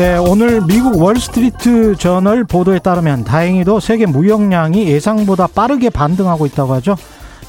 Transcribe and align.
네, 0.00 0.16
오늘 0.16 0.62
미국 0.62 0.98
월스트리트 1.02 1.96
저널 1.96 2.44
보도에 2.44 2.78
따르면 2.78 3.24
다행히도 3.24 3.80
세계 3.80 4.06
무역량이 4.06 4.86
예상보다 4.88 5.48
빠르게 5.48 5.90
반등하고 5.90 6.46
있다고 6.46 6.72
하죠. 6.74 6.96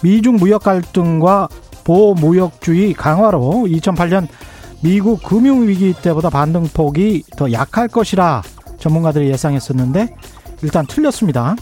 미중 0.01 0.35
무역 0.35 0.63
갈등과 0.63 1.47
보무역주의 1.85 2.93
강화로 2.93 3.67
2008년 3.67 4.27
미국 4.83 5.21
금융위기 5.23 5.93
때보다 6.01 6.29
반등폭이 6.29 7.23
더 7.37 7.51
약할 7.51 7.87
것이라 7.87 8.41
전문가들이 8.79 9.29
예상했었는데 9.29 10.15
일단 10.63 10.85
틀렸습니다. 10.87 11.55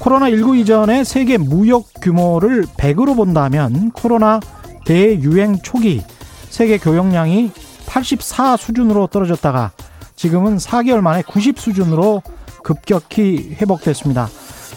코로나19 0.00 0.58
이전의 0.58 1.04
세계 1.04 1.38
무역 1.38 1.88
규모를 2.00 2.64
100으로 2.64 3.16
본다면 3.16 3.90
코로나 3.92 4.40
대유행 4.84 5.58
초기 5.62 6.02
세계 6.50 6.78
교역량이 6.78 7.50
84 7.86 8.56
수준으로 8.56 9.06
떨어졌다가 9.08 9.72
지금은 10.14 10.58
4개월 10.58 11.00
만에 11.00 11.22
90 11.22 11.58
수준으로 11.58 12.22
급격히 12.62 13.56
회복됐습니다. 13.60 14.28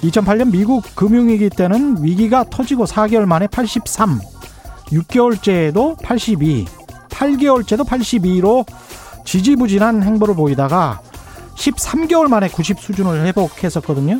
2008년 0.02 0.52
미국 0.52 0.84
금융위기 0.96 1.50
때는 1.50 2.04
위기가 2.04 2.44
터지고 2.44 2.86
4개월 2.86 3.26
만에 3.26 3.48
83, 3.48 4.20
6개월째에도 4.88 6.02
82, 6.02 6.66
8개월째도 7.22 7.86
82로 7.86 8.66
지지부진한 9.26 10.04
행보를 10.04 10.36
보이다가 10.36 11.02
13개월 11.56 12.28
만에 12.28 12.50
90 12.50 12.80
수준을 12.80 13.26
회복했었거든요. 13.28 14.20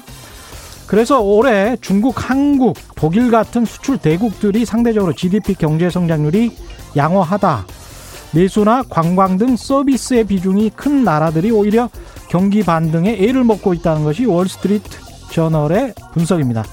그래서 0.86 1.22
올해 1.22 1.78
중국, 1.82 2.30
한국, 2.30 2.78
독일 2.96 3.32
같은 3.32 3.66
수출 3.66 3.98
대국들이 3.98 4.66
상대적으로 4.66 5.14
GDP 5.14 5.56
경제 5.56 5.90
성장률이 5.90 6.56
양호하다. 6.96 7.66
내수나 8.34 8.84
관광 8.90 9.38
등 9.38 9.56
서비스의 9.56 10.26
비중이 10.26 10.72
큰 10.76 11.04
나라들이 11.04 11.52
오히려 11.52 11.90
경기 12.30 12.64
반등에 12.64 13.18
애를 13.20 13.44
먹고 13.44 13.74
있다는 13.74 14.04
것이 14.04 14.26
월스트리트 14.26 15.00
저널의 15.32 15.94
분석입니다. 16.14 16.64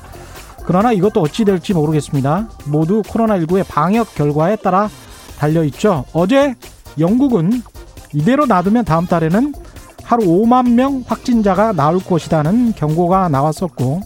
그러나 0.66 0.92
이것도 0.92 1.20
어찌 1.20 1.44
될지 1.44 1.72
모르겠습니다. 1.72 2.48
모두 2.66 3.02
코로나19의 3.02 3.64
방역 3.66 4.14
결과에 4.14 4.56
따라 4.56 4.90
달려있죠. 5.38 6.04
어제 6.12 6.54
영국은 6.98 7.62
이대로 8.12 8.46
놔두면 8.46 8.84
다음 8.84 9.06
달에는 9.06 9.54
하루 10.02 10.24
5만 10.24 10.70
명 10.70 11.04
확진자가 11.06 11.72
나올 11.72 11.98
것이라는 12.00 12.72
경고가 12.74 13.28
나왔었고 13.28 14.00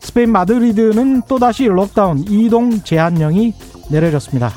스페인 0.00 0.30
마드리드는 0.32 1.22
또다시 1.28 1.66
록다운 1.66 2.24
이동 2.28 2.82
제한령이 2.82 3.54
내려졌습니다. 3.90 4.50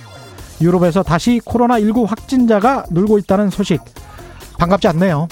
유럽에서 0.61 1.03
다시 1.03 1.41
코로나19 1.43 2.07
확진자가 2.07 2.85
늘고 2.91 3.17
있다는 3.19 3.49
소식 3.49 3.81
반갑지 4.57 4.87
않네요. 4.89 5.27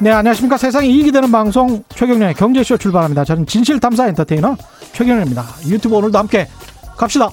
네, 0.00 0.10
안녕하십니까. 0.10 0.56
세상에 0.56 0.86
이익이 0.88 1.12
되는 1.12 1.30
방송 1.30 1.84
최경련의 1.90 2.34
경제쇼 2.34 2.78
출발합니다. 2.78 3.24
저는 3.24 3.44
진실탐사 3.44 4.08
엔터테이너 4.08 4.56
최경련입니다. 4.92 5.44
유튜브 5.66 5.96
오늘도 5.96 6.16
함께 6.16 6.48
갑시다. 6.96 7.28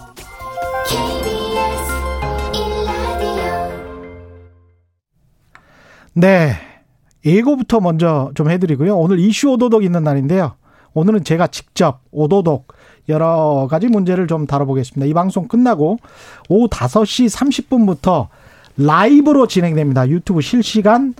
네. 6.18 6.56
예고부터 7.24 7.80
먼저 7.80 8.32
좀 8.34 8.50
해드리고요. 8.50 8.98
오늘 8.98 9.20
이슈 9.20 9.52
오도독 9.52 9.84
있는 9.84 10.04
날인데요. 10.04 10.56
오늘은 10.96 11.24
제가 11.24 11.46
직접 11.46 12.00
오도독 12.10 12.74
여러 13.08 13.68
가지 13.70 13.88
문제를 13.88 14.26
좀 14.26 14.48
다뤄보겠습니다. 14.48 15.06
이 15.06 15.14
방송 15.14 15.48
끝나고 15.48 15.98
오후 16.50 16.68
5시 16.70 17.30
30분부터 17.30 18.30
라이브로 18.78 19.46
진행됩니다. 19.46 20.10
유튜브 20.10 20.42
실시간 20.42 21.14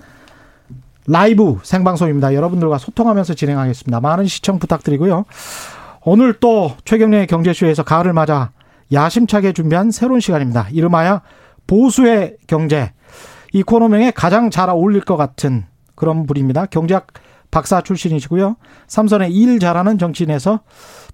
라이브 1.06 1.58
생방송입니다. 1.62 2.34
여러분들과 2.34 2.78
소통하면서 2.78 3.34
진행하겠습니다. 3.34 4.00
많은 4.00 4.26
시청 4.26 4.58
부탁드리고요. 4.58 5.26
오늘 6.02 6.34
또 6.34 6.72
최경련의 6.84 7.28
경제쇼에서 7.28 7.84
가을을 7.84 8.12
맞아 8.14 8.50
야심차게 8.92 9.52
준비한 9.52 9.92
새로운 9.92 10.18
시간입니다. 10.18 10.68
이름하여 10.72 11.20
보수의 11.68 12.38
경제. 12.48 12.92
이 13.52 13.62
코너명에 13.62 14.10
가장 14.12 14.50
잘 14.50 14.68
어울릴 14.68 15.02
것 15.02 15.16
같은 15.16 15.64
그런 15.94 16.26
분입니다. 16.26 16.66
경제학 16.66 17.08
박사 17.50 17.80
출신이시고요. 17.80 18.56
삼선의 18.86 19.32
일 19.32 19.58
잘하는 19.58 19.98
정치인에서 19.98 20.60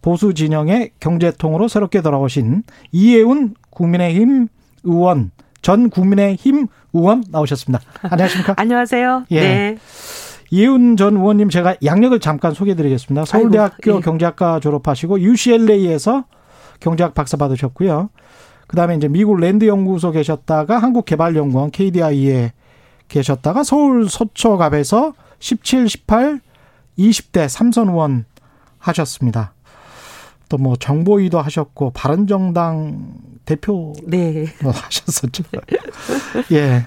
보수 0.02 0.34
진영의 0.34 0.92
경제통으로 1.00 1.68
새롭게 1.68 2.02
돌아오신 2.02 2.64
이혜훈 2.92 3.54
국민의힘 3.70 4.48
의원 4.82 5.30
전 5.62 5.88
국민의힘 5.90 6.66
의원 6.92 7.24
나오셨습니다. 7.30 7.82
안녕하십니까? 8.02 8.54
안녕하세요. 8.58 9.24
예. 9.30 9.40
네. 9.40 9.78
이혜훈 10.50 10.96
전 10.96 11.16
의원님 11.16 11.48
제가 11.48 11.76
양력을 11.84 12.18
잠깐 12.20 12.52
소개해드리겠습니다. 12.52 13.24
서울대학교 13.24 13.92
아이고, 13.92 13.98
예. 13.98 14.00
경제학과 14.02 14.60
졸업하시고 14.60 15.20
UCLA에서 15.20 16.24
경제학 16.80 17.14
박사 17.14 17.36
받으셨고요. 17.36 18.10
그다음에 18.74 18.96
이제 18.96 19.06
미국 19.06 19.38
랜드 19.38 19.66
연구소 19.66 20.10
계셨다가 20.10 20.78
한국개발연구원 20.78 21.70
KDI에 21.70 22.52
계셨다가 23.06 23.62
서울 23.62 24.08
서초갑에서 24.10 25.14
17, 25.38 25.88
18, 25.88 26.40
20대 26.98 27.48
삼선 27.48 27.88
의원 27.88 28.24
하셨습니다. 28.78 29.54
또 30.48 30.58
뭐 30.58 30.76
정보위도 30.76 31.40
하셨고 31.40 31.90
바른정당 31.90 33.14
대표 33.44 33.92
네. 34.06 34.46
하셨었죠. 34.60 35.42
예. 36.52 36.86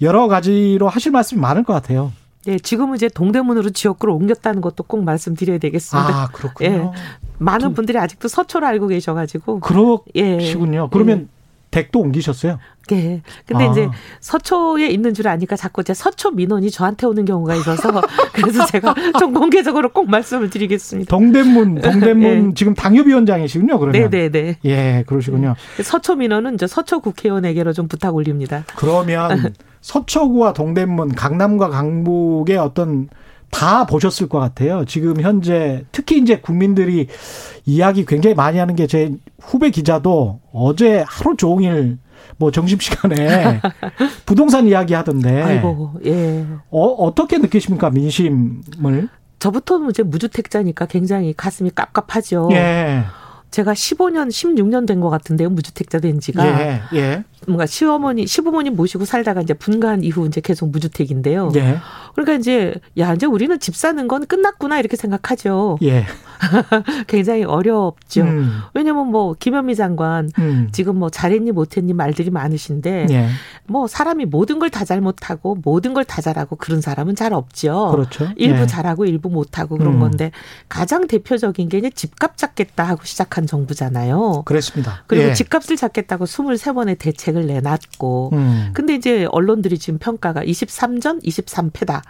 여러 0.00 0.28
가지로 0.28 0.88
하실 0.88 1.12
말씀이 1.12 1.40
많을 1.40 1.64
것 1.64 1.72
같아요. 1.72 2.12
네, 2.46 2.58
지금은 2.58 2.96
이제 2.96 3.08
동대문으로 3.08 3.70
지역구를 3.70 4.14
옮겼다는 4.14 4.60
것도 4.62 4.84
꼭 4.84 5.04
말씀드려야 5.04 5.58
되겠습니다. 5.58 6.22
아, 6.22 6.28
그렇군요. 6.28 6.70
예, 6.70 6.90
많은 7.38 7.74
분들이 7.74 7.98
아직도 7.98 8.28
서초를 8.28 8.66
알고 8.66 8.88
계셔가지고. 8.88 9.60
그러시군요. 9.60 10.84
예. 10.84 10.88
그러면 10.90 11.28
예. 11.34 11.39
댁도 11.70 12.00
옮기셨어요? 12.00 12.58
네. 12.88 13.22
근데 13.46 13.68
아. 13.68 13.70
이제 13.70 13.88
서초에 14.20 14.88
있는 14.88 15.14
줄 15.14 15.28
아니까 15.28 15.54
자꾸 15.54 15.84
제 15.84 15.94
서초 15.94 16.32
민원이 16.32 16.70
저한테 16.70 17.06
오는 17.06 17.24
경우가 17.24 17.54
있어서 17.54 18.00
그래서 18.32 18.66
제가 18.66 18.94
좀 19.18 19.32
공개적으로 19.32 19.90
꼭 19.90 20.10
말씀을 20.10 20.50
드리겠습니다. 20.50 21.08
동대문, 21.08 21.80
동대문 21.80 22.48
네. 22.48 22.54
지금 22.56 22.74
당협위원장이시군요, 22.74 23.78
그러면. 23.78 24.10
네네네. 24.10 24.30
네, 24.30 24.56
네. 24.62 24.70
예, 24.98 25.04
그러시군요. 25.06 25.54
음. 25.78 25.82
서초 25.82 26.16
민원은 26.16 26.54
이제 26.54 26.66
서초 26.66 27.00
국회의원에게로 27.00 27.72
좀 27.72 27.86
부탁 27.86 28.14
올립니다. 28.14 28.64
그러면 28.76 29.54
서초구와 29.80 30.52
동대문, 30.52 31.14
강남과 31.14 31.70
강북의 31.70 32.56
어떤 32.56 33.08
다 33.50 33.84
보셨을 33.86 34.28
것 34.28 34.38
같아요. 34.38 34.84
지금 34.84 35.20
현재 35.20 35.84
특히 35.92 36.18
이제 36.18 36.38
국민들이 36.40 37.08
이야기 37.66 38.04
굉장히 38.06 38.34
많이 38.34 38.58
하는 38.58 38.74
게 38.76 38.86
제 38.86 39.12
후배 39.40 39.70
기자도 39.70 40.40
어제 40.52 41.04
하루 41.06 41.36
종일 41.36 41.98
뭐 42.36 42.50
점심시간에 42.50 43.60
부동산 44.26 44.66
이야기 44.66 44.94
하던데. 44.94 45.42
아이고, 45.42 45.92
예. 46.06 46.46
어, 46.70 46.86
어떻게 46.86 47.38
느끼십니까, 47.38 47.90
민심을? 47.90 49.08
저부터는 49.38 49.90
이제 49.90 50.02
무주택자니까 50.02 50.86
굉장히 50.86 51.32
가슴이 51.34 51.70
깝깝하죠. 51.70 52.48
예. 52.52 53.02
제가 53.50 53.72
15년, 53.72 54.28
16년 54.28 54.86
된 54.86 55.00
것 55.00 55.10
같은데요, 55.10 55.50
무주택자 55.50 55.98
된 55.98 56.20
지가. 56.20 56.46
예, 56.46 56.80
예. 56.94 57.24
뭔가 57.46 57.66
시어머니, 57.66 58.26
시부모님 58.26 58.76
모시고 58.76 59.04
살다가 59.04 59.40
이제 59.40 59.54
분간 59.54 60.02
이후 60.04 60.26
이제 60.26 60.40
계속 60.40 60.70
무주택인데요. 60.70 61.52
예. 61.56 61.78
그러니까 62.14 62.34
이제, 62.34 62.74
야, 62.98 63.14
이제 63.14 63.24
우리는 63.26 63.58
집 63.60 63.74
사는 63.76 64.06
건 64.08 64.26
끝났구나, 64.26 64.78
이렇게 64.78 64.96
생각하죠. 64.96 65.78
예. 65.82 66.04
굉장히 67.06 67.44
어렵죠. 67.44 68.22
음. 68.22 68.60
왜냐면 68.74 69.08
뭐, 69.08 69.34
김현미 69.38 69.74
장관, 69.76 70.30
음. 70.38 70.68
지금 70.72 70.98
뭐, 70.98 71.08
잘했니, 71.10 71.52
못했니 71.52 71.92
말들이 71.92 72.30
많으신데, 72.30 73.06
예. 73.10 73.28
뭐, 73.66 73.86
사람이 73.86 74.26
모든 74.26 74.58
걸 74.58 74.70
다 74.70 74.84
잘못하고, 74.84 75.58
모든 75.62 75.94
걸 75.94 76.04
다 76.04 76.20
잘하고, 76.20 76.56
그런 76.56 76.80
사람은 76.80 77.14
잘 77.16 77.32
없죠. 77.32 77.90
그렇죠. 77.92 78.28
일부 78.36 78.62
예. 78.62 78.66
잘하고, 78.66 79.04
일부 79.06 79.30
못하고, 79.30 79.78
그런 79.78 79.94
음. 79.94 80.00
건데, 80.00 80.30
가장 80.68 81.06
대표적인 81.06 81.68
게 81.68 81.78
이제 81.78 81.90
집값 81.90 82.36
잡겠다 82.36 82.84
하고 82.84 83.02
시작한 83.04 83.46
정부잖아요. 83.46 84.42
그렇습니다. 84.44 85.04
그리고 85.06 85.28
예. 85.28 85.34
집값을 85.34 85.76
잡겠다고 85.76 86.24
23번의 86.26 86.98
대책 86.98 87.29
을 87.36 87.46
내놨고, 87.46 88.30
음. 88.32 88.70
근데 88.72 88.94
이제 88.94 89.26
언론들이 89.30 89.78
지금 89.78 89.98
평가가 89.98 90.42
23전 90.42 91.22
23패다. 91.24 92.02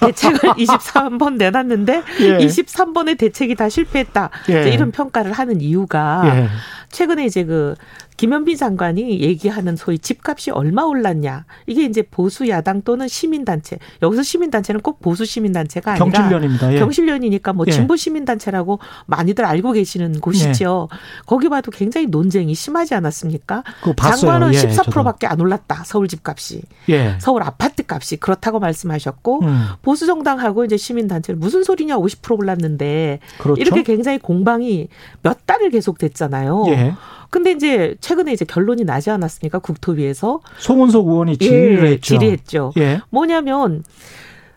대책을 0.00 0.38
23번 0.56 1.36
내놨는데, 1.36 2.02
예. 2.20 2.38
23번의 2.38 3.18
대책이 3.18 3.54
다 3.54 3.68
실패했다. 3.68 4.30
예. 4.50 4.70
이런 4.70 4.90
평가를 4.92 5.32
하는 5.32 5.60
이유가, 5.60 6.22
예. 6.26 6.48
최근에 6.90 7.24
이제 7.24 7.44
그 7.44 7.74
김현미 8.20 8.58
장관이 8.58 9.22
얘기하는 9.22 9.76
소위 9.76 9.98
집값이 9.98 10.50
얼마 10.50 10.82
올랐냐. 10.82 11.46
이게 11.66 11.84
이제 11.84 12.02
보수 12.02 12.46
야당 12.50 12.82
또는 12.82 13.08
시민단체. 13.08 13.78
여기서 14.02 14.22
시민단체는 14.22 14.82
꼭 14.82 15.00
보수 15.00 15.24
시민단체가 15.24 15.92
아니라 15.92 16.04
경실련입니다. 16.04 16.74
예. 16.74 16.78
경실련이니까 16.80 17.54
뭐 17.54 17.64
예. 17.66 17.72
진보 17.72 17.96
시민단체라고 17.96 18.78
많이들 19.06 19.46
알고 19.46 19.72
계시는 19.72 20.20
곳이지요. 20.20 20.88
예. 20.92 20.96
거기 21.24 21.48
봐도 21.48 21.70
굉장히 21.70 22.08
논쟁이 22.08 22.54
심하지 22.54 22.94
않았습니까? 22.94 23.64
장관은 23.96 24.52
예, 24.52 24.58
14%밖에 24.58 25.26
안 25.26 25.40
올랐다. 25.40 25.84
서울 25.86 26.06
집값이. 26.06 26.60
예. 26.90 27.16
서울 27.20 27.42
아파트 27.42 27.84
값이 27.88 28.18
그렇다고 28.18 28.60
말씀하셨고 28.60 29.44
음. 29.44 29.64
보수 29.80 30.04
정당하고 30.04 30.66
이제 30.66 30.76
시민단체는 30.76 31.40
무슨 31.40 31.64
소리냐 31.64 31.96
50% 31.96 32.38
올랐는데 32.38 33.20
그렇죠? 33.38 33.58
이렇게 33.58 33.82
굉장히 33.82 34.18
공방이 34.18 34.88
몇 35.22 35.46
달을 35.46 35.70
계속됐잖아요. 35.70 36.66
예. 36.68 36.94
근데 37.30 37.52
이제 37.52 37.94
최근에 38.00 38.32
이제 38.32 38.44
결론이 38.44 38.84
나지 38.84 39.10
않았습니까? 39.10 39.60
국토위에서 39.60 40.40
송은석 40.58 41.06
의원이 41.06 41.36
질의를 41.38 41.86
예, 41.86 41.90
했죠. 41.92 42.18
질의했죠. 42.18 42.72
예. 42.78 43.00
뭐냐면 43.10 43.84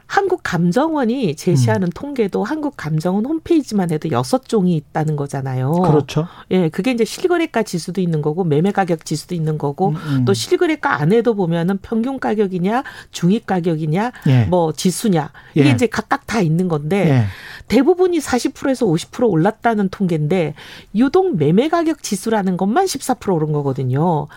한국감정원이 0.08 1.36
제시하는 1.36 1.88
음. 1.88 1.92
통계도 1.94 2.44
한국감정원 2.44 3.26
홈페이지만 3.26 3.92
해도 3.92 4.10
여섯 4.12 4.48
종이 4.48 4.76
있다는 4.76 5.16
거잖아요. 5.16 5.72
그렇죠. 5.72 6.28
예, 6.52 6.70
그게 6.70 6.92
이제 6.92 7.06
실거래가 7.06 7.64
지수도 7.64 8.02
있는 8.02 8.22
거고 8.22 8.44
매매 8.44 8.72
가격 8.72 9.06
지수도 9.06 9.34
있는 9.36 9.58
거고 9.58 9.90
음, 9.90 9.96
음. 9.96 10.26
또 10.26 10.34
실거래가 10.34 11.02
안에도 11.02 11.34
보면은 11.36 11.80
평균 11.82 12.20
가격이냐 12.20 12.84
중위 13.12 13.40
가격이냐 13.40 14.12
예. 14.28 14.46
뭐 14.46 14.72
지수냐 14.72 15.32
이게 15.56 15.70
예. 15.70 15.72
이제 15.72 15.88
각각 15.88 16.28
다 16.28 16.42
있는 16.42 16.68
건데 16.68 17.10
예. 17.10 17.26
대부분이 17.68 18.20
40%에서 18.20 18.86
50% 18.86 19.30
올랐다는 19.30 19.90
통계인데 19.90 20.54
유동 20.96 21.38
매매 21.38 21.70
가격 21.70 22.04
지수라는 22.04 22.58
것만 22.58 22.86
14% 22.86 23.34
오른 23.34 23.52
거거든요. 23.52 24.28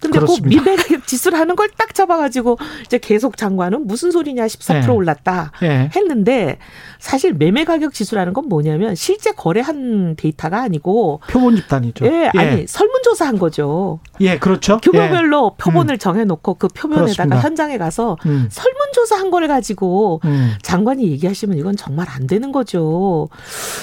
근데 0.00 0.18
꼭 0.20 0.40
미래 0.42 0.76
가격 0.76 1.06
지수를 1.06 1.38
하는 1.38 1.54
걸 1.54 1.66
딱 1.76 1.94
잡아가지고 1.94 2.58
이제 2.84 2.98
계속 2.98 3.36
장관은 3.36 3.86
무슨 3.86 4.10
소리냐 4.10 4.46
14% 4.46 4.86
네. 4.86 4.92
올랐다 4.92 5.52
네. 5.60 5.90
했는데 5.94 6.58
사실 6.98 7.34
매매 7.34 7.64
가격 7.64 7.92
지수라는 7.92 8.32
건 8.32 8.48
뭐냐면 8.48 8.94
실제 8.94 9.32
거래한 9.32 10.16
데이터가 10.16 10.62
아니고 10.62 11.20
표본 11.28 11.56
집단이죠. 11.56 12.06
예, 12.06 12.30
예. 12.34 12.38
아니 12.38 12.66
설문조사한 12.66 13.38
거죠. 13.38 14.00
예, 14.20 14.38
그렇죠. 14.38 14.78
규모별로 14.78 15.52
예. 15.54 15.62
표본을 15.62 15.94
음. 15.96 15.98
정해놓고 15.98 16.54
그 16.54 16.68
표면에다가 16.68 17.04
그렇습니다. 17.04 17.40
현장에 17.40 17.78
가서 17.78 18.16
음. 18.26 18.48
설문조사한 18.50 19.30
걸 19.30 19.46
가지고 19.48 20.20
음. 20.24 20.54
장관이 20.62 21.06
얘기하시면 21.10 21.58
이건 21.58 21.76
정말 21.76 22.06
안 22.08 22.26
되는 22.26 22.52
거죠. 22.52 23.28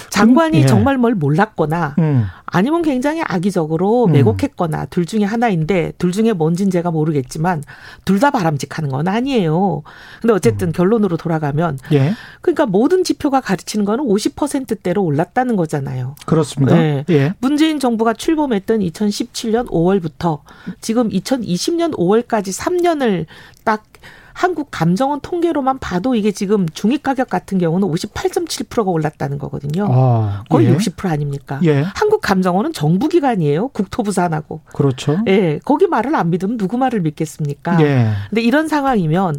장관이 0.09 0.61
예. 0.61 0.65
정말 0.65 0.97
뭘 0.97 1.13
몰랐거나 1.15 1.95
음. 1.99 2.25
아니면 2.45 2.81
굉장히 2.81 3.21
악의적으로 3.25 4.05
음. 4.05 4.11
매곡했거나 4.11 4.85
둘 4.85 5.05
중에 5.05 5.23
하나인데 5.23 5.93
둘 6.03 6.11
중에 6.11 6.33
뭔진 6.33 6.69
제가 6.69 6.91
모르겠지만 6.91 7.63
둘 8.03 8.23
다 8.23 8.31
바람직한 8.31 8.87
건 8.87 9.09
아니에요. 9.09 9.83
근데 10.21 10.33
어쨌든 10.33 10.69
음. 10.69 10.71
결론으로 10.71 11.17
돌아가면 11.17 11.77
예. 11.91 12.13
그러니까 12.39 12.65
모든 12.65 13.03
지표가 13.03 13.41
가르치는 13.41 13.83
거는 13.83 14.05
50%대로 14.05 15.03
올랐다는 15.03 15.57
거잖아요. 15.57 16.15
그렇습니다. 16.25 16.73
네. 16.75 17.03
예. 17.09 17.33
문재인 17.39 17.81
정부가 17.81 18.13
출범했던 18.13 18.79
2017년 18.79 19.67
5월부터 19.69 20.39
지금 20.79 21.09
2020년 21.09 21.93
5월까지 21.97 22.57
3년을 22.57 23.25
딱 23.65 23.83
한국 24.33 24.69
감정원 24.71 25.19
통계로만 25.21 25.79
봐도 25.79 26.15
이게 26.15 26.31
지금 26.31 26.67
중위 26.69 26.97
가격 26.97 27.29
같은 27.29 27.57
경우는 27.57 27.87
58.7%가 27.87 28.89
올랐다는 28.89 29.37
거거든요. 29.37 29.87
아, 29.89 30.43
거의 30.49 30.67
예. 30.67 30.75
60% 30.75 31.09
아닙니까? 31.09 31.59
예. 31.63 31.83
한국 31.95 32.21
감정원은 32.21 32.73
정부 32.73 33.07
기관이에요. 33.07 33.69
국토부 33.69 34.11
산하고. 34.11 34.61
그렇죠. 34.73 35.19
예. 35.27 35.59
거기 35.63 35.87
말을 35.87 36.15
안 36.15 36.29
믿으면 36.29 36.57
누구 36.57 36.77
말을 36.77 37.01
믿겠습니까? 37.01 37.81
예. 37.81 38.09
근데 38.29 38.41
이런 38.41 38.67
상황이면 38.67 39.37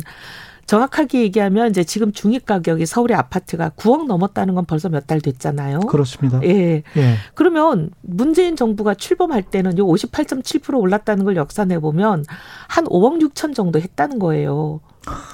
정확하게 0.66 1.22
얘기하면 1.22 1.70
이제 1.70 1.84
지금 1.84 2.12
중위 2.12 2.38
가격이 2.38 2.86
서울의 2.86 3.16
아파트가 3.16 3.70
9억 3.76 4.06
넘었다는 4.06 4.54
건 4.54 4.64
벌써 4.64 4.88
몇 4.88 5.04
달 5.06 5.20
됐잖아요. 5.20 5.80
그렇습니다. 5.80 6.40
예. 6.44 6.82
예. 6.96 7.14
그러면 7.34 7.90
문재인 8.00 8.56
정부가 8.56 8.94
출범할 8.94 9.42
때는 9.42 9.76
요 9.78 9.84
58.7% 9.86 10.80
올랐다는 10.80 11.24
걸 11.24 11.36
역산해 11.36 11.78
보면 11.80 12.24
한 12.68 12.84
5억 12.86 13.20
6천 13.20 13.54
정도 13.54 13.78
했다는 13.80 14.18
거예요. 14.18 14.80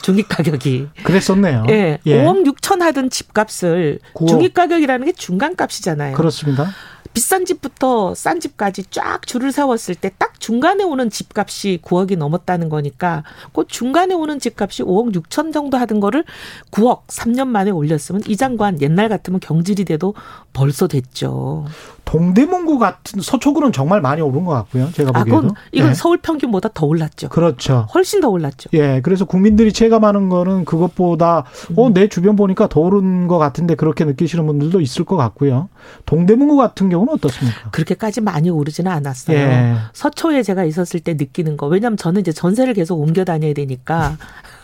중위 0.02 0.24
가격이. 0.24 0.88
그랬었네요. 1.04 1.66
예. 1.70 1.98
예. 2.06 2.24
5억 2.24 2.44
6천 2.56 2.80
하던 2.80 3.10
집값을 3.10 4.00
중위 4.28 4.48
가격이라는 4.52 5.06
게 5.06 5.12
중간 5.12 5.54
값이잖아요. 5.54 6.16
그렇습니다. 6.16 6.70
비싼 7.12 7.44
집부터 7.44 8.14
싼 8.14 8.40
집까지 8.40 8.84
쫙 8.90 9.26
줄을 9.26 9.52
세웠을 9.52 9.94
때 9.94 10.10
딱 10.18 10.30
중간에 10.40 10.82
오는 10.82 11.10
집값이 11.10 11.80
9억이 11.82 12.16
넘었다는 12.16 12.68
거니까 12.68 13.22
그 13.52 13.64
중간에 13.68 14.14
오는 14.14 14.38
집값이 14.40 14.82
5억 14.82 15.14
6천 15.14 15.52
정도 15.52 15.76
하던 15.76 16.00
거를 16.00 16.24
9억 16.72 17.06
3년 17.06 17.46
만에 17.48 17.70
올렸으면 17.70 18.22
이 18.26 18.36
장관 18.36 18.80
옛날 18.80 19.08
같으면 19.08 19.38
경질이 19.40 19.84
돼도 19.84 20.14
벌써 20.52 20.88
됐죠. 20.88 21.66
동대문구 22.06 22.78
같은 22.78 23.20
서초구는 23.20 23.70
정말 23.70 24.00
많이 24.00 24.20
오른 24.20 24.44
것 24.44 24.52
같고요. 24.52 24.90
제가 24.92 25.10
아, 25.14 25.22
보기에도. 25.22 25.48
아, 25.48 25.60
이건 25.70 25.88
네. 25.90 25.94
서울 25.94 26.18
평균보다 26.18 26.70
더 26.74 26.86
올랐죠. 26.86 27.28
그렇죠. 27.28 27.86
훨씬 27.94 28.20
더 28.20 28.28
올랐죠. 28.28 28.70
예, 28.72 29.00
그래서 29.00 29.24
국민들이 29.24 29.72
체감하는 29.72 30.28
거는 30.28 30.64
그것보다 30.64 31.44
음. 31.70 31.78
어, 31.78 31.90
내 31.90 32.08
주변 32.08 32.34
보니까 32.34 32.68
더 32.68 32.80
오른 32.80 33.28
것 33.28 33.38
같은데 33.38 33.76
그렇게 33.76 34.04
느끼시는 34.04 34.44
분들도 34.44 34.80
있을 34.80 35.04
것 35.04 35.16
같고요. 35.16 35.68
동대문구 36.06 36.56
같은 36.56 36.88
경우 36.88 36.99
는 37.06 37.14
어떻습니까? 37.14 37.70
그렇게까지 37.70 38.20
많이 38.20 38.50
오르지는 38.50 38.90
않았어요. 38.90 39.36
예. 39.36 39.74
서초에 39.92 40.42
제가 40.42 40.64
있었을 40.64 41.00
때 41.00 41.14
느끼는 41.14 41.56
거. 41.56 41.66
왜냐하면 41.66 41.96
저는 41.96 42.20
이제 42.20 42.32
전세를 42.32 42.74
계속 42.74 43.00
옮겨 43.00 43.24
다녀야 43.24 43.52
되니까 43.54 44.16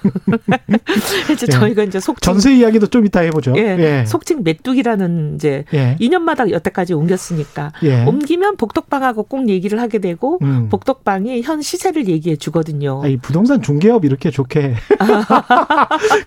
이제 1.32 1.46
예. 1.48 1.52
저희가 1.52 1.82
이제 1.84 2.00
속칭 2.00 2.20
전세 2.20 2.54
이야기도 2.54 2.86
좀 2.86 3.06
이따 3.06 3.20
해보죠. 3.20 3.54
예, 3.56 3.76
예. 3.78 4.04
속칭 4.06 4.42
메뚜기라는 4.44 5.36
이제 5.36 5.64
예. 5.74 5.96
2년마다 6.00 6.50
여태까지 6.50 6.94
옮겼으니까 6.94 7.72
예. 7.82 8.04
옮기면 8.04 8.56
복덕방하고 8.56 9.24
꼭 9.24 9.48
얘기를 9.48 9.80
하게 9.80 9.98
되고 9.98 10.38
음. 10.42 10.68
복덕방이 10.68 11.42
현 11.42 11.62
시세를 11.62 12.08
얘기해 12.08 12.36
주거든요. 12.36 13.02
아, 13.02 13.08
이 13.08 13.16
부동산 13.16 13.62
중개업 13.62 14.04
이렇게 14.04 14.30
좋게. 14.30 14.74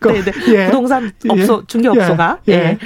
네네. 0.02 0.32
네. 0.32 0.54
예. 0.54 0.66
부동산 0.68 1.12
업소 1.28 1.66
중개업소가. 1.66 2.40
예. 2.50 2.78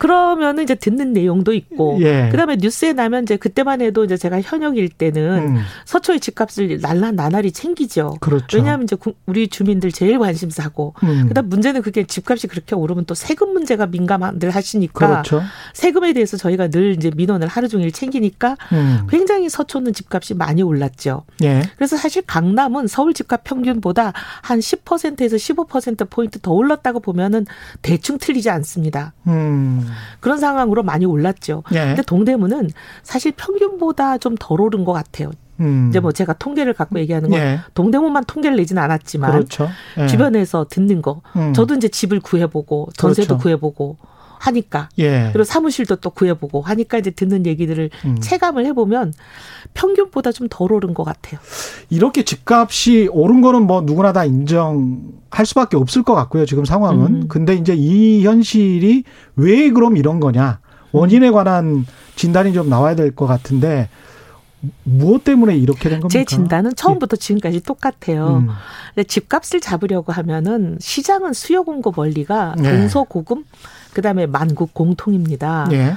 그러면은 0.00 0.62
이제 0.62 0.74
듣는 0.74 1.12
내용도 1.12 1.52
있고 1.52 1.98
예. 2.00 2.30
그다음에 2.30 2.56
뉴스에 2.58 2.94
나면 2.94 3.24
이제 3.24 3.36
그때만 3.36 3.82
해도 3.82 4.02
이제 4.02 4.16
제가 4.16 4.40
현역일 4.40 4.88
때는 4.88 5.56
음. 5.56 5.58
서초의 5.84 6.20
집값을 6.20 6.80
날라 6.80 7.10
나날이 7.10 7.52
챙기죠. 7.52 8.16
그렇죠. 8.18 8.56
왜냐하면 8.56 8.84
이제 8.84 8.96
우리 9.26 9.48
주민들 9.48 9.92
제일 9.92 10.18
관심사고 10.18 10.94
음. 11.02 11.26
그다음 11.28 11.50
문제는 11.50 11.82
그게 11.82 12.04
집값이 12.04 12.46
그렇게 12.46 12.74
오르면 12.74 13.04
또 13.04 13.14
세금 13.14 13.52
문제가 13.52 13.86
민감들 13.86 14.48
하시니까 14.48 15.06
그렇죠. 15.06 15.42
세금에 15.74 16.14
대해서 16.14 16.38
저희가 16.38 16.68
늘 16.68 16.94
이제 16.94 17.10
민원을 17.14 17.46
하루 17.46 17.68
종일 17.68 17.92
챙기니까 17.92 18.56
음. 18.72 19.06
굉장히 19.10 19.50
서초는 19.50 19.92
집값이 19.92 20.32
많이 20.32 20.62
올랐죠. 20.62 21.24
예. 21.42 21.60
그래서 21.76 21.98
사실 21.98 22.22
강남은 22.22 22.86
서울 22.86 23.12
집값 23.12 23.44
평균보다 23.44 24.14
한 24.40 24.60
10%에서 24.60 25.36
15% 25.36 26.08
포인트 26.08 26.38
더 26.40 26.52
올랐다고 26.52 27.00
보면은 27.00 27.44
대충 27.82 28.16
틀리지 28.16 28.48
않습니다. 28.48 29.12
음. 29.26 29.89
그런 30.20 30.38
상황으로 30.38 30.82
많이 30.82 31.04
올랐죠. 31.06 31.62
예. 31.72 31.78
근데 31.86 32.02
동대문은 32.02 32.70
사실 33.02 33.32
평균보다 33.36 34.18
좀 34.18 34.36
덜 34.38 34.60
오른 34.60 34.84
것 34.84 34.92
같아요. 34.92 35.30
음. 35.60 35.88
이제 35.90 36.00
뭐 36.00 36.12
제가 36.12 36.32
통계를 36.34 36.72
갖고 36.72 36.98
얘기하는 36.98 37.28
건 37.30 37.38
예. 37.38 37.60
동대문만 37.74 38.24
통계를 38.24 38.56
내지는 38.56 38.82
않았지만 38.82 39.32
그렇죠. 39.32 39.68
예. 39.98 40.06
주변에서 40.06 40.66
듣는 40.70 41.02
거. 41.02 41.20
음. 41.36 41.52
저도 41.52 41.74
이제 41.74 41.88
집을 41.88 42.20
구해보고 42.20 42.90
전세도 42.96 43.26
그렇죠. 43.28 43.42
구해보고 43.42 43.96
하니까 44.40 44.88
예. 44.98 45.28
그리고 45.32 45.44
사무실도 45.44 45.96
또 45.96 46.08
구해보고 46.10 46.62
하니까 46.62 46.96
이제 46.98 47.10
듣는 47.10 47.44
얘기들을 47.46 47.90
음. 48.06 48.20
체감을 48.20 48.64
해보면 48.66 49.12
평균보다 49.74 50.32
좀 50.32 50.48
덜 50.50 50.72
오른 50.72 50.94
것 50.94 51.04
같아요. 51.04 51.38
이렇게 51.90 52.24
집값이 52.24 53.08
오른 53.12 53.40
거는 53.42 53.62
뭐 53.66 53.82
누구나 53.82 54.12
다 54.12 54.24
인정할 54.24 55.44
수밖에 55.44 55.76
없을 55.76 56.02
것 56.02 56.14
같고요. 56.14 56.46
지금 56.46 56.64
상황은. 56.64 57.06
음. 57.06 57.28
근데 57.28 57.54
이제 57.54 57.74
이 57.76 58.24
현실이 58.24 59.04
왜 59.36 59.70
그럼 59.70 59.96
이런 59.96 60.18
거냐 60.18 60.58
원인에 60.92 61.30
관한 61.30 61.86
진단이 62.16 62.52
좀 62.52 62.68
나와야 62.68 62.94
될 62.96 63.14
것 63.14 63.26
같은데 63.26 63.88
무엇 64.82 65.24
때문에 65.24 65.56
이렇게 65.56 65.88
된 65.88 66.00
겁니까? 66.00 66.08
제 66.08 66.24
진단은 66.24 66.74
처음부터 66.74 67.16
예. 67.16 67.18
지금까지 67.18 67.60
똑같아요. 67.60 68.44
음. 68.96 69.02
집값을 69.04 69.60
잡으려고 69.60 70.12
하면은 70.12 70.76
시장은 70.80 71.32
수요 71.32 71.62
공급 71.62 71.98
원리가 71.98 72.54
네. 72.58 72.70
동서 72.70 73.04
고금 73.04 73.44
그다음에 73.92 74.26
만국 74.26 74.74
공통입니다. 74.74 75.68
예. 75.72 75.94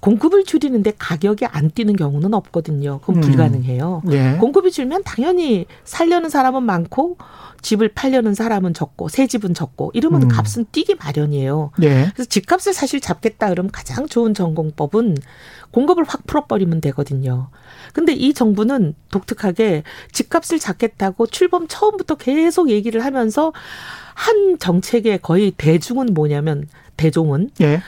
공급을 0.00 0.44
줄이는데 0.44 0.94
가격이 0.98 1.44
안 1.46 1.70
뛰는 1.70 1.94
경우는 1.96 2.32
없거든요. 2.34 3.00
그건 3.00 3.16
음. 3.16 3.20
불가능해요. 3.20 4.02
예. 4.10 4.36
공급이 4.40 4.70
줄면 4.70 5.02
당연히 5.04 5.66
살려는 5.84 6.30
사람은 6.30 6.62
많고 6.62 7.18
집을 7.60 7.88
팔려는 7.88 8.34
사람은 8.34 8.72
적고 8.72 9.08
새 9.08 9.26
집은 9.26 9.52
적고 9.52 9.90
이러면 9.92 10.22
음. 10.22 10.28
값은 10.28 10.66
뛰기 10.72 10.94
마련이에요. 10.94 11.72
예. 11.82 12.10
그래서 12.14 12.28
집값을 12.28 12.72
사실 12.72 13.00
잡겠다 13.00 13.50
그러면 13.50 13.70
가장 13.70 14.06
좋은 14.06 14.32
전공법은 14.32 15.18
공급을 15.70 16.04
확 16.04 16.26
풀어버리면 16.26 16.80
되거든요. 16.80 17.48
근데 17.92 18.12
이 18.12 18.32
정부는 18.32 18.94
독특하게 19.10 19.82
집값을 20.12 20.58
잡겠다고 20.58 21.26
출범 21.26 21.68
처음부터 21.68 22.14
계속 22.14 22.70
얘기를 22.70 23.04
하면서 23.04 23.52
한 24.14 24.58
정책의 24.58 25.18
거의 25.18 25.50
대중은 25.50 26.14
뭐냐면 26.14 26.66
대종은 27.00 27.50
예. 27.62 27.80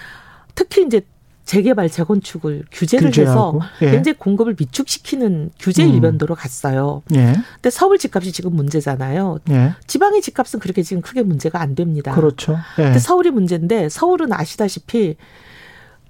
특히 0.55 0.85
이제 0.85 1.03
재개발 1.45 1.91
재건축을 1.91 2.65
규제를 2.71 3.11
규제하고. 3.11 3.63
해서 3.63 3.71
예. 3.83 3.91
굉장히 3.91 4.17
공급을 4.17 4.57
위축시키는 4.59 5.51
규제 5.59 5.85
음. 5.85 5.91
일변도로 5.91 6.35
갔어요. 6.35 7.03
예. 7.15 7.35
근데 7.55 7.71
서울 7.71 7.99
집값이 7.99 8.33
지금 8.33 8.55
문제잖아요. 8.55 9.39
예. 9.51 9.75
지방의 9.87 10.23
집값은 10.23 10.61
그렇게 10.61 10.83
지금 10.83 11.03
크게 11.03 11.23
문제가 11.23 11.61
안 11.61 11.75
됩니다. 11.75 12.15
그렇죠. 12.15 12.59
예. 12.79 12.85
근데 12.85 12.99
서울이 12.99 13.31
문제인데 13.31 13.89
서울은 13.89 14.33
아시다시피 14.33 15.17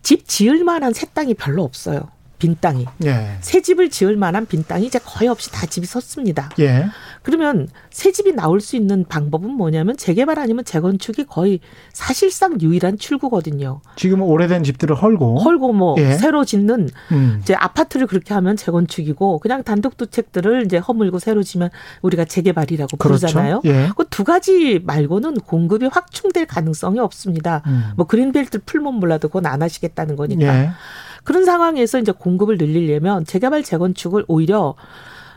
집 0.03 0.29
지을 0.29 0.65
만한 0.65 0.93
새 0.93 1.07
땅이 1.13 1.35
별로 1.35 1.65
없어요. 1.65 2.11
빈 2.43 2.57
땅이. 2.61 2.87
예. 3.05 3.37
새 3.41 3.63
집을 3.63 3.89
지을 3.89 4.17
만한 4.17 4.47
빈 4.47 4.65
땅이 4.65 4.87
이제 4.87 4.99
거의 4.99 5.29
없이 5.29 5.53
다 5.53 5.65
집이 5.65 5.87
섰습니다. 5.87 6.51
예. 6.59 6.87
그러면 7.23 7.69
새 7.91 8.11
집이 8.11 8.33
나올 8.33 8.61
수 8.61 8.75
있는 8.75 9.05
방법은 9.09 9.49
뭐냐면 9.49 9.97
재개발 9.97 10.41
아니면 10.41 10.65
재건축이 10.65 11.27
거의 11.27 11.61
사실상 11.93 12.61
유일한 12.61 12.99
출구거든요. 12.99 13.81
지금 13.95 14.23
오래된 14.23 14.65
집들을 14.65 14.97
헐고 14.97 15.39
헐고 15.39 15.73
뭐 15.73 15.95
예. 15.99 16.15
새로 16.15 16.45
짓는 16.45 16.89
음. 17.13 17.39
이제 17.41 17.55
아파트를 17.55 18.09
그렇게 18.09 18.35
하면 18.35 18.57
재건축이고 18.57 19.39
그냥 19.39 19.63
단독 19.63 19.97
주택들을 19.97 20.65
이제 20.67 20.79
허물고 20.79 21.21
새로 21.21 21.45
지면 21.45 21.71
우리가 22.03 22.25
재개발이라고 22.25 22.97
그렇죠. 22.97 23.27
부르잖아요. 23.29 23.61
예. 23.67 23.91
그두 23.97 24.25
가지 24.25 24.81
말고는 24.85 25.35
공급이 25.43 25.87
확충될 25.87 26.47
가능성이 26.47 26.99
없습니다. 26.99 27.63
음. 27.69 27.93
뭐 27.95 28.05
그린벨트 28.09 28.65
풀면 28.67 28.95
몰라도 28.95 29.29
그건 29.29 29.47
안 29.47 29.63
하시겠다는 29.63 30.17
거니까. 30.17 30.75
예. 31.23 31.25
그런 31.25 31.45
상황에서 31.45 31.99
이제 31.99 32.13
공급을 32.13 32.59
늘리려면 32.59 33.25
재개발 33.25 33.63
재건축을 33.63 34.25
오히려 34.29 34.75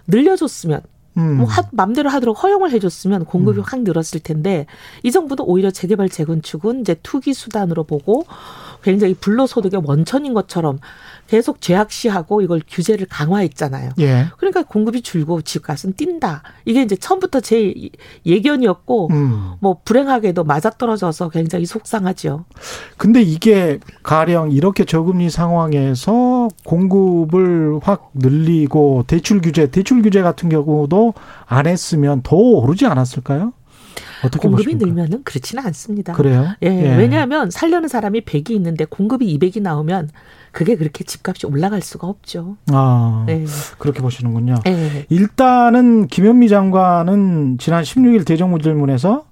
늘려줬으면 0.08 0.82
음. 1.18 1.38
뭐 1.38 1.46
하, 1.48 1.64
맘대로 1.72 2.10
하도록 2.10 2.42
허용을 2.42 2.72
해줬으면 2.72 3.26
공급이 3.26 3.60
음. 3.60 3.64
확 3.66 3.82
늘었을 3.84 4.20
텐데 4.20 4.66
이 5.04 5.12
정부도 5.12 5.46
오히려 5.46 5.72
재개발 5.72 6.10
재건축은 6.10 6.82
이제 6.82 6.96
투기 7.04 7.34
수단으로 7.34 7.84
보고 7.84 8.26
굉장히 8.84 9.14
불로소득의 9.14 9.82
원천인 9.86 10.34
것처럼 10.34 10.80
계속 11.28 11.62
죄악시하고 11.62 12.42
이걸 12.42 12.62
규제를 12.68 13.08
강화했잖아요. 13.08 13.92
예. 14.00 14.28
그러니까 14.38 14.64
공급이 14.64 15.02
줄고 15.02 15.42
집값은 15.42 15.94
뛴다. 15.94 16.44
이게 16.66 16.82
이제 16.82 16.96
처음부터 16.96 17.40
제 17.40 17.74
예견이었고 18.26 19.08
음. 19.12 19.54
뭐 19.60 19.78
불행하게도 19.84 20.44
맞아떨어져서 20.44 21.30
굉장히 21.30 21.66
속상하죠. 21.66 22.46
근데 22.98 23.22
이게 23.22 23.80
가령 24.04 24.52
이렇게 24.52 24.86
저금리 24.86 25.30
상황에서 25.30 26.50
공급을 26.64 27.80
확 27.82 28.12
늘리고 28.14 29.06
대출 29.08 29.42
규제, 29.42 29.70
대출 29.72 30.02
규제 30.02 30.22
같은 30.22 30.50
경우도 30.50 31.14
안 31.46 31.68
했으면 31.68 32.22
더 32.22 32.36
오르지 32.36 32.86
않았을까요? 32.86 33.54
어떻게 34.24 34.48
공급이 34.48 34.64
보십니까? 34.66 34.86
늘면은 34.86 35.24
그렇지는 35.24 35.66
않습니다. 35.66 36.14
그래요? 36.14 36.48
예, 36.64 36.68
예. 36.68 36.96
왜냐하면 36.98 37.52
살려는 37.52 37.88
사람이 37.88 38.22
100이 38.22 38.52
있는데 38.52 38.86
공급이 38.86 39.38
200이 39.38 39.62
나오면 39.62 40.10
그게 40.56 40.78
그렇게 40.78 41.04
집값이 41.04 41.48
올라갈 41.48 41.82
수가 41.82 42.08
없죠. 42.08 42.56
아, 42.72 43.26
네. 43.28 43.44
그렇게 43.78 44.02
보시는군요. 44.02 44.56
네. 44.64 45.06
일단은 45.10 46.08
김현미 46.08 46.48
장관은 46.48 47.58
지난 47.58 47.84
16일 47.84 48.26
대정부질문에서 48.26 49.26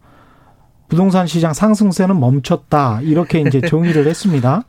부동산 0.89 1.25
시장 1.25 1.53
상승세는 1.53 2.19
멈췄다 2.19 2.99
이렇게 3.03 3.39
이제 3.39 3.61
정의를 3.65 4.05
했습니다. 4.05 4.65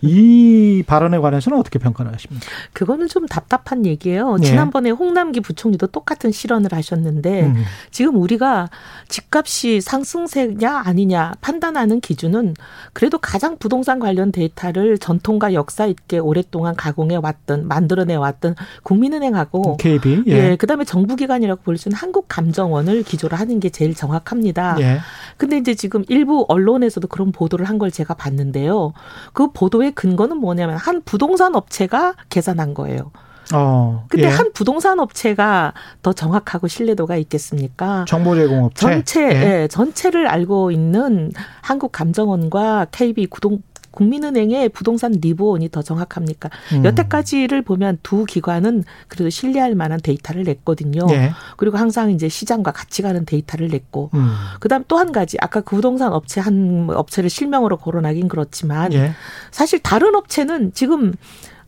이 0.00 0.82
발언에 0.86 1.18
관해서는 1.18 1.58
어떻게 1.58 1.78
평가를 1.78 2.12
하십니까? 2.12 2.46
그거는 2.72 3.08
좀 3.08 3.26
답답한 3.26 3.86
얘기예요. 3.86 4.36
예. 4.42 4.46
지난번에 4.46 4.90
홍남기 4.90 5.40
부총리도 5.40 5.88
똑같은 5.88 6.32
실언을 6.32 6.72
하셨는데 6.72 7.42
음. 7.42 7.64
지금 7.90 8.16
우리가 8.16 8.70
집값이 9.08 9.80
상승세냐 9.80 10.82
아니냐 10.84 11.34
판단하는 11.40 12.00
기준은 12.00 12.54
그래도 12.92 13.18
가장 13.18 13.58
부동산 13.58 13.98
관련 13.98 14.32
데이터를 14.32 14.98
전통과 14.98 15.52
역사 15.54 15.86
있게 15.86 16.18
오랫동안 16.18 16.74
가공해 16.74 17.16
왔던 17.16 17.68
만들어내 17.68 18.14
왔던 18.14 18.54
국민은행하고 18.82 19.76
KB 19.76 20.24
예, 20.28 20.50
예 20.50 20.56
그다음에 20.56 20.84
정부기관이라고 20.84 21.62
볼수 21.62 21.88
있는 21.88 21.98
한국감정원을 21.98 23.02
기조로 23.02 23.36
하는 23.36 23.60
게 23.60 23.68
제일 23.70 23.94
정확합니다. 23.94 24.76
예. 24.80 24.98
근데 25.36 25.58
이제 25.58 25.74
지금 25.74 26.04
일부 26.08 26.44
언론에서도 26.48 27.06
그런 27.08 27.30
보도를 27.32 27.66
한 27.68 27.74
걸 27.74 27.90
제가 27.90 28.14
봤는데요. 28.14 28.92
그 29.32 29.48
보 29.52 29.63
도의 29.68 29.92
근거는 29.92 30.38
뭐냐면 30.38 30.76
한 30.76 31.02
부동산 31.04 31.54
업체가 31.54 32.14
계산한 32.28 32.74
거예요. 32.74 33.10
어, 33.52 34.06
근데 34.08 34.26
예. 34.26 34.30
한 34.30 34.52
부동산 34.52 35.00
업체가 35.00 35.74
더 36.02 36.12
정확하고 36.12 36.66
신뢰도가 36.66 37.16
있겠습니까? 37.16 38.04
정보 38.08 38.34
제공 38.34 38.64
업체 38.64 38.86
전체 38.86 39.22
예. 39.22 39.62
예, 39.62 39.68
전체를 39.68 40.26
알고 40.26 40.70
있는 40.70 41.30
한국 41.60 41.92
감정원과 41.92 42.86
KB 42.90 43.26
구동 43.26 43.62
국민은행의 43.94 44.70
부동산 44.70 45.12
리보원이 45.12 45.70
더 45.70 45.82
정확합니까? 45.82 46.50
음. 46.72 46.84
여태까지를 46.84 47.62
보면 47.62 47.98
두 48.02 48.24
기관은 48.24 48.82
그래도 49.08 49.30
신뢰할 49.30 49.74
만한 49.74 50.00
데이터를 50.02 50.42
냈거든요. 50.42 51.06
예. 51.10 51.30
그리고 51.56 51.78
항상 51.78 52.10
이제 52.10 52.28
시장과 52.28 52.72
같이 52.72 53.02
가는 53.02 53.24
데이터를 53.24 53.68
냈고, 53.68 54.10
음. 54.14 54.34
그다음 54.60 54.84
또 54.88 54.98
한 54.98 55.12
가지 55.12 55.36
아까 55.40 55.60
그 55.60 55.76
부동산 55.76 56.12
업체 56.12 56.40
한 56.40 56.88
업체를 56.90 57.28
실명으로 57.28 57.76
거론하긴 57.76 58.28
그렇지만 58.28 58.92
예. 58.92 59.12
사실 59.50 59.78
다른 59.80 60.14
업체는 60.14 60.72
지금 60.72 61.12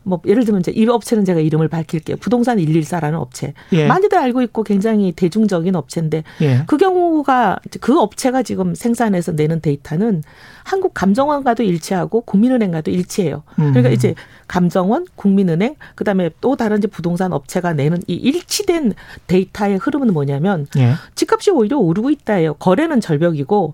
뭐 0.07 0.21
예를 0.25 0.45
들면 0.45 0.61
이제 0.61 0.71
이 0.71 0.87
업체는 0.87 1.25
제가 1.25 1.39
이름을 1.39 1.67
밝힐게요. 1.67 2.17
부동산 2.17 2.57
114라는 2.57 3.15
업체. 3.15 3.53
예. 3.73 3.87
많이들 3.87 4.17
알고 4.17 4.41
있고 4.43 4.63
굉장히 4.63 5.11
대중적인 5.11 5.75
업체인데 5.75 6.23
예. 6.41 6.63
그 6.65 6.77
경우가 6.77 7.59
그 7.81 7.99
업체가 7.99 8.43
지금 8.43 8.73
생산해서 8.73 9.33
내는 9.33 9.61
데이터는 9.61 10.23
한국 10.63 10.93
감정원과도 10.93 11.63
일치하고 11.63 12.21
국민은행과도 12.21 12.91
일치해요. 12.91 13.43
음. 13.59 13.71
그러니까 13.71 13.89
이제 13.89 14.15
감정원, 14.47 15.05
국민은행, 15.15 15.75
그다음에 15.95 16.29
또 16.41 16.55
다른 16.55 16.77
이제 16.77 16.87
부동산 16.87 17.33
업체가 17.33 17.73
내는 17.73 18.01
이 18.07 18.13
일치된 18.15 18.93
데이터의 19.27 19.77
흐름은 19.77 20.13
뭐냐면 20.13 20.67
예. 20.77 20.93
집값이 21.15 21.51
오히려 21.51 21.77
오르고 21.77 22.09
있다예요. 22.09 22.55
거래는 22.55 23.01
절벽이고 23.01 23.73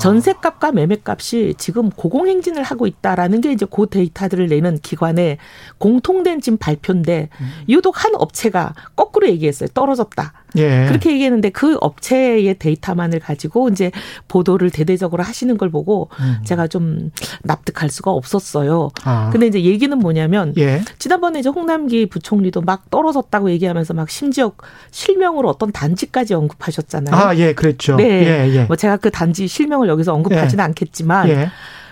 전세값과 0.00 0.72
매매값이 0.72 1.54
지금 1.56 1.90
고공행진을 1.90 2.62
하고 2.62 2.86
있다라는 2.86 3.40
게 3.40 3.52
이제 3.52 3.66
그 3.70 3.86
데이터들을 3.88 4.48
내는 4.48 4.78
기관의 4.78 5.38
공통된 5.78 6.40
지금 6.40 6.58
발표인데 6.58 7.30
음. 7.40 7.50
유독 7.68 8.04
한 8.04 8.12
업체가 8.14 8.74
거꾸로 8.94 9.28
얘기했어요. 9.28 9.68
떨어졌다. 9.72 10.32
예. 10.56 10.86
그렇게 10.88 11.12
얘기했는데 11.12 11.50
그 11.50 11.76
업체의 11.80 12.58
데이터만을 12.58 13.20
가지고 13.20 13.68
이제 13.68 13.90
보도를 14.28 14.70
대대적으로 14.70 15.22
하시는 15.22 15.56
걸 15.58 15.70
보고 15.70 16.08
음. 16.20 16.38
제가 16.44 16.66
좀 16.66 17.10
납득할 17.42 17.90
수가 17.90 18.10
없었어요. 18.10 18.90
아. 19.04 19.30
근데 19.30 19.46
이제 19.46 19.62
얘기는 19.62 19.96
뭐냐면 19.98 20.54
예. 20.58 20.82
지난번에 20.98 21.40
이제 21.40 21.48
홍남기 21.48 22.06
부총리도 22.06 22.62
막 22.62 22.90
떨어졌다고 22.90 23.50
얘기하면서 23.50 23.94
막 23.94 24.10
심지어 24.10 24.52
실명으로 24.90 25.48
어떤 25.48 25.72
단지까지 25.72 26.34
언급하셨잖아요. 26.34 27.14
아, 27.14 27.36
예, 27.36 27.52
그랬죠. 27.52 27.96
네. 27.96 28.04
예, 28.04 28.54
예. 28.54 28.64
뭐 28.64 28.76
제가 28.76 28.96
그 28.96 29.10
단지 29.10 29.46
실명 29.46 29.77
을 29.82 29.88
여기서 29.88 30.14
언급하지는 30.14 30.62
예. 30.62 30.66
않겠지만 30.66 31.28
예. 31.28 31.50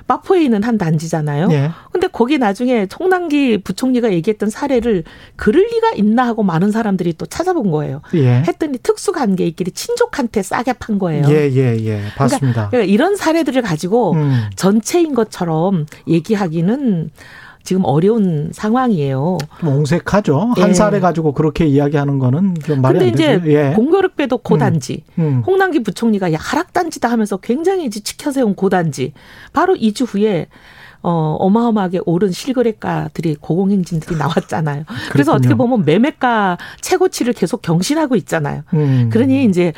마포에 0.08 0.44
있는 0.44 0.62
한 0.62 0.78
단지잖아요. 0.78 1.48
예. 1.50 1.70
근데 1.90 2.06
거기 2.06 2.38
나중에 2.38 2.86
총남기 2.86 3.58
부총리가 3.58 4.12
얘기했던 4.12 4.50
사례를 4.50 5.04
그럴 5.34 5.64
리가 5.64 5.92
있나 5.96 6.26
하고 6.26 6.42
많은 6.42 6.70
사람들이 6.70 7.14
또 7.14 7.26
찾아본 7.26 7.70
거예요. 7.70 8.02
예. 8.14 8.42
했더니 8.46 8.78
특수 8.78 9.12
관계끼리 9.12 9.72
친족한테 9.72 10.42
싸게 10.42 10.74
판 10.74 10.98
거예요. 10.98 11.26
예, 11.28 11.50
예, 11.50 11.76
예. 11.84 12.02
봤습니다. 12.16 12.68
그러니까, 12.68 12.70
그러니까 12.70 12.92
이런 12.92 13.16
사례들을 13.16 13.62
가지고 13.62 14.12
음. 14.12 14.44
전체인 14.54 15.14
것처럼 15.14 15.86
얘기하기는 16.06 17.10
지금 17.66 17.84
어려운 17.84 18.50
상황이에요. 18.52 19.36
옹색하죠. 19.62 20.52
한 20.56 20.70
예. 20.70 20.72
사례 20.72 21.00
가지고 21.00 21.32
그렇게 21.32 21.66
이야기하는 21.66 22.18
거는 22.18 22.54
좀 22.64 22.80
말이 22.80 22.98
안 22.98 23.04
되죠. 23.04 23.16
근데 23.16 23.36
이제 23.50 23.52
예. 23.52 23.72
공교롭게도 23.74 24.38
고단지, 24.38 25.02
음. 25.18 25.22
음. 25.22 25.42
홍남기 25.46 25.82
부총리가 25.82 26.32
야 26.32 26.38
하락단지다 26.40 27.10
하면서 27.10 27.36
굉장히 27.36 27.90
지켜 27.90 28.30
세운 28.30 28.54
고단지 28.54 29.12
바로 29.52 29.74
2주 29.74 30.06
후에 30.08 30.46
어, 31.08 31.36
어마어마하게 31.38 32.00
오른 32.04 32.32
실거래가들이 32.32 33.36
고공행진들이 33.40 34.16
나왔잖아요. 34.18 34.82
그래서 35.12 35.32
어떻게 35.34 35.54
보면 35.54 35.84
매매가 35.84 36.58
최고치를 36.80 37.32
계속 37.32 37.62
경신하고 37.62 38.16
있잖아요. 38.16 38.62
음. 38.74 39.08
그러니 39.12 39.44
이제 39.44 39.72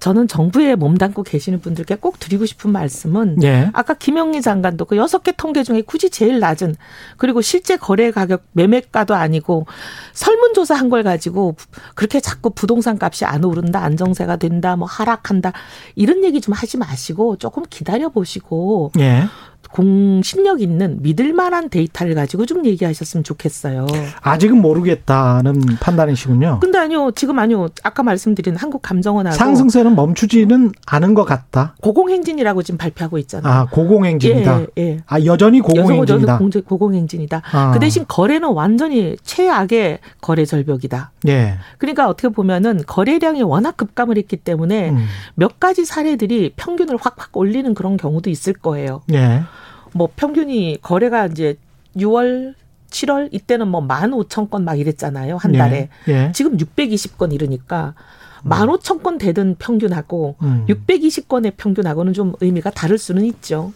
저는 0.00 0.26
정부에 0.26 0.74
몸담고 0.74 1.22
계시는 1.22 1.60
분들께 1.60 1.94
꼭 1.94 2.18
드리고 2.18 2.46
싶은 2.46 2.72
말씀은 2.72 3.44
예. 3.44 3.70
아까 3.74 3.94
김영리 3.94 4.42
장관도 4.42 4.86
그 4.86 4.96
여섯 4.96 5.22
개 5.22 5.30
통계 5.30 5.62
중에 5.62 5.82
굳이 5.82 6.10
제일 6.10 6.40
낮은 6.40 6.74
그리고 7.16 7.40
실제 7.42 7.76
거래 7.76 8.10
가격 8.10 8.42
매매가도 8.50 9.14
아니고 9.14 9.66
설문조사 10.14 10.74
한 10.74 10.90
걸 10.92 11.04
가지고 11.04 11.54
그렇게 11.94 12.18
자꾸 12.20 12.50
부동산 12.50 12.98
값이 13.00 13.24
안 13.24 13.44
오른다 13.44 13.82
안정세가 13.84 14.36
된다 14.36 14.74
뭐 14.76 14.86
하락한다 14.88 15.52
이런 15.94 16.22
얘기 16.24 16.40
좀 16.40 16.52
하지 16.52 16.76
마시고 16.76 17.36
조금 17.36 17.62
기다려 17.70 18.08
보시고 18.08 18.90
예. 18.98 19.24
공신력 19.70 20.60
있는 20.60 20.98
믿을 21.02 21.32
만한 21.32 21.68
데이터를 21.68 22.14
가지고 22.14 22.46
좀 22.46 22.64
얘기하셨으면 22.66 23.24
좋겠어요. 23.24 23.86
아직은 24.20 24.60
모르겠다는 24.60 25.60
판단이시군요. 25.80 26.60
근데 26.60 26.78
아니요. 26.78 27.10
지금 27.12 27.38
아니요. 27.38 27.68
아까 27.82 28.02
말씀드린 28.02 28.56
한국 28.56 28.82
감정원하고 28.82 29.34
상승세는 29.36 29.94
멈추지는 29.94 30.72
않은 30.86 31.14
것 31.14 31.24
같다. 31.24 31.74
고공행진이라고 31.80 32.62
지금 32.62 32.78
발표하고 32.78 33.18
있잖아요. 33.18 33.52
아, 33.52 33.66
고공행진이다. 33.70 34.60
예, 34.60 34.66
예. 34.78 34.98
아, 35.06 35.20
여전히 35.24 35.60
고공행진이다. 35.60 36.34
여전히 36.34 36.64
고공행진이다. 36.64 37.42
아. 37.52 37.70
그 37.72 37.78
대신 37.78 38.04
거래는 38.06 38.48
완전히 38.50 39.16
최악의 39.22 40.00
거래 40.20 40.44
절벽이다. 40.44 41.12
예. 41.28 41.54
그러니까 41.78 42.08
어떻게 42.08 42.28
보면은 42.28 42.82
거래량이 42.86 43.42
워낙 43.42 43.76
급감을 43.76 44.18
했기 44.18 44.36
때문에 44.36 44.90
음. 44.90 45.06
몇 45.34 45.60
가지 45.60 45.84
사례들이 45.84 46.52
평균을 46.56 46.96
확확 47.00 47.36
올리는 47.36 47.72
그런 47.74 47.96
경우도 47.96 48.28
있을 48.30 48.52
거예요. 48.52 49.02
예. 49.12 49.42
뭐 49.92 50.08
평균이 50.14 50.78
거래가 50.82 51.26
이제 51.26 51.56
6월 51.96 52.54
7월 52.90 53.28
이때는 53.32 53.68
뭐 53.68 53.86
15,000건 53.86 54.62
막 54.62 54.78
이랬잖아요. 54.78 55.36
한 55.36 55.52
달에. 55.52 55.88
예. 56.08 56.12
예. 56.12 56.32
지금 56.34 56.56
620건 56.56 57.32
이러니까 57.32 57.94
15,000건 58.44 59.18
되던 59.18 59.56
평균하고 59.58 60.36
음. 60.42 60.66
620건의 60.68 61.52
평균하고는 61.56 62.12
좀 62.12 62.34
의미가 62.40 62.70
다를 62.70 62.98
수는 62.98 63.24
있죠. 63.24 63.72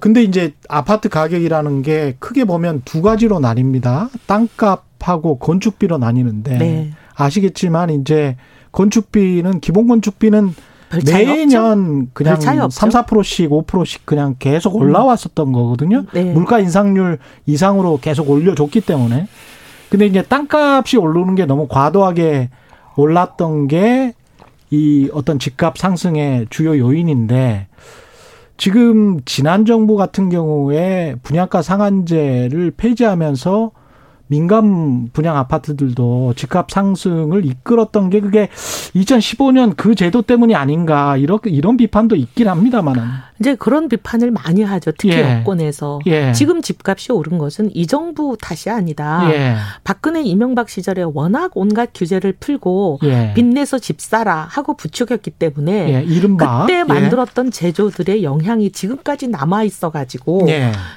근데 0.00 0.22
이제 0.22 0.54
아파트 0.68 1.08
가격이라는 1.08 1.82
게 1.82 2.16
크게 2.18 2.44
보면 2.44 2.82
두 2.84 3.02
가지로 3.02 3.38
나뉩니다. 3.40 4.08
땅값하고 4.26 5.38
건축비로 5.38 5.98
나뉘는데 5.98 6.58
네. 6.58 6.92
아시겠지만 7.14 7.90
이제 7.90 8.36
건축비는 8.72 9.60
기본 9.60 9.88
건축비는 9.88 10.54
매년 11.04 12.10
그냥 12.12 12.40
3, 12.40 12.68
4%씩 12.70 13.50
5%씩 13.50 14.06
그냥 14.06 14.36
계속 14.38 14.76
올라왔었던 14.76 15.52
거거든요. 15.52 16.04
네. 16.12 16.24
물가 16.24 16.58
인상률 16.60 17.18
이상으로 17.46 17.98
계속 18.00 18.30
올려줬기 18.30 18.80
때문에. 18.82 19.26
근데 19.88 20.06
이제 20.06 20.22
땅값이 20.22 20.96
오르는 20.96 21.34
게 21.34 21.46
너무 21.46 21.68
과도하게 21.68 22.50
올랐던 22.96 23.68
게 23.68 24.14
이 24.70 25.08
어떤 25.12 25.38
집값 25.38 25.78
상승의 25.78 26.46
주요 26.50 26.76
요인인데 26.76 27.68
지금 28.56 29.20
지난 29.24 29.64
정부 29.64 29.96
같은 29.96 30.28
경우에 30.28 31.14
분양가 31.22 31.62
상한제를 31.62 32.72
폐지하면서 32.76 33.70
민간 34.28 35.08
분양 35.12 35.36
아파트들도 35.36 36.34
집값 36.36 36.70
상승을 36.70 37.44
이끌었던 37.44 38.10
게 38.10 38.20
그게 38.20 38.48
2015년 38.94 39.74
그 39.76 39.94
제도 39.94 40.22
때문이 40.22 40.54
아닌가 40.54 41.16
이렇게 41.16 41.50
이런 41.50 41.76
비판도 41.76 42.16
있긴 42.16 42.48
합니다만은 42.48 43.02
이제 43.40 43.54
그런 43.54 43.88
비판을 43.88 44.30
많이 44.30 44.62
하죠. 44.62 44.92
특히 44.92 45.16
예. 45.16 45.38
여권에서 45.40 46.00
예. 46.06 46.32
지금 46.32 46.62
집값이 46.62 47.12
오른 47.12 47.38
것은 47.38 47.70
이 47.74 47.86
정부 47.86 48.36
탓이 48.40 48.70
아니다. 48.70 49.28
예. 49.32 49.56
박근혜 49.84 50.22
이명박 50.22 50.68
시절에 50.68 51.02
워낙 51.02 51.52
온갖 51.54 51.90
규제를 51.94 52.34
풀고 52.38 53.00
예. 53.04 53.32
빚내서 53.34 53.78
집 53.78 54.00
사라 54.00 54.46
하고 54.50 54.74
부추겼기 54.74 55.32
때문에 55.32 55.94
예. 55.94 56.02
이른바 56.02 56.62
그때 56.62 56.80
예. 56.80 56.84
만들었던 56.84 57.50
제조들의 57.50 58.22
영향이 58.22 58.72
지금까지 58.72 59.28
남아 59.28 59.64
있어 59.64 59.90
가지고 59.90 60.46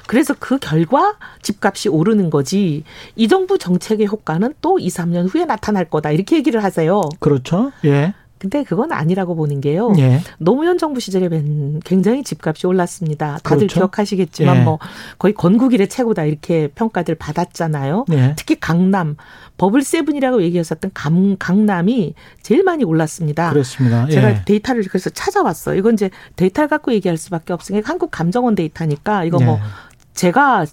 그래서 0.06 0.34
그 0.38 0.58
결과 0.58 1.16
집값이 1.42 1.88
오르는 1.88 2.30
거지. 2.30 2.84
이 3.16 3.28
정부 3.28 3.58
정책의 3.58 4.06
효과는 4.06 4.54
또 4.60 4.78
2, 4.78 4.88
3년 4.88 5.32
후에 5.32 5.44
나타날 5.44 5.84
거다. 5.86 6.10
이렇게 6.10 6.36
얘기를 6.36 6.62
하세요. 6.64 7.02
그렇죠. 7.18 7.72
예. 7.84 8.14
근데 8.40 8.64
그건 8.64 8.90
아니라고 8.90 9.36
보는 9.36 9.60
게요. 9.60 9.92
예. 9.98 10.22
노무현 10.38 10.78
정부 10.78 10.98
시절에 10.98 11.28
굉장히 11.84 12.24
집값이 12.24 12.66
올랐습니다. 12.66 13.38
다들 13.42 13.66
그렇죠? 13.66 13.74
기억하시겠지만 13.74 14.56
예. 14.56 14.60
뭐 14.62 14.78
거의 15.18 15.34
건국 15.34 15.74
이래 15.74 15.86
최고다 15.86 16.24
이렇게 16.24 16.68
평가들 16.68 17.16
받았잖아요. 17.16 18.06
예. 18.12 18.34
특히 18.36 18.58
강남 18.58 19.16
버블 19.58 19.82
세븐이라고 19.82 20.42
얘기했었던 20.42 20.90
강, 20.94 21.36
강남이 21.38 22.14
제일 22.42 22.64
많이 22.64 22.82
올랐습니다. 22.82 23.50
그렇습니다. 23.50 24.08
제가 24.08 24.30
예. 24.30 24.42
데이터를 24.46 24.84
그래서 24.84 25.10
찾아봤어요. 25.10 25.76
이건 25.78 25.92
이제 25.94 26.08
데이터를 26.36 26.68
갖고 26.68 26.94
얘기할 26.94 27.18
수밖에 27.18 27.52
없으니까 27.52 27.90
한국 27.90 28.10
감정원 28.10 28.54
데이터니까 28.54 29.24
이거 29.24 29.38
뭐 29.38 29.56
예. 29.56 29.60
제가 30.14 30.64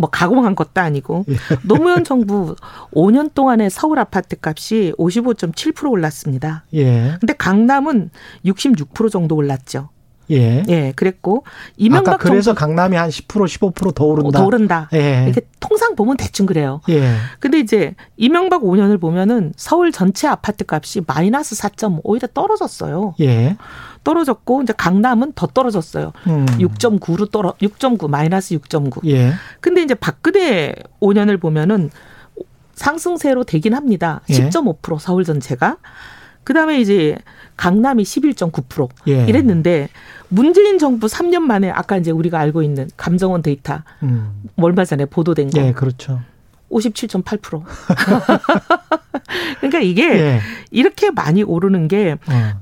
뭐 0.00 0.10
가공한 0.10 0.54
것도 0.54 0.80
아니고 0.80 1.24
예. 1.28 1.34
노무현 1.62 2.04
정부 2.04 2.56
5년 2.94 3.34
동안의 3.34 3.70
서울 3.70 3.98
아파트 3.98 4.36
값이 4.40 4.94
55.7% 4.98 5.90
올랐습니다. 5.90 6.64
예. 6.74 7.16
근데 7.20 7.34
강남은 7.34 8.10
66% 8.44 9.10
정도 9.10 9.36
올랐죠. 9.36 9.90
예. 10.30 10.62
예, 10.68 10.92
그랬고 10.94 11.44
이명박 11.76 12.14
아까 12.14 12.22
그래서 12.22 12.54
정부, 12.54 12.60
강남이 12.60 12.96
한 12.96 13.08
10% 13.08 13.72
15%더 13.72 14.04
오른다. 14.04 14.38
더 14.38 14.46
오른다. 14.46 14.88
예. 14.94 15.24
이렇게 15.24 15.42
통상 15.58 15.96
보면 15.96 16.16
대충 16.16 16.46
그래요. 16.46 16.80
예. 16.88 17.14
근데 17.40 17.58
이제 17.58 17.94
이명박 18.16 18.62
5년을 18.62 19.00
보면은 19.00 19.52
서울 19.56 19.90
전체 19.92 20.28
아파트 20.28 20.64
값이 20.68 21.02
마이너스 21.06 21.56
4.5 21.56 22.00
오히려 22.04 22.28
떨어졌어요. 22.28 23.14
예. 23.20 23.56
떨어졌고 24.04 24.62
이제 24.62 24.72
강남은 24.76 25.32
더 25.34 25.46
떨어졌어요. 25.46 26.12
음. 26.26 26.46
6.9로 26.46 27.30
떨어 27.30 27.54
6.9 27.60 28.08
마이너스 28.08 28.54
6.9. 28.56 29.06
예. 29.08 29.32
근데 29.60 29.82
이제 29.82 29.94
박근혜 29.94 30.74
5년을 31.00 31.40
보면은 31.40 31.90
상승세로 32.74 33.44
되긴 33.44 33.74
합니다. 33.74 34.22
10.5% 34.28 34.94
예. 34.94 34.98
서울 34.98 35.24
전체가. 35.24 35.76
그다음에 36.44 36.80
이제 36.80 37.18
강남이 37.56 38.02
11.9% 38.02 38.88
예. 39.08 39.26
이랬는데 39.26 39.88
문재인 40.28 40.78
정부 40.78 41.06
3년 41.06 41.40
만에 41.40 41.70
아까 41.70 41.98
이제 41.98 42.10
우리가 42.10 42.38
알고 42.38 42.62
있는 42.62 42.88
감정원 42.96 43.42
데이터 43.42 43.82
음. 44.02 44.42
얼마 44.56 44.84
전에 44.84 45.04
보도된 45.04 45.50
거. 45.50 45.60
예, 45.60 45.72
그렇죠. 45.72 46.20
57.8%. 46.70 47.62
그러니까 49.60 49.80
이게 49.80 50.08
예. 50.08 50.40
이렇게 50.70 51.10
많이 51.10 51.42
오르는 51.42 51.88
게 51.88 52.16
예. 52.30 52.54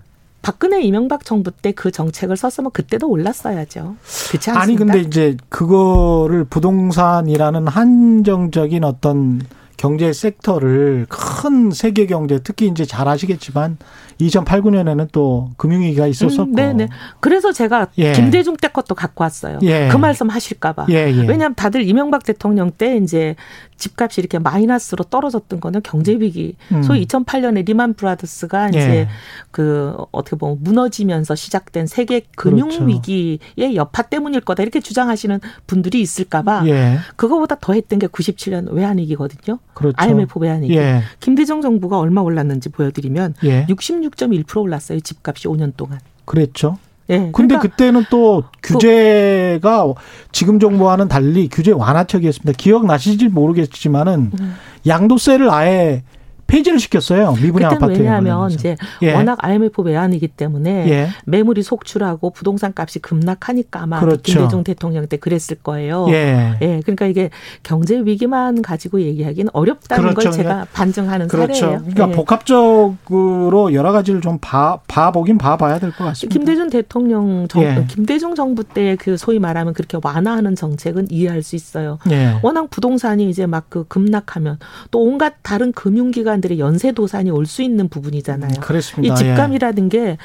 박근혜 0.43 0.81
이명박 0.83 1.25
정부 1.25 1.51
때 1.51 1.73
그 1.73 1.91
정책을 1.91 2.37
썼으면 2.37 2.71
그때도 2.73 3.09
올랐어야죠. 3.09 3.97
그렇지 4.29 4.51
않습니까? 4.51 4.61
아니 4.61 4.77
근데 4.77 5.01
이제 5.01 5.37
그거를 5.49 6.45
부동산이라는 6.45 7.67
한정적인 7.69 8.85
어떤 8.85 9.43
경제 9.77 10.13
섹터를 10.13 11.07
큰 11.09 11.71
세계 11.71 12.07
경제 12.07 12.41
특히 12.43 12.67
이제 12.67 12.85
잘 12.85 13.07
아시겠지만 13.09 13.79
2089년에는 14.21 15.09
또 15.13 15.51
금융위기가 15.57 16.05
음, 16.05 16.11
있었었고. 16.11 16.43
음, 16.43 16.55
네네. 16.55 16.89
그래서 17.21 17.53
제가 17.53 17.89
예. 17.99 18.13
김대중 18.13 18.57
때 18.57 18.69
것도 18.69 18.95
갖고 18.95 19.25
왔어요. 19.25 19.59
예. 19.63 19.89
그 19.89 19.97
말씀 19.97 20.29
하실까봐. 20.29 20.87
예, 20.91 20.95
예, 20.95 21.21
왜냐하면 21.27 21.55
다들 21.55 21.89
이명박 21.89 22.25
대통령 22.25 22.71
때 22.71 22.97
이제 22.97 23.37
집값이 23.77 24.21
이렇게 24.21 24.41
마이너스로 24.41 25.05
떨어졌던 25.05 25.61
거는 25.61 25.83
경제 25.83 26.15
위기. 26.15 26.57
음. 26.73 26.83
소위 26.83 27.07
2008년에 27.07 27.65
리만 27.65 27.95
브라더스가 27.95 28.71
예. 28.75 28.79
이제 28.79 29.09
그 29.53 29.95
어떻게 30.11 30.37
보면 30.37 30.59
무너지면서 30.63 31.37
시작된 31.37 31.87
세계 31.87 32.23
금융 32.37 32.69
그렇죠. 32.69 32.85
위기의 32.85 33.77
여파 33.77 34.03
때문일 34.03 34.41
거다 34.41 34.65
이렇게 34.65 34.81
주장하시는 34.81 35.41
분들이 35.69 36.01
있을까봐. 36.01 36.67
예. 36.67 36.99
그거보다 37.15 37.55
더했던 37.61 38.01
게 38.01 38.09
97년 38.09 38.73
외환 38.73 38.99
위기거든요. 38.99 39.61
그렇죠. 39.75 39.95
IMF 39.97 40.41
외환 40.41 40.63
위기. 40.63 40.77
김대중 41.21 41.61
정부가 41.61 41.99
얼마 42.01 42.21
올랐는지 42.21 42.69
보여드리면 42.71 43.35
66. 43.69 44.08
16.1% 44.11 44.61
올랐어요. 44.61 45.01
집값이 45.01 45.49
5년 45.49 45.73
동안. 45.77 46.01
그랬죠. 46.25 46.79
예. 47.11 47.19
네, 47.19 47.31
근데 47.33 47.55
그러니까 47.55 47.61
그때는 47.61 48.05
또 48.11 48.43
그 48.61 48.75
규제가 48.75 49.87
그, 49.87 49.95
지금 50.33 50.61
정부와는 50.61 51.09
달리 51.09 51.49
규제 51.49 51.73
완화책이었습니다. 51.73 52.57
기억나실지 52.57 53.29
모르겠지만은 53.29 54.33
음. 54.39 54.57
양도세를 54.87 55.51
아예 55.51 56.03
폐지를 56.49 56.81
시켰어요. 56.81 57.35
미분양 57.41 57.73
아파트. 57.75 57.93
왜냐하면 57.93 58.51
이제 58.51 58.77
예. 59.03 59.15
워낙 59.15 59.39
IMF 59.43 59.83
외환이기 59.83 60.27
때문에 60.29 60.91
예. 60.91 61.09
매물이 61.27 61.63
속출하고 61.63 62.31
부동산 62.31 62.73
값이 62.75 62.99
급락하니까 62.99 63.83
아마 63.83 64.01
그렇죠. 64.01 64.23
김대중 64.23 64.65
대통령 64.65 65.07
때 65.07 65.17
그랬을 65.19 65.59
거예요. 65.63 66.07
예. 66.09 66.57
예. 66.61 66.81
그러니까 66.85 67.07
이게 67.07 67.31
경제 67.63 68.01
위기만 68.01 68.63
가지고 68.63 69.01
얘기하기는 69.03 69.51
어렵다는 69.53 70.03
그렇죠. 70.11 70.31
걸 70.31 70.33
제가 70.33 70.49
그러니까 70.49 70.71
반증하는 70.73 71.29
그렇죠. 71.29 71.55
사례예요. 71.55 71.79
그러니까 71.81 72.09
예. 72.09 72.13
복합적으로 72.13 73.75
여러 73.75 73.93
가지를 73.93 74.21
좀 74.21 74.39
봐, 74.41 74.81
봐보긴 74.89 75.39
봐봐야 75.39 75.79
될 75.79 75.93
것 75.93 76.05
같습니다. 76.05 76.33
김대중 76.33 76.71
대통령 76.71 77.47
정, 77.49 77.63
예. 77.63 77.85
김대중 77.89 78.35
정부 78.35 78.65
때 78.65 78.97
그 78.99 79.17
소위 79.17 79.39
말하면 79.39 79.75
그렇게 79.75 79.99
완화하는 80.03 80.57
정책은 80.57 81.09
이해할 81.11 81.43
수 81.43 81.55
있어요. 81.57 81.99
예. 82.11 82.39
워낙 82.43 82.71
부동산이 82.71 83.29
이제 83.29 83.47
막 83.47 83.67
그 83.69 83.85
급락하면 83.87 84.59
또 84.91 85.03
온갖 85.03 85.35
다른 85.43 85.73
금융기관 85.73 86.38
부동산들의 86.39 86.59
연쇄 86.59 86.93
도산이 86.93 87.31
올 87.31 87.49
수 87.49 87.63
있는 87.63 87.89
부분이잖아요. 87.89 88.51
음, 88.57 88.61
그렇습니다. 88.61 89.15
이 89.15 89.17
집감이라는 89.17 89.85
예. 89.85 89.89
게 89.89 90.19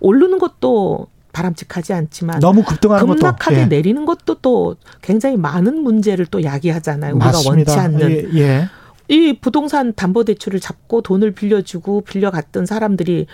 오르는 0.00 0.38
것도 0.38 1.08
바람직하지 1.32 1.92
않지만 1.92 2.40
너무 2.40 2.62
급등하는 2.64 3.06
급락하게 3.06 3.56
것도, 3.56 3.62
예. 3.62 3.66
내리는 3.66 4.04
것도 4.06 4.36
또 4.36 4.76
굉장히 5.02 5.36
많은 5.36 5.82
문제를 5.82 6.26
또 6.26 6.42
야기하잖아요. 6.42 7.14
우리가 7.16 7.26
맞습니다. 7.26 7.72
원치 7.72 7.78
않는 7.78 8.34
예. 8.34 8.40
예. 8.40 8.68
이 9.08 9.38
부동산 9.40 9.92
담보 9.94 10.24
대출을 10.24 10.58
잡고 10.60 11.02
돈을 11.02 11.32
빌려주고 11.32 12.02
빌려갔던 12.02 12.64
사람들이 12.64 13.26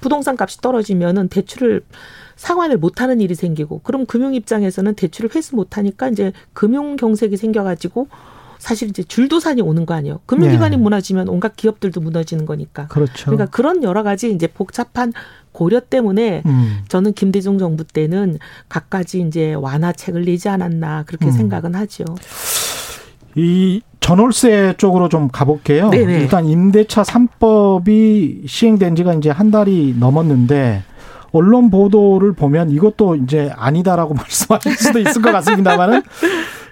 부동산 0.00 0.36
값이 0.38 0.60
떨어지면은 0.60 1.28
대출을 1.28 1.82
상환을 2.36 2.78
못하는 2.78 3.20
일이 3.20 3.34
생기고 3.36 3.80
그럼 3.84 4.06
금융 4.06 4.34
입장에서는 4.34 4.94
대출을 4.94 5.30
회수 5.36 5.54
못하니까 5.54 6.08
이제 6.08 6.32
금융 6.52 6.96
경색이 6.96 7.36
생겨가지고 7.36 8.08
사실 8.58 8.88
이제 8.88 9.02
줄도산이 9.02 9.62
오는 9.62 9.86
거 9.86 9.94
아니에요. 9.94 10.20
금융기관이 10.26 10.76
네. 10.76 10.82
무너지면 10.82 11.28
온갖 11.28 11.56
기업들도 11.56 12.00
무너지는 12.00 12.46
거니까. 12.46 12.86
그렇죠. 12.88 13.30
그러니까 13.30 13.46
그런 13.46 13.82
여러 13.82 14.02
가지 14.02 14.30
이제 14.32 14.46
복잡한 14.46 15.12
고려 15.52 15.80
때문에 15.80 16.42
음. 16.46 16.78
저는 16.88 17.12
김대중 17.12 17.58
정부 17.58 17.84
때는 17.84 18.38
갖가지 18.68 19.20
이제 19.20 19.54
완화책을 19.54 20.24
내지 20.24 20.48
않았나 20.48 21.04
그렇게 21.04 21.26
음. 21.26 21.30
생각은 21.30 21.74
하죠. 21.74 22.04
이 23.36 23.80
전월세 24.00 24.74
쪽으로 24.76 25.08
좀 25.08 25.28
가볼게요. 25.28 25.90
네네. 25.90 26.20
일단 26.20 26.46
임대차 26.46 27.02
3법이 27.02 28.46
시행된 28.46 28.96
지가 28.96 29.14
이제 29.14 29.30
한 29.30 29.50
달이 29.50 29.96
넘었는데 29.98 30.82
언론 31.34 31.68
보도를 31.70 32.32
보면 32.32 32.70
이것도 32.70 33.16
이제 33.16 33.52
아니다라고 33.56 34.14
말씀하실 34.14 34.72
수도 34.76 34.98
있을 35.00 35.20
것 35.20 35.32
같습니다만은 35.32 36.02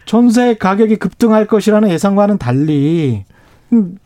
전세 0.07 0.55
가격이 0.55 0.96
급등할 0.96 1.46
것이라는 1.46 1.90
예상과는 1.90 2.38
달리 2.38 3.25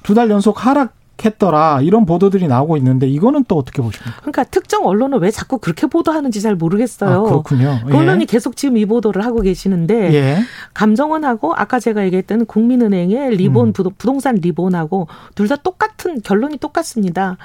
두 0.03 0.15
달 0.15 0.31
연속 0.31 0.65
하락 0.67 0.95
했더라 1.25 1.81
이런 1.81 2.05
보도들이 2.05 2.47
나오고 2.47 2.77
있는데 2.77 3.09
이거는 3.09 3.45
또 3.49 3.57
어떻게 3.57 3.81
보십니까? 3.81 4.21
그러니까 4.21 4.45
특정 4.45 4.87
언론은 4.87 5.19
왜 5.21 5.31
자꾸 5.31 5.57
그렇게 5.59 5.87
보도하는지 5.87 6.43
잘 6.43 6.55
모르겠어요. 6.57 7.21
아, 7.21 7.23
그렇군요. 7.23 7.81
그 7.89 7.97
언론이 7.97 8.23
예. 8.23 8.27
계속 8.27 8.55
지금 8.55 8.77
이 8.77 8.85
보도를 8.85 9.25
하고 9.25 9.41
계시는데 9.41 10.13
예. 10.13 10.39
감정원하고 10.75 11.55
아까 11.57 11.81
제가 11.81 12.05
얘기했던 12.05 12.45
국민은행의 12.45 13.31
리본 13.37 13.69
음. 13.69 13.73
부동산 13.97 14.35
리본하고 14.37 15.09
둘 15.35 15.49
다 15.49 15.57
똑같은 15.57 16.21
결론이 16.21 16.59
똑같습니다. 16.59 17.39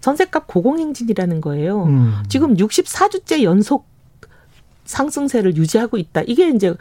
전세값 0.00 0.46
고공행진이라는 0.46 1.40
거예요. 1.40 1.84
음. 1.84 2.14
지금 2.28 2.56
64주째 2.56 3.42
연속 3.42 3.86
상승세를 4.84 5.56
유지하고 5.56 5.98
있다. 5.98 6.22
이게 6.26 6.48
이제 6.50 6.74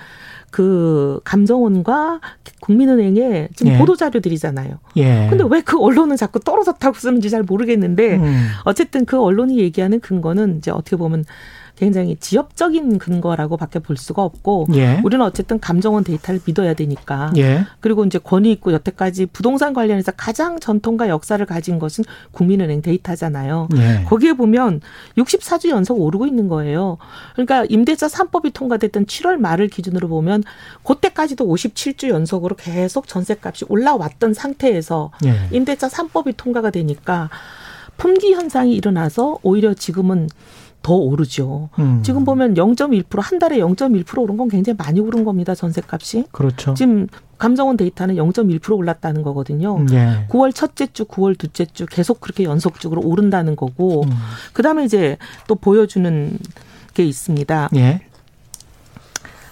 그 0.50 1.20
감정원과 1.26 2.22
국민은행의 2.62 3.50
지금 3.56 3.74
예. 3.74 3.78
보도 3.78 3.98
자료들이잖아요. 3.98 4.80
예. 4.96 5.28
근데 5.30 5.44
왜 5.50 5.62
그 5.62 5.78
언론은 5.78 6.16
자꾸 6.16 6.40
떨어졌다고 6.40 6.98
쓰는지 6.98 7.30
잘 7.30 7.44
모르겠는데 7.44 8.16
음. 8.16 8.48
어쨌든 8.64 9.04
그 9.06 9.20
언론이 9.22 9.58
얘기하는 9.60 10.00
근거는 10.00 10.60
이제 10.60 10.72
어떻게 10.72 10.96
보면 10.96 11.26
굉장히 11.78 12.16
지엽적인 12.20 12.98
근거라고밖에 12.98 13.80
볼 13.80 13.98
수가 13.98 14.24
없고 14.24 14.68
예. 14.74 15.00
우리는 15.04 15.24
어쨌든 15.24 15.60
감정원 15.60 16.04
데이터를 16.04 16.42
믿어야 16.44 16.74
되니까 16.74 17.32
예. 17.38 17.66
그리고 17.80 18.04
이제 18.04 18.18
권위 18.18 18.52
있고 18.54 18.74
여태까지 18.74 19.28
부동산 19.28 19.74
관련해서 19.74 20.12
가장 20.18 20.60
전통과 20.60 21.08
역사를 21.08 21.44
가진 21.46 21.78
것은 21.78 22.04
국민은행 22.32 22.82
데이터잖아요. 22.82 23.70
예. 23.78 24.04
거기에 24.06 24.34
보면 24.34 24.82
64주 25.18 25.70
연속 25.70 26.02
오르고 26.02 26.26
있는 26.26 26.48
거예요. 26.48 26.98
그러니까 27.34 27.66
임대차 27.70 28.08
3법이 28.08 28.54
통과됐던 28.54 29.06
7월 29.06 29.38
말을 29.38 29.68
기준으로 29.68 30.08
보면 30.08 30.44
그때까지도 30.84 31.46
57주 31.46 32.10
연속으로 32.10 32.56
계속 32.56 33.08
전세값이 33.08 33.66
올라왔던 33.70 34.34
상태에서 34.34 35.12
예. 35.26 35.48
임대차 35.52 35.90
3법이 35.90 36.34
통과가 36.38 36.72
되니까 36.72 37.30
품귀 37.98 38.34
현상이 38.34 38.74
일어나서 38.74 39.40
오히려 39.44 39.74
지금은 39.74 40.30
더 40.82 40.94
오르죠. 40.94 41.70
음. 41.80 42.02
지금 42.04 42.24
보면 42.24 42.54
0.1%한 42.54 43.40
달에 43.40 43.58
0.1% 43.58 44.18
오른 44.20 44.38
건 44.38 44.48
굉장히 44.48 44.78
많이 44.78 45.00
오른 45.00 45.24
겁니다. 45.24 45.54
전세값이. 45.54 46.26
그렇죠. 46.32 46.74
지금 46.76 47.08
감정원 47.38 47.78
데이터는 47.78 48.16
0.1% 48.16 48.76
올랐다는 48.76 49.22
거거든요. 49.22 49.86
예. 49.92 50.28
9월 50.30 50.56
첫째 50.56 50.88
주, 50.88 51.06
9월 51.06 51.38
둘째 51.38 51.66
주 51.66 51.86
계속 51.86 52.22
그렇게 52.22 52.44
연속적으로 52.44 53.02
오른다는 53.02 53.56
거고 53.56 54.04
음. 54.04 54.12
그다음에 54.54 54.86
이제 54.86 55.18
또 55.48 55.56
보여주는 55.56 56.38
게 56.94 57.04
있습니다. 57.04 57.70
예. 57.76 58.02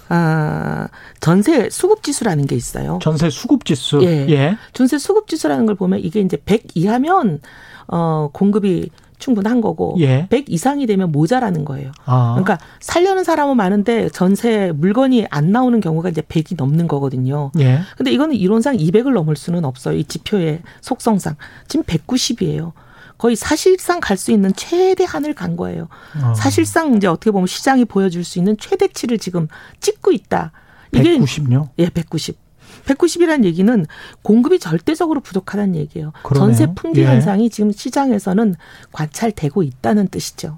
아, 0.07 0.87
전세 1.19 1.69
수급 1.69 2.03
지수라는 2.03 2.45
게 2.45 2.55
있어요. 2.55 2.99
전세 3.01 3.29
수급 3.29 3.65
지수. 3.65 3.99
예. 4.03 4.27
예. 4.29 4.57
전세 4.73 4.97
수급 4.97 5.27
지수라는 5.27 5.65
걸 5.65 5.75
보면 5.75 5.99
이게 5.99 6.21
이제 6.21 6.37
100 6.37 6.75
이하면 6.75 7.41
어 7.87 8.29
공급이 8.31 8.89
충분한 9.19 9.61
거고 9.61 9.95
예. 9.99 10.27
100 10.29 10.45
이상이 10.49 10.85
되면 10.85 11.11
모자라는 11.11 11.65
거예요. 11.65 11.91
아. 12.05 12.33
그러니까 12.35 12.57
살려는 12.79 13.23
사람은 13.23 13.57
많은데 13.57 14.09
전세 14.09 14.71
물건이 14.75 15.27
안 15.29 15.51
나오는 15.51 15.79
경우가 15.79 16.09
이제 16.09 16.21
100이 16.21 16.55
넘는 16.57 16.87
거거든요. 16.87 17.51
예. 17.59 17.79
근데 17.97 18.11
이거는 18.11 18.35
이론상 18.35 18.77
200을 18.77 19.13
넘을 19.13 19.35
수는 19.35 19.65
없어요. 19.65 19.97
이 19.97 20.03
지표의 20.03 20.61
속성상. 20.81 21.35
지금 21.67 21.83
190이에요. 21.85 22.71
거의 23.17 23.35
사실상 23.35 23.99
갈 24.01 24.17
수 24.17 24.31
있는 24.31 24.51
최대한을 24.53 25.33
간 25.33 25.55
거예요. 25.55 25.87
아. 26.21 26.33
사실상 26.33 26.95
이제 26.95 27.07
어떻게 27.07 27.31
보면 27.31 27.47
시장이 27.47 27.85
보여줄 27.85 28.23
수 28.23 28.39
있는 28.39 28.57
최대치를 28.57 29.19
지금 29.19 29.47
찍고 29.79 30.11
있다. 30.11 30.51
이게 30.93 31.17
190요? 31.17 31.69
예, 31.79 31.89
190. 31.89 32.44
190이라는 32.85 33.43
얘기는 33.45 33.85
공급이 34.21 34.59
절대적으로 34.59 35.19
부족하다는 35.21 35.75
얘기예요. 35.75 36.13
그러네요. 36.23 36.55
전세 36.55 36.73
품귀 36.73 37.01
예. 37.01 37.05
현상이 37.05 37.49
지금 37.49 37.71
시장에서는 37.71 38.55
관찰되고 38.91 39.63
있다는 39.63 40.07
뜻이죠. 40.07 40.57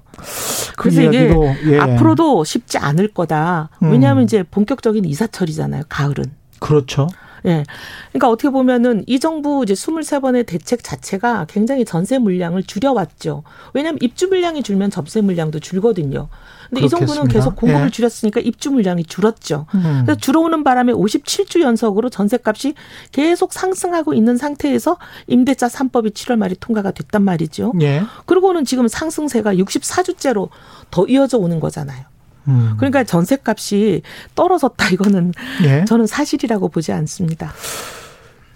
그 0.76 0.90
그래서 0.90 1.02
이게 1.02 1.34
예. 1.66 1.78
앞으로도 1.78 2.44
쉽지 2.44 2.78
않을 2.78 3.08
거다. 3.08 3.70
왜냐하면 3.80 4.22
음. 4.22 4.24
이제 4.24 4.42
본격적인 4.42 5.04
이사철이잖아요. 5.04 5.84
가을은. 5.88 6.24
그렇죠. 6.60 7.08
예. 7.48 7.64
그러니까 8.12 8.30
어떻게 8.30 8.50
보면은 8.50 9.04
이 9.06 9.18
정부 9.18 9.62
이제 9.64 9.74
23번의 9.74 10.46
대책 10.46 10.84
자체가 10.84 11.46
굉장히 11.48 11.84
전세 11.84 12.18
물량을 12.18 12.62
줄여왔죠. 12.62 13.42
왜냐하면 13.74 13.98
입주 14.02 14.28
물량이 14.28 14.62
줄면 14.62 14.90
접세 14.90 15.20
물량도 15.20 15.60
줄거든요. 15.60 16.28
근데 16.68 16.84
이 16.84 16.88
정부는 16.88 17.28
계속 17.28 17.56
공급을 17.56 17.86
예. 17.86 17.90
줄였으니까 17.90 18.40
입주 18.40 18.70
물량이 18.70 19.04
줄었죠. 19.04 19.66
음. 19.74 20.02
그래서 20.04 20.20
줄어오는 20.20 20.62
바람에 20.64 20.92
57주 20.92 21.60
연속으로 21.60 22.10
전세값이 22.10 22.74
계속 23.10 23.52
상승하고 23.52 24.12
있는 24.12 24.36
상태에서 24.36 24.98
임대차 25.26 25.68
3법이 25.68 26.12
7월 26.12 26.36
말에 26.36 26.54
통과가 26.60 26.90
됐단 26.90 27.22
말이죠. 27.22 27.72
예. 27.80 28.02
그리고는 28.26 28.64
지금 28.64 28.86
상승세가 28.86 29.54
64주째로 29.54 30.50
더 30.90 31.06
이어져 31.06 31.38
오는 31.38 31.58
거잖아요. 31.58 32.04
음. 32.48 32.74
그러니까 32.76 33.04
전세값이 33.04 34.02
떨어졌다 34.34 34.88
이거는 34.90 35.32
예. 35.64 35.84
저는 35.84 36.06
사실이라고 36.06 36.68
보지 36.68 36.92
않습니다. 36.92 37.52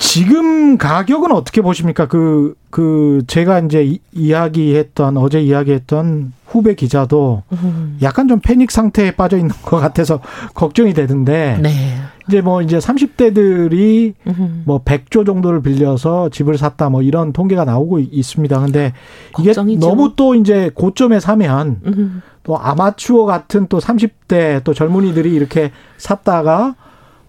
지금 0.02 0.78
가격은 0.78 1.30
어떻게 1.30 1.62
보십니까? 1.62 2.08
그, 2.08 2.54
그, 2.70 3.22
제가 3.28 3.60
이제 3.60 3.98
이야기했던, 4.12 5.16
어제 5.16 5.40
이야기했던 5.40 6.32
후배 6.44 6.74
기자도 6.74 7.44
음. 7.52 7.98
약간 8.02 8.26
좀 8.26 8.40
패닉 8.40 8.72
상태에 8.72 9.12
빠져 9.12 9.36
있는 9.36 9.54
것 9.62 9.78
같아서 9.78 10.20
걱정이 10.54 10.92
되던데. 10.92 11.56
네. 11.62 11.98
이제 12.28 12.40
뭐 12.40 12.62
이제 12.62 12.78
30대들이 12.78 14.14
음. 14.26 14.62
뭐 14.66 14.82
100조 14.82 15.26
정도를 15.26 15.62
빌려서 15.62 16.28
집을 16.28 16.58
샀다 16.58 16.88
뭐 16.88 17.02
이런 17.02 17.32
통계가 17.32 17.64
나오고 17.64 17.98
있습니다. 17.98 18.60
근데 18.60 18.92
이게 19.38 19.50
걱정이죠. 19.50 19.86
너무 19.86 20.14
또 20.16 20.34
이제 20.34 20.70
고점에 20.74 21.20
사면 21.20 21.80
음. 21.84 22.22
또 22.42 22.58
아마추어 22.58 23.24
같은 23.24 23.66
또 23.68 23.78
30대 23.78 24.64
또 24.64 24.74
젊은이들이 24.74 25.32
이렇게 25.32 25.72
샀다가 25.96 26.76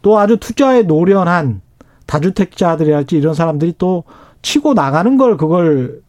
또 0.02 0.20
아주 0.20 0.38
투자에 0.38 0.84
노련한 0.84 1.62
다주택자들이랄지 2.06 3.18
이런 3.18 3.34
사람들이 3.34 3.76
또 3.78 4.04
치고 4.42 4.74
나가는 4.74 5.18
걸 5.18 5.38
그걸 5.38 6.02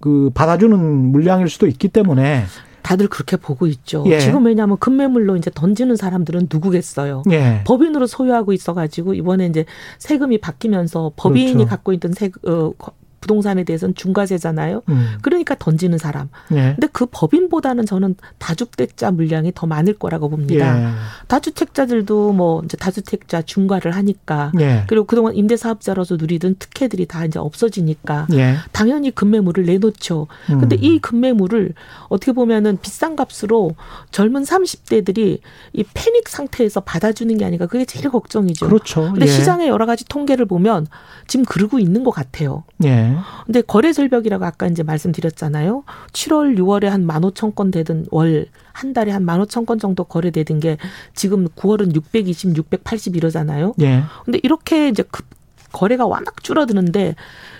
그 0.00 0.30
받아주는 0.34 0.78
물량일 0.78 1.48
수도 1.48 1.66
있기 1.66 1.88
때문에 1.88 2.44
다들 2.88 3.06
그렇게 3.08 3.36
보고 3.36 3.66
있죠. 3.66 4.02
예. 4.06 4.18
지금 4.18 4.46
왜냐하면 4.46 4.78
급매물로 4.78 5.36
이제 5.36 5.50
던지는 5.54 5.94
사람들은 5.96 6.48
누구겠어요. 6.50 7.22
예. 7.30 7.60
법인으로 7.66 8.06
소유하고 8.06 8.54
있어가지고 8.54 9.12
이번에 9.12 9.44
이제 9.44 9.66
세금이 9.98 10.38
바뀌면서 10.38 11.12
법인이 11.14 11.52
그렇죠. 11.52 11.68
갖고 11.68 11.92
있던 11.92 12.14
세, 12.14 12.30
어, 12.46 12.72
부동산에 13.20 13.64
대해서는 13.64 13.94
중과세잖아요. 13.94 14.82
음. 14.88 15.18
그러니까 15.22 15.54
던지는 15.58 15.98
사람. 15.98 16.28
예. 16.52 16.74
근데 16.74 16.88
그 16.92 17.06
법인보다는 17.10 17.86
저는 17.86 18.14
다주택자 18.38 19.10
물량이 19.10 19.52
더 19.54 19.66
많을 19.66 19.94
거라고 19.94 20.28
봅니다. 20.28 20.80
예. 20.80 20.92
다주택자들도 21.26 22.32
뭐 22.32 22.62
이제 22.64 22.76
다주택자 22.76 23.42
중과를 23.42 23.94
하니까 23.94 24.52
예. 24.60 24.84
그리고 24.86 25.04
그동안 25.04 25.34
임대 25.34 25.56
사업자로서 25.56 26.16
누리던 26.16 26.56
특혜들이 26.58 27.06
다 27.06 27.24
이제 27.24 27.38
없어지니까 27.38 28.28
예. 28.34 28.56
당연히 28.72 29.10
급매물을 29.10 29.64
내놓죠. 29.66 30.26
음. 30.50 30.60
근데 30.60 30.76
이 30.76 30.98
급매물을 30.98 31.74
어떻게 32.08 32.32
보면은 32.32 32.78
비싼 32.80 33.16
값으로 33.16 33.72
젊은 34.10 34.42
30대들이 34.42 35.40
이 35.72 35.84
패닉 35.94 36.28
상태에서 36.28 36.80
받아주는 36.80 37.36
게 37.36 37.44
아닌가 37.44 37.66
그게 37.66 37.84
제일 37.84 38.10
걱정이죠. 38.10 38.66
그렇죠. 38.66 39.10
근데 39.12 39.26
예. 39.26 39.30
시장의 39.30 39.68
여러 39.68 39.86
가지 39.86 40.04
통계를 40.04 40.46
보면 40.46 40.86
지금 41.26 41.44
그러고 41.44 41.78
있는 41.78 42.04
것 42.04 42.10
같아요. 42.10 42.64
예. 42.84 43.07
예. 43.12 43.16
근데 43.46 43.60
거래 43.62 43.92
절벽이라고 43.92 44.44
아까 44.44 44.66
이제 44.66 44.82
말씀드렸잖아요. 44.82 45.84
7월, 46.12 46.58
6월에 46.58 46.86
한 46.86 47.06
15,000건 47.06 47.72
되던 47.72 48.06
월 48.10 48.46
한 48.78 48.92
달에 48.92 49.10
한 49.10 49.26
15,000건 49.26 49.80
정도 49.80 50.04
거래되던 50.04 50.60
게 50.60 50.76
지금 51.14 51.48
9월은 51.48 51.96
620, 51.96 52.56
680 52.56 53.16
이러잖아요. 53.16 53.74
예. 53.80 54.04
근데 54.24 54.38
이렇게 54.42 54.88
이제 54.88 55.02
급 55.02 55.26
거래가 55.72 56.06
워낙 56.06 56.42
줄어드는데 56.42 57.16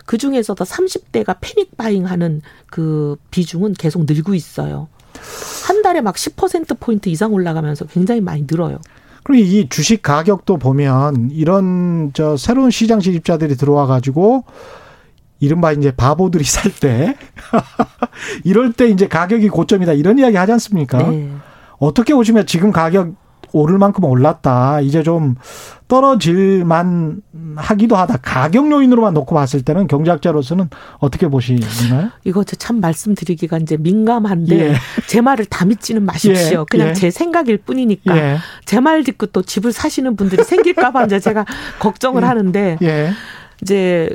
그 0.06 0.16
중에서도 0.16 0.64
30대가 0.64 1.36
패닉 1.40 1.76
바잉하는 1.76 2.40
그 2.70 3.16
비중은 3.30 3.74
계속 3.74 4.06
늘고 4.06 4.34
있어요. 4.34 4.88
한 5.66 5.82
달에 5.82 6.00
막 6.00 6.14
10%포인트 6.14 7.08
이상 7.08 7.32
올라가면서 7.32 7.86
굉장히 7.86 8.20
많이 8.20 8.46
늘어요. 8.48 8.78
그리고 9.24 9.44
이 9.44 9.68
주식 9.68 10.00
가격도 10.02 10.56
보면 10.58 11.30
이런 11.32 12.12
저 12.14 12.36
새로운 12.36 12.70
시장 12.70 13.00
진입자들이 13.00 13.56
들어와 13.56 13.86
가지고 13.86 14.44
이른바 15.40 15.72
이제 15.72 15.90
바보들이 15.90 16.44
살 16.48 16.72
때 16.72 17.16
이럴 18.44 18.72
때 18.72 18.88
이제 18.88 19.06
가격이 19.08 19.48
고점이다 19.48 19.92
이런 19.92 20.18
이야기 20.18 20.36
하지 20.36 20.52
않습니까? 20.52 20.98
네. 21.10 21.30
어떻게 21.78 22.14
보시면 22.14 22.46
지금 22.46 22.72
가격 22.72 23.14
오를 23.52 23.78
만큼 23.78 24.04
올랐다. 24.04 24.80
이제 24.82 25.02
좀 25.02 25.36
떨어질만 25.88 27.22
하기도 27.56 27.96
하다. 27.96 28.18
가격 28.18 28.70
요인으로만 28.70 29.14
놓고 29.14 29.34
봤을 29.34 29.62
때는 29.62 29.86
경제학자로서는 29.86 30.68
어떻게 30.98 31.28
보시나요? 31.28 32.10
이거 32.24 32.44
참 32.44 32.80
말씀드리기가 32.80 33.56
이제 33.58 33.76
민감한데 33.78 34.58
예. 34.72 34.74
제 35.06 35.20
말을 35.22 35.46
다 35.46 35.64
믿지는 35.64 36.02
마십시오. 36.02 36.60
예. 36.60 36.64
그냥 36.70 36.88
예. 36.88 36.92
제 36.92 37.10
생각일 37.10 37.58
뿐이니까 37.58 38.16
예. 38.18 38.36
제말 38.66 39.02
듣고 39.02 39.26
또 39.26 39.40
집을 39.42 39.72
사시는 39.72 40.16
분들이 40.16 40.44
생길까봐 40.44 41.06
이제 41.06 41.18
제가 41.18 41.46
걱정을 41.80 42.22
예. 42.22 42.26
하는데 42.26 42.78
예. 42.82 43.10
이제 43.62 44.10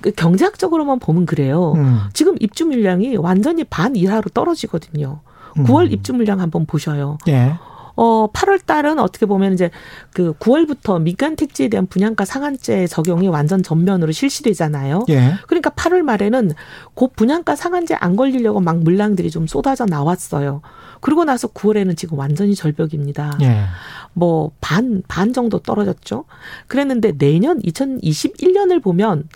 그 0.00 0.10
경제학적으로만 0.12 0.98
보면 0.98 1.26
그래요. 1.26 1.72
음. 1.76 2.00
지금 2.12 2.36
입주 2.40 2.66
물량이 2.66 3.16
완전히 3.16 3.64
반 3.64 3.96
이하로 3.96 4.30
떨어지거든요. 4.34 5.20
9월 5.56 5.86
음. 5.86 5.92
입주 5.92 6.12
물량 6.12 6.40
한번 6.40 6.66
보셔요. 6.66 7.18
예. 7.28 7.54
어 8.00 8.28
8월 8.32 8.64
달은 8.64 9.00
어떻게 9.00 9.26
보면 9.26 9.54
이제 9.54 9.70
그 10.12 10.32
9월부터 10.34 11.02
민간 11.02 11.34
택지에 11.34 11.66
대한 11.68 11.88
분양가 11.88 12.24
상한제 12.24 12.86
적용이 12.86 13.26
완전 13.26 13.60
전면으로 13.64 14.12
실시되잖아요. 14.12 15.06
예. 15.08 15.34
그러니까 15.48 15.70
8월 15.70 16.02
말에는 16.02 16.52
곧 16.94 17.16
분양가 17.16 17.56
상한제 17.56 17.96
안 17.98 18.14
걸리려고 18.14 18.60
막 18.60 18.78
물량들이 18.78 19.30
좀 19.32 19.48
쏟아져 19.48 19.84
나왔어요. 19.84 20.60
그러고 21.00 21.24
나서 21.24 21.48
9월에는 21.48 21.96
지금 21.96 22.18
완전히 22.18 22.54
절벽입니다. 22.54 23.36
예. 23.42 23.62
뭐 24.12 24.52
반 24.60 25.02
반 25.08 25.32
정도 25.32 25.58
떨어졌죠. 25.58 26.24
그랬는데 26.68 27.12
내년 27.18 27.60
2021년을 27.62 28.80
보면 28.80 29.28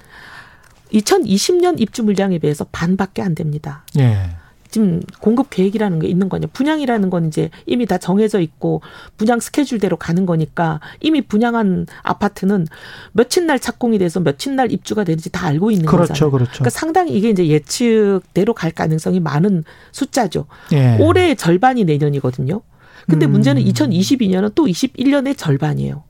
2020년 0.92 1.80
입주 1.80 2.02
물량에 2.02 2.38
비해서 2.38 2.66
반밖에 2.70 3.22
안 3.22 3.34
됩니다. 3.34 3.84
예. 3.98 4.30
지금 4.72 5.02
공급 5.20 5.50
계획이라는 5.50 5.98
게 5.98 6.08
있는 6.08 6.30
거냐. 6.30 6.48
분양이라는 6.52 7.10
건 7.10 7.26
이제 7.26 7.50
이미 7.66 7.84
다 7.84 7.98
정해져 7.98 8.40
있고 8.40 8.80
분양 9.18 9.38
스케줄대로 9.38 9.98
가는 9.98 10.24
거니까 10.24 10.80
이미 11.00 11.20
분양한 11.20 11.86
아파트는 12.02 12.66
며칠 13.12 13.46
날 13.46 13.60
착공이 13.60 13.98
돼서 13.98 14.18
며칠 14.20 14.56
날 14.56 14.72
입주가 14.72 15.04
되는지 15.04 15.30
다 15.30 15.46
알고 15.46 15.70
있는 15.70 15.84
그렇죠, 15.84 16.14
거잖아요. 16.14 16.30
그렇죠. 16.30 16.52
그러니까 16.52 16.70
상당히 16.70 17.12
이게 17.12 17.28
이제 17.28 17.46
예측대로 17.48 18.54
갈 18.54 18.70
가능성이 18.70 19.20
많은 19.20 19.64
숫자죠. 19.92 20.46
예. 20.72 20.96
올해의 20.98 21.36
절반이 21.36 21.84
내년이거든요. 21.84 22.62
근데 23.06 23.26
음. 23.26 23.32
문제는 23.32 23.62
2022년은 23.62 24.54
또 24.54 24.64
21년의 24.64 25.36
절반이에요. 25.36 26.02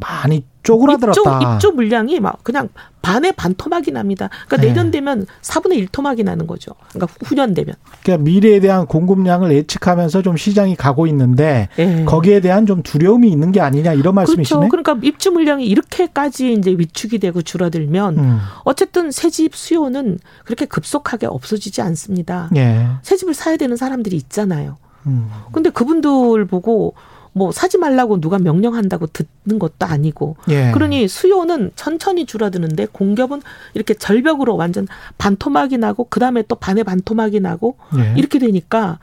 많이 0.00 0.44
쪼그라들었다. 0.62 1.20
입주, 1.20 1.54
입주 1.54 1.70
물량이 1.72 2.20
막 2.20 2.42
그냥 2.42 2.70
반의 3.02 3.32
반 3.32 3.54
토막이 3.54 3.92
납니다. 3.92 4.30
그러니까 4.46 4.56
네. 4.56 4.68
내년 4.68 4.90
되면 4.90 5.26
4분의 5.42 5.74
1 5.74 5.88
토막이 5.88 6.24
나는 6.24 6.46
거죠. 6.46 6.72
그러니까 6.90 7.14
후년 7.22 7.52
되면. 7.52 7.74
그러니까 8.02 8.24
미래에 8.24 8.60
대한 8.60 8.86
공급량을 8.86 9.52
예측하면서 9.52 10.22
좀 10.22 10.38
시장이 10.38 10.74
가고 10.74 11.06
있는데 11.06 11.68
네. 11.76 12.04
거기에 12.06 12.40
대한 12.40 12.64
좀 12.64 12.82
두려움이 12.82 13.30
있는 13.30 13.52
게 13.52 13.60
아니냐 13.60 13.92
이런 13.92 14.14
말씀이시네. 14.14 14.68
그렇죠. 14.68 14.70
그러니까 14.70 15.06
입주 15.06 15.30
물량이 15.30 15.66
이렇게까지 15.66 16.54
이제 16.54 16.70
위축이 16.70 17.18
되고 17.18 17.42
줄어들면 17.42 18.18
음. 18.18 18.38
어쨌든 18.64 19.10
새집 19.10 19.54
수요는 19.54 20.18
그렇게 20.44 20.64
급속하게 20.64 21.26
없어지지 21.26 21.82
않습니다. 21.82 22.48
네. 22.52 22.88
새 23.02 23.16
집을 23.16 23.34
사야 23.34 23.58
되는 23.58 23.76
사람들이 23.76 24.16
있잖아요. 24.16 24.78
음. 25.06 25.28
근데 25.52 25.68
그분들 25.68 26.46
보고 26.46 26.94
뭐 27.34 27.52
사지 27.52 27.78
말라고 27.78 28.20
누가 28.20 28.38
명령한다고 28.38 29.08
듣는 29.08 29.58
것도 29.58 29.86
아니고 29.86 30.36
예. 30.48 30.70
그러니 30.72 31.08
수요는 31.08 31.72
천천히 31.74 32.26
줄어드는데 32.26 32.86
공급은 32.92 33.42
이렇게 33.74 33.92
절벽으로 33.92 34.56
완전 34.56 34.86
반토막이 35.18 35.76
나고 35.78 36.04
그다음에 36.04 36.42
또 36.48 36.54
반의 36.54 36.84
반토막이 36.84 37.40
나고 37.40 37.76
예. 37.98 38.14
이렇게 38.16 38.38
되니까 38.38 38.98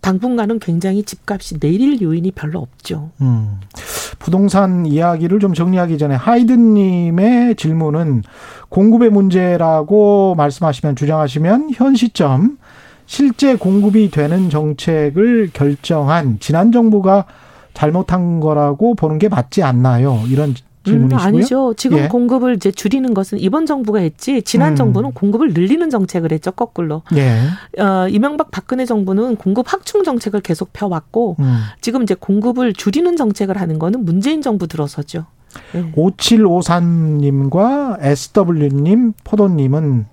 당분간은 0.00 0.58
굉장히 0.58 1.02
집값이 1.02 1.60
내릴 1.60 2.00
요인이 2.00 2.30
별로 2.32 2.58
없죠. 2.60 3.10
음. 3.20 3.60
부동산 4.18 4.86
이야기를 4.86 5.40
좀 5.40 5.54
정리하기 5.54 5.98
전에 5.98 6.14
하이든님의 6.14 7.56
질문은 7.56 8.22
공급의 8.68 9.10
문제라고 9.10 10.34
말씀하시면 10.36 10.96
주장하시면 10.96 11.70
현 11.74 11.94
시점 11.96 12.58
실제 13.06 13.56
공급이 13.56 14.10
되는 14.10 14.48
정책을 14.48 15.50
결정한 15.52 16.38
지난 16.40 16.72
정부가 16.72 17.26
잘못한 17.74 18.40
거라고 18.40 18.94
보는 18.94 19.18
게 19.18 19.28
맞지 19.28 19.62
않나요? 19.62 20.22
이런 20.28 20.54
질문이시고요. 20.84 21.18
음, 21.18 21.26
아니죠. 21.26 21.74
지금 21.76 21.98
예. 21.98 22.08
공급을 22.08 22.54
이제 22.54 22.70
줄이는 22.70 23.14
것은 23.14 23.40
이번 23.40 23.66
정부가 23.66 24.00
했지 24.00 24.42
지난 24.42 24.72
음. 24.72 24.76
정부는 24.76 25.12
공급을 25.12 25.54
늘리는 25.54 25.90
정책을 25.90 26.32
했죠 26.32 26.52
거꾸로. 26.52 27.02
예. 27.16 27.82
어, 27.82 28.08
이명박 28.08 28.50
박근혜 28.50 28.84
정부는 28.84 29.36
공급 29.36 29.72
확충 29.72 30.04
정책을 30.04 30.40
계속 30.40 30.72
펴왔고 30.72 31.36
음. 31.40 31.60
지금 31.80 32.02
이제 32.02 32.14
공급을 32.14 32.74
줄이는 32.74 33.16
정책을 33.16 33.60
하는 33.60 33.78
거는 33.78 34.04
문재인 34.04 34.42
정부 34.42 34.66
들어서죠. 34.66 35.26
예. 35.74 35.92
5753님과 35.92 37.98
SW님, 38.00 39.14
포도님은 39.24 40.06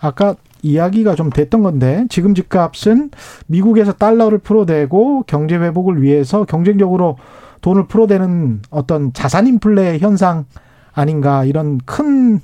아까 0.00 0.36
이야기가 0.62 1.14
좀 1.14 1.30
됐던 1.30 1.62
건데 1.62 2.06
지금 2.08 2.34
집값은 2.34 3.10
미국에서 3.46 3.92
달러를 3.92 4.38
풀어대고 4.38 5.24
경제 5.26 5.56
회복을 5.56 6.02
위해서 6.02 6.44
경쟁적으로 6.44 7.16
돈을 7.60 7.86
풀어대는 7.86 8.62
어떤 8.70 9.12
자산 9.12 9.46
인플레 9.46 9.98
현상 9.98 10.44
아닌가 10.92 11.44
이런 11.44 11.78
큰 11.84 12.40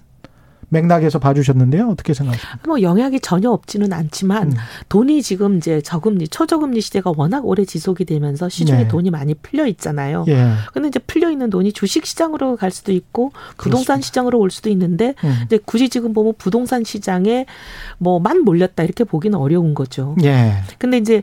맥락에서 0.75 1.19
봐주셨는데요. 1.19 1.89
어떻게 1.89 2.13
생각하십니까? 2.13 2.59
뭐 2.67 2.83
영향이 2.83 3.21
전혀 3.21 3.51
없지는 3.51 3.93
않지만 3.93 4.53
음. 4.53 4.57
돈이 4.89 5.23
지금 5.23 5.57
이제 5.57 5.81
저금리, 5.81 6.29
초저금리 6.29 6.81
시대가 6.81 7.13
워낙 7.17 7.47
오래 7.47 7.65
지속이 7.65 8.05
되면서 8.05 8.49
시중에 8.49 8.83
네. 8.83 8.89
돈이 8.89 9.11
많이 9.11 9.35
풀려 9.35 9.67
있잖아요. 9.69 10.25
예. 10.29 10.53
근데 10.73 10.89
이제 10.89 10.99
풀려 10.99 11.31
있는 11.31 11.49
돈이 11.49 11.73
주식 11.73 12.05
시장으로 12.05 12.57
갈 12.57 12.71
수도 12.71 12.93
있고 12.93 13.33
부동산 13.57 13.97
그렇습니다. 13.97 14.07
시장으로 14.07 14.39
올 14.39 14.51
수도 14.51 14.69
있는데 14.69 15.15
음. 15.25 15.37
이제 15.47 15.59
굳이 15.65 15.89
지금 15.89 16.13
보면 16.13 16.35
부동산 16.37 16.85
시장에 16.85 17.47
뭐만 17.99 18.43
몰렸다 18.45 18.83
이렇게 18.83 19.05
보기는 19.05 19.39
어려운 19.39 19.75
거죠. 19.75 20.17
예. 20.25 20.55
근데 20.79 20.99
이제 20.99 21.23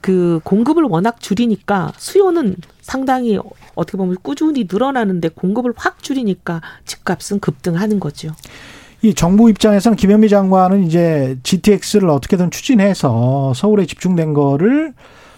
그 0.00 0.40
공급을 0.44 0.84
워낙 0.84 1.20
줄이니까 1.20 1.92
수요는 1.96 2.56
상당히 2.80 3.38
어떻게 3.74 3.98
보면 3.98 4.16
꾸준히 4.22 4.66
늘어나는데 4.70 5.28
공급을 5.28 5.72
확 5.76 6.02
줄이니까 6.02 6.60
집값은 6.86 7.40
급등하는 7.40 8.00
거죠. 8.00 8.32
이 9.02 9.14
정부 9.14 9.48
입장에서는 9.48 9.96
김현미 9.96 10.28
장관은 10.28 10.84
이제 10.84 11.38
GTX를 11.42 12.10
어떻게든 12.10 12.50
추진해서 12.50 13.52
서울에 13.54 13.86
집중된 13.86 14.34
거를 14.34 14.92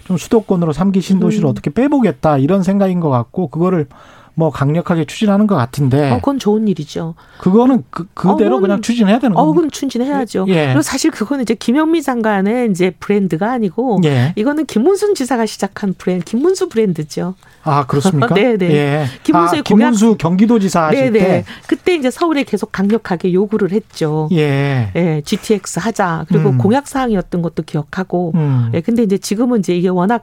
좀 0.05 0.17
수도권으로 0.17 0.73
삼기 0.73 1.01
신도시를 1.01 1.47
음. 1.47 1.51
어떻게 1.51 1.71
빼보겠다 1.71 2.39
이런 2.39 2.63
생각인 2.63 2.99
것 2.99 3.09
같고 3.09 3.49
그거를 3.49 3.87
뭐 4.35 4.51
강력하게 4.51 5.05
추진하는 5.05 5.47
것 5.47 5.55
같은데. 5.57 6.11
어, 6.11 6.17
그건 6.17 6.39
좋은 6.39 6.67
일이죠. 6.67 7.15
그거는 7.39 7.85
그, 7.91 8.07
그대로 8.15 8.57
어, 8.57 8.61
그냥 8.61 8.81
추진해야 8.81 9.19
되는 9.19 9.35
거예요. 9.35 9.49
어, 9.49 9.53
그건 9.53 9.71
추진해야죠. 9.71 10.47
예. 10.49 10.67
그리고 10.69 10.83
사실 10.83 11.11
그거는 11.11 11.43
이제 11.43 11.55
김현미 11.55 12.03
장관의 12.03 12.71
이제 12.71 12.91
브랜드가 12.99 13.53
아니고 13.53 14.01
예. 14.05 14.33
이거는 14.37 14.67
김문순 14.67 15.15
지사가 15.15 15.45
시작한 15.47 15.95
브랜드, 15.97 16.25
김문수 16.25 16.71
브랜드죠. 16.71 17.35
아 17.65 17.87
그렇습니까? 17.87 18.35
네네. 18.35 18.57
네. 18.59 18.75
예. 18.75 19.07
김문수의 19.23 19.61
아, 19.61 19.63
김문수 19.63 20.17
경기도지사 20.19 20.87
하실 20.89 21.13
네네. 21.13 21.19
때 21.19 21.45
그때 21.67 21.95
이제 21.95 22.11
서울에 22.11 22.43
계속 22.45 22.73
강력하게 22.73 23.33
요구를 23.33 23.73
했죠. 23.73 24.29
예. 24.33 24.91
예, 24.97 25.23
GTX 25.25 25.79
하자. 25.79 26.25
그리고 26.29 26.51
음. 26.51 26.59
공약 26.59 26.89
사항이었던 26.89 27.43
것도 27.43 27.63
기억하고. 27.63 28.33
음. 28.35 28.71
예, 28.75 28.81
근데 28.81 29.03
이제 29.03 29.19
지금은 29.19 29.61
이제 29.61 29.75
이게 29.77 29.89
워낙 29.89 30.23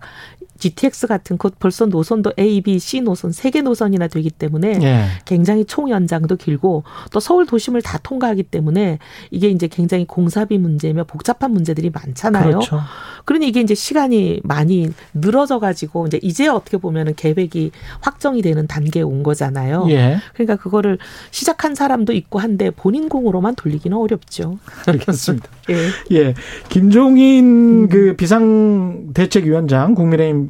GTX 0.59 1.07
같은 1.07 1.37
곧 1.37 1.55
벌써 1.59 1.85
노선도 1.85 2.33
A, 2.39 2.61
B, 2.61 2.79
C 2.79 3.01
노선 3.01 3.31
세 3.31 3.49
개 3.49 3.61
노선이나 3.61 4.07
되기 4.07 4.29
때문에 4.29 4.79
예. 4.81 5.05
굉장히 5.25 5.65
총 5.65 5.89
연장도 5.89 6.35
길고 6.35 6.83
또 7.11 7.19
서울 7.19 7.45
도심을 7.45 7.81
다 7.81 7.97
통과하기 8.01 8.43
때문에 8.43 8.99
이게 9.31 9.49
이제 9.49 9.67
굉장히 9.67 10.05
공사비 10.05 10.57
문제며 10.57 11.05
복잡한 11.05 11.51
문제들이 11.51 11.89
많잖아요. 11.89 12.49
그렇죠. 12.59 12.79
그러니 13.25 13.47
이게 13.47 13.61
이제 13.61 13.75
시간이 13.75 14.41
많이 14.43 14.91
늘어져 15.13 15.59
가지고 15.59 16.07
이제 16.07 16.19
이제 16.21 16.47
어떻게 16.47 16.77
보면은 16.77 17.13
계획이 17.15 17.71
확정이 18.01 18.41
되는 18.41 18.67
단계에 18.67 19.03
온 19.03 19.23
거잖아요. 19.23 19.87
예. 19.89 20.17
그러니까 20.33 20.55
그거를 20.55 20.97
시작한 21.31 21.75
사람도 21.75 22.13
있고 22.13 22.39
한데 22.39 22.71
본인 22.71 23.09
공으로만 23.09 23.55
돌리기는 23.55 23.95
어렵죠. 23.97 24.59
알겠습니다. 24.87 25.47
예. 25.69 26.15
예. 26.17 26.33
김종인 26.69 27.83
음. 27.85 27.89
그 27.89 28.15
비상대책위원장 28.15 29.95
국민의힘 29.95 30.48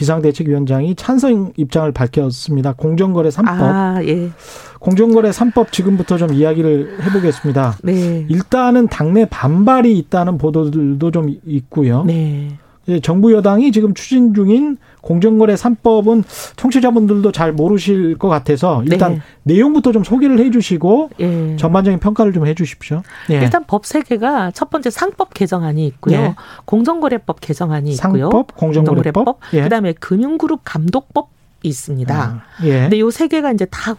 비상대책위원장이 0.00 0.94
찬성 0.94 1.52
입장을 1.56 1.92
밝혔습니다. 1.92 2.72
공정거래 2.72 3.28
3법. 3.28 3.46
아, 3.48 4.00
예. 4.04 4.30
공정거래 4.78 5.28
3법 5.28 5.72
지금부터 5.72 6.16
좀 6.16 6.32
이야기를 6.32 7.02
해보겠습니다. 7.02 7.76
네. 7.82 8.24
일단은 8.30 8.88
당내 8.88 9.26
반발이 9.26 9.96
있다는 9.98 10.38
보도들도 10.38 11.10
좀 11.10 11.36
있고요. 11.44 12.04
네. 12.04 12.56
정부 12.98 13.32
여당이 13.32 13.70
지금 13.70 13.94
추진 13.94 14.34
중인 14.34 14.78
공정거래 15.02 15.54
3법은 15.54 16.24
청취자분들도 16.56 17.30
잘 17.32 17.52
모르실 17.52 18.18
것 18.18 18.28
같아서 18.28 18.82
일단 18.84 19.14
네. 19.14 19.20
내용부터 19.44 19.92
좀 19.92 20.02
소개를 20.02 20.40
해 20.40 20.50
주시고 20.50 21.10
예. 21.20 21.56
전반적인 21.56 22.00
평가를 22.00 22.32
좀 22.32 22.46
해 22.46 22.54
주십시오. 22.54 23.02
예. 23.30 23.36
일단 23.36 23.64
법 23.66 23.84
세 23.86 24.00
개가 24.02 24.50
첫 24.50 24.70
번째 24.70 24.90
상법 24.90 25.32
개정안이 25.34 25.86
있고요. 25.86 26.16
예. 26.16 26.34
공정거래법 26.64 27.40
개정안이 27.40 27.90
있고요. 27.92 28.24
상법, 28.30 28.56
공정거래법, 28.56 29.24
공정거래법 29.24 29.38
예. 29.54 29.62
그다음에 29.62 29.92
금융그룹 29.92 30.60
감독법 30.64 31.28
있습니다. 31.62 32.14
아, 32.14 32.42
예. 32.64 32.80
근데 32.82 32.98
요 32.98 33.10
세 33.10 33.28
개가 33.28 33.52
이제 33.52 33.66
다 33.66 33.94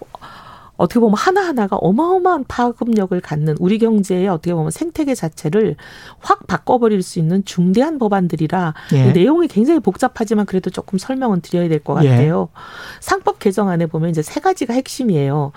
어떻게 0.82 1.00
보면 1.00 1.16
하나하나가 1.16 1.76
어마어마한 1.76 2.46
파급력을 2.48 3.20
갖는 3.22 3.56
우리 3.60 3.78
경제의 3.78 4.28
어떻게 4.28 4.54
보면 4.54 4.72
생태계 4.72 5.14
자체를 5.14 5.76
확 6.20 6.48
바꿔버릴 6.48 7.04
수 7.04 7.20
있는 7.20 7.46
중대한 7.46 8.00
법안들이라 8.00 8.74
예. 8.94 9.12
내용이 9.12 9.48
굉장히 9.48 9.80
복잡하지만 9.80 10.48
그래도 10.48 10.72
조금 10.72 10.98
설명은 10.98 11.42
드려야 11.42 11.70
될 11.70 11.82
것 11.84 11.94
같아요. 11.94 12.50
예. 12.52 12.60
상법 13.00 13.38
개정안에 13.40 13.86
보면 13.86 14.10
이제 14.10 14.22
세 14.24 14.40
가지가 14.40 14.74
핵심이에요. 14.74 15.52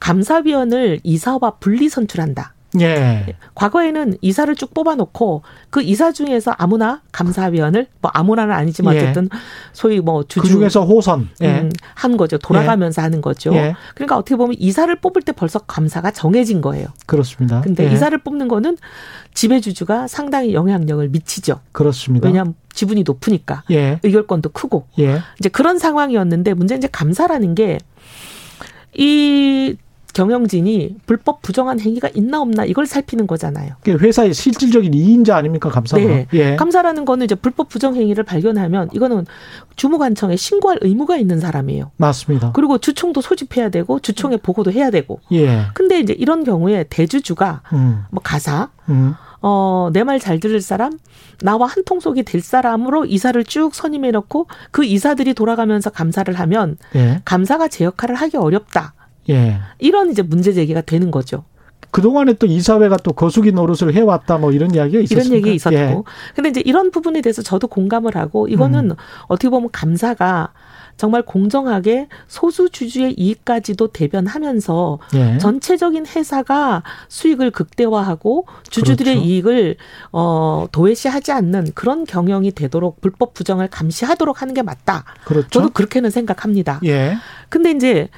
감사위원을 0.00 1.00
이사와 1.02 1.56
분리 1.60 1.88
선출한다. 1.88 2.54
예. 2.80 3.34
과거에는 3.54 4.16
이사를 4.20 4.54
쭉 4.56 4.72
뽑아놓고 4.74 5.42
그 5.70 5.82
이사 5.82 6.12
중에서 6.12 6.54
아무나 6.56 7.02
감사위원을 7.12 7.86
뭐 8.00 8.10
아무나는 8.14 8.54
아니지만 8.54 8.94
예. 8.94 9.00
어쨌든 9.00 9.28
소위 9.72 10.00
뭐 10.00 10.24
주주 10.24 10.40
그 10.42 10.48
중에서 10.48 10.84
호선 10.84 11.28
예. 11.42 11.60
음, 11.60 11.72
한 11.94 12.16
거죠. 12.16 12.38
돌아가면서 12.38 13.02
예. 13.02 13.04
하는 13.04 13.20
거죠. 13.20 13.54
예. 13.54 13.74
그러니까 13.94 14.16
어떻게 14.16 14.36
보면 14.36 14.56
이사를 14.58 14.94
뽑을 14.96 15.22
때 15.22 15.32
벌써 15.32 15.58
감사가 15.60 16.10
정해진 16.10 16.60
거예요. 16.60 16.88
그렇습니다. 17.06 17.60
근데 17.60 17.88
예. 17.88 17.92
이사를 17.92 18.16
뽑는 18.18 18.48
거는 18.48 18.76
지배주주가 19.34 20.08
상당히 20.08 20.54
영향력을 20.54 21.08
미치죠. 21.08 21.60
그렇습니다. 21.72 22.26
왜냐하면 22.26 22.54
지분이 22.72 23.02
높으니까 23.04 23.62
예. 23.70 24.00
의결권도 24.02 24.50
크고 24.50 24.86
이제 24.96 25.48
그런 25.50 25.78
상황이었는데 25.78 26.54
문제는 26.54 26.78
이제 26.78 26.88
감사라는 26.90 27.54
게 27.54 27.78
이 28.98 29.76
경영진이 30.14 30.96
불법 31.06 31.42
부정한 31.42 31.78
행위가 31.80 32.08
있나 32.14 32.40
없나 32.40 32.64
이걸 32.64 32.86
살피는 32.86 33.26
거잖아요. 33.26 33.74
회사의 33.86 34.34
실질적인 34.34 34.94
이인자 34.94 35.36
아닙니까 35.36 35.68
감사가? 35.68 36.02
네. 36.02 36.26
예. 36.32 36.56
감사라는 36.56 37.04
거는 37.04 37.24
이제 37.24 37.34
불법 37.34 37.68
부정 37.68 37.94
행위를 37.94 38.24
발견하면 38.24 38.88
이거는 38.92 39.26
주무관청에 39.76 40.36
신고할 40.36 40.78
의무가 40.82 41.16
있는 41.16 41.38
사람이에요. 41.40 41.92
맞습니다. 41.96 42.52
그리고 42.52 42.78
주총도 42.78 43.20
소집해야 43.20 43.68
되고 43.68 44.00
주총에 44.00 44.36
보고도 44.38 44.72
해야 44.72 44.90
되고. 44.90 45.20
예. 45.32 45.62
근데 45.74 46.00
이제 46.00 46.12
이런 46.12 46.44
경우에 46.44 46.84
대주주가 46.88 47.62
음. 47.72 48.04
뭐 48.10 48.20
가사 48.22 48.70
음. 48.88 49.14
어, 49.40 49.90
내 49.92 50.02
말 50.02 50.18
잘 50.18 50.40
들을 50.40 50.60
사람, 50.60 50.98
나와 51.42 51.66
한 51.68 51.84
통속이 51.84 52.24
될 52.24 52.40
사람으로 52.40 53.04
이사를 53.04 53.44
쭉 53.44 53.72
선임해 53.72 54.10
놓고 54.10 54.48
그 54.72 54.84
이사들이 54.84 55.34
돌아가면서 55.34 55.90
감사를 55.90 56.32
하면 56.34 56.76
예. 56.96 57.20
감사가 57.24 57.68
제 57.68 57.84
역할을 57.84 58.16
하기 58.16 58.36
어렵다. 58.36 58.94
예. 59.28 59.58
이런 59.78 60.10
이제 60.10 60.22
문제 60.22 60.52
제기가 60.52 60.80
되는 60.80 61.10
거죠. 61.10 61.44
그동안에 61.90 62.34
또 62.34 62.46
이사회가 62.46 62.98
또 62.98 63.12
거수기 63.12 63.52
노릇을 63.52 63.94
해왔다 63.94 64.38
뭐 64.38 64.52
이런 64.52 64.74
이야기가 64.74 65.00
있었습니 65.02 65.26
이런 65.26 65.36
얘기 65.36 65.54
있었고. 65.54 65.76
예. 65.76 66.02
근데 66.34 66.50
이제 66.50 66.62
이런 66.64 66.90
부분에 66.90 67.20
대해서 67.22 67.42
저도 67.42 67.66
공감을 67.68 68.14
하고 68.16 68.46
이거는 68.48 68.90
음. 68.90 68.96
어떻게 69.26 69.48
보면 69.48 69.70
감사가 69.72 70.52
정말 70.98 71.22
공정하게 71.22 72.08
소수 72.26 72.68
주주의 72.68 73.14
이익까지도 73.14 73.92
대변하면서 73.92 74.98
예. 75.14 75.38
전체적인 75.38 76.06
회사가 76.06 76.82
수익을 77.08 77.52
극대화하고 77.52 78.46
주주들의 78.68 79.14
그렇죠. 79.14 79.28
이익을 79.28 79.76
어 80.12 80.66
도외시하지 80.72 81.32
않는 81.32 81.68
그런 81.74 82.04
경영이 82.04 82.50
되도록 82.50 83.00
불법 83.00 83.32
부정을 83.32 83.68
감시하도록 83.68 84.42
하는 84.42 84.54
게 84.54 84.62
맞다. 84.62 85.04
그렇죠. 85.24 85.48
저도 85.50 85.70
그렇게는 85.70 86.10
생각합니다. 86.10 86.80
예. 86.84 87.16
근데 87.48 87.70
이제 87.70 88.08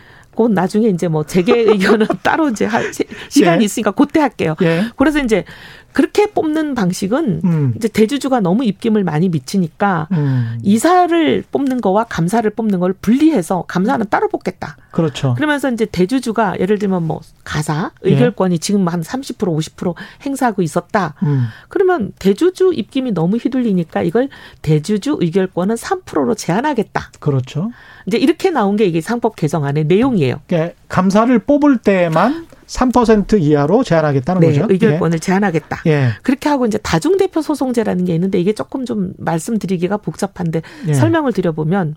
곧 0.41 0.53
나중에 0.53 0.89
이제 0.89 1.07
뭐 1.07 1.23
재계 1.23 1.53
의견은 1.53 2.07
따로 2.25 2.49
이제 2.49 2.65
할 2.65 2.91
시간이 3.29 3.61
예. 3.61 3.65
있으니까 3.67 3.91
그때 3.91 4.21
할게요. 4.21 4.57
예. 4.63 4.85
그래서 4.97 5.19
이제 5.19 5.45
그렇게 5.93 6.27
뽑는 6.27 6.75
방식은 6.75 7.41
음. 7.45 7.73
이제 7.77 7.89
대주주가 7.89 8.41
너무 8.41 8.65
입김을 8.65 9.05
많이 9.05 9.29
미치니까 9.29 10.09
음. 10.13 10.59
이사를 10.63 11.45
뽑는 11.51 11.81
거와 11.81 12.05
감사를 12.05 12.49
뽑는 12.51 12.79
걸 12.79 12.93
분리해서 12.93 13.65
감사는 13.67 14.07
따로 14.09 14.29
뽑겠다. 14.29 14.77
그렇죠. 14.91 15.35
그러면서 15.35 15.71
이제 15.71 15.85
대주주가 15.85 16.59
예를 16.61 16.79
들면 16.79 17.07
뭐 17.07 17.21
가사 17.45 17.91
의결권이 18.03 18.55
예. 18.55 18.59
지금 18.59 18.89
한 18.89 19.01
30% 19.01 19.39
50% 19.39 19.95
행사하고 20.25 20.63
있었다. 20.63 21.15
음. 21.23 21.47
그러면 21.69 22.13
대주주 22.19 22.73
입김이 22.75 23.13
너무 23.13 23.37
휘둘리니까 23.37 24.03
이걸 24.03 24.29
대주주 24.63 25.19
의결권은 25.21 25.75
3%로 25.75 26.35
제한하겠다. 26.35 27.11
그렇죠. 27.21 27.71
이제 28.07 28.19
이렇게 28.19 28.51
나온 28.51 28.77
게 28.77 28.85
이게 28.85 29.01
상법 29.01 29.37
개정안의 29.37 29.85
내용이에요. 29.85 30.41
그러니까 30.47 30.75
감사를 30.89 31.39
뽑을 31.41 31.79
때만 31.79 32.47
3% 32.71 33.41
이하로 33.43 33.83
제한하겠다는 33.83 34.41
네, 34.41 34.47
거죠. 34.49 34.67
의결권을 34.71 35.17
예. 35.17 35.19
제한하겠다. 35.19 35.83
예. 35.87 36.11
그렇게 36.23 36.49
하고 36.49 36.67
이제 36.67 36.79
다중대표 36.79 37.43
소송제라는 37.43 38.05
게 38.05 38.15
있는데 38.15 38.39
이게 38.39 38.53
조금 38.53 38.87
좀 38.87 39.13
말씀드리기가 39.19 39.97
복잡한데 39.97 40.63
예. 40.87 40.95
설명을 40.95 41.33
드려보면 41.33 41.97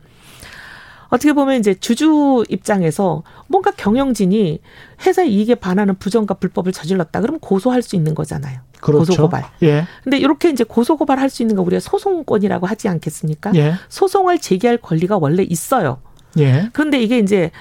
어떻게 1.09 1.31
보면 1.33 1.59
이제 1.59 1.75
주주 1.75 2.43
입장에서 2.49 3.21
뭔가 3.47 3.69
경영진이 3.69 4.61
회사 5.05 5.21
이익에 5.21 5.53
반하는 5.55 5.95
부정과 5.99 6.33
불법을 6.33 6.71
저질렀다. 6.71 7.21
그러면 7.21 7.39
고소할 7.39 7.83
수 7.83 7.95
있는 7.95 8.15
거잖아요. 8.15 8.59
그렇죠. 8.81 9.11
고소고발. 9.11 9.45
예. 9.61 9.85
근데 10.03 10.17
이렇게 10.17 10.49
이제 10.49 10.63
고소고발 10.63 11.19
할 11.19 11.29
수 11.29 11.43
있는 11.43 11.55
거 11.55 11.61
우리가 11.61 11.81
소송권이라고 11.81 12.65
하지 12.65 12.87
않겠습니까? 12.87 13.51
예. 13.55 13.75
소송을 13.89 14.39
제기할 14.39 14.77
권리가 14.77 15.19
원래 15.19 15.43
있어요. 15.43 15.99
예. 16.39 16.69
그런데 16.73 16.99
이게 16.99 17.19
이제 17.19 17.51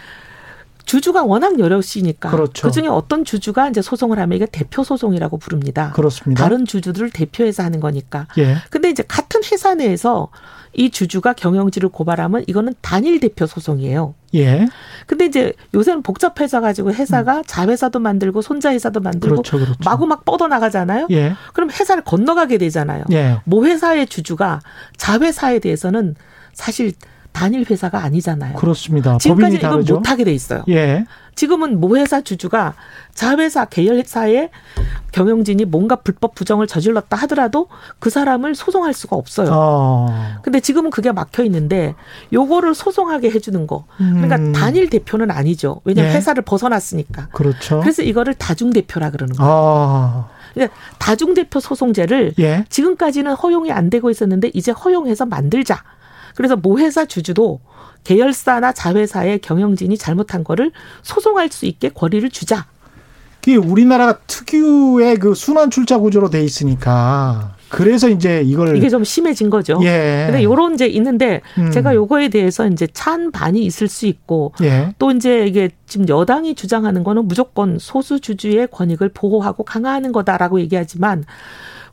주주가 0.84 1.24
워낙 1.24 1.58
여럿이니까 1.58 2.30
그렇죠. 2.30 2.66
그중에 2.66 2.88
어떤 2.88 3.24
주주가 3.24 3.68
이제 3.68 3.80
소송을 3.82 4.18
하면 4.18 4.36
이게 4.36 4.46
대표 4.46 4.84
소송이라고 4.84 5.38
부릅니다. 5.38 5.92
그렇습니다. 5.92 6.42
다른 6.42 6.64
주주들을 6.64 7.10
대표해서 7.10 7.62
하는 7.62 7.80
거니까. 7.80 8.26
예. 8.38 8.56
근데 8.70 8.90
이제 8.90 9.02
같은 9.06 9.40
회사 9.50 9.74
내에서 9.74 10.28
이 10.74 10.90
주주가 10.90 11.34
경영지를 11.34 11.90
고발하면 11.90 12.44
이거는 12.46 12.74
단일 12.80 13.20
대표 13.20 13.46
소송이에요. 13.46 14.14
예. 14.34 14.66
근데 15.06 15.26
이제 15.26 15.52
요새는 15.74 16.02
복잡해져 16.02 16.60
가지고 16.60 16.92
회사가 16.92 17.38
음. 17.38 17.42
자회사도 17.46 17.98
만들고 17.98 18.40
손자 18.40 18.72
회사도 18.72 19.00
만들고 19.00 19.42
그렇죠, 19.42 19.58
그렇죠. 19.58 19.78
마구 19.84 20.06
막 20.06 20.24
뻗어 20.24 20.48
나가잖아요. 20.48 21.08
예. 21.10 21.34
그럼 21.52 21.70
회사를 21.70 22.02
건너가게 22.04 22.58
되잖아요. 22.58 23.04
예. 23.12 23.40
모 23.44 23.66
회사의 23.66 24.06
주주가 24.06 24.60
자회사에 24.96 25.58
대해서는 25.58 26.16
사실 26.54 26.92
단일 27.32 27.64
회사가 27.68 28.02
아니잖아요. 28.04 28.56
그렇습니다. 28.56 29.18
지금까지 29.18 29.56
이건 29.56 29.84
못 29.84 30.08
하게 30.08 30.24
돼 30.24 30.32
있어요. 30.32 30.64
예. 30.68 31.06
지금은 31.34 31.80
모 31.80 31.96
회사 31.96 32.20
주주가 32.20 32.74
자회사 33.14 33.64
계열사의 33.64 34.50
경영진이 35.12 35.64
뭔가 35.64 35.96
불법 35.96 36.34
부정을 36.34 36.66
저질렀다 36.66 37.16
하더라도 37.18 37.68
그 37.98 38.10
사람을 38.10 38.54
소송할 38.54 38.92
수가 38.92 39.16
없어요. 39.16 39.48
어. 39.50 40.38
근데 40.42 40.60
지금은 40.60 40.90
그게 40.90 41.10
막혀 41.10 41.44
있는데 41.44 41.94
요거를 42.32 42.74
소송하게 42.74 43.30
해주는 43.30 43.66
거. 43.66 43.86
그러니까 43.96 44.36
음. 44.36 44.52
단일 44.52 44.90
대표는 44.90 45.30
아니죠. 45.30 45.80
왜냐하면 45.84 46.12
예. 46.12 46.16
회사를 46.18 46.42
벗어났으니까. 46.42 47.28
그렇죠. 47.32 47.80
그래서 47.80 48.02
이거를 48.02 48.34
다중 48.34 48.72
대표라 48.72 49.10
그러는 49.10 49.34
거예요. 49.36 49.50
어. 49.50 50.30
그러니까 50.52 50.76
다중 50.98 51.32
대표 51.34 51.60
소송제를 51.60 52.34
예. 52.38 52.64
지금까지는 52.68 53.32
허용이 53.32 53.72
안 53.72 53.88
되고 53.88 54.10
있었는데 54.10 54.50
이제 54.52 54.70
허용해서 54.70 55.24
만들자. 55.26 55.82
그래서 56.34 56.56
모 56.56 56.78
회사 56.78 57.04
주주도 57.04 57.60
계열사나 58.04 58.72
자회사의 58.72 59.38
경영진이 59.40 59.96
잘못한 59.96 60.44
거를 60.44 60.72
소송할 61.02 61.50
수 61.50 61.66
있게 61.66 61.88
권리를 61.90 62.28
주자. 62.30 62.66
그게 63.42 63.56
우리나라가 63.56 64.18
특유의 64.26 65.16
그 65.18 65.34
순환 65.34 65.70
출자 65.70 65.98
구조로 65.98 66.30
돼 66.30 66.44
있으니까 66.44 67.56
그래서 67.68 68.08
이제 68.08 68.42
이걸 68.44 68.76
이게 68.76 68.88
좀 68.88 69.02
심해진 69.02 69.50
거죠. 69.50 69.80
예. 69.82 70.26
근데 70.26 70.44
요런 70.44 70.74
이제 70.74 70.86
있는데 70.86 71.40
음. 71.58 71.70
제가 71.72 71.94
요거에 71.94 72.28
대해서 72.28 72.68
이제 72.68 72.86
찬반이 72.86 73.64
있을 73.64 73.88
수 73.88 74.06
있고 74.06 74.52
예. 74.62 74.94
또 74.98 75.10
이제 75.10 75.46
이게 75.46 75.70
지금 75.86 76.06
여당이 76.06 76.54
주장하는 76.54 77.02
거는 77.02 77.26
무조건 77.26 77.78
소수 77.80 78.20
주주의 78.20 78.66
권익을 78.70 79.08
보호하고 79.08 79.64
강화하는 79.64 80.12
거다라고 80.12 80.60
얘기하지만 80.60 81.24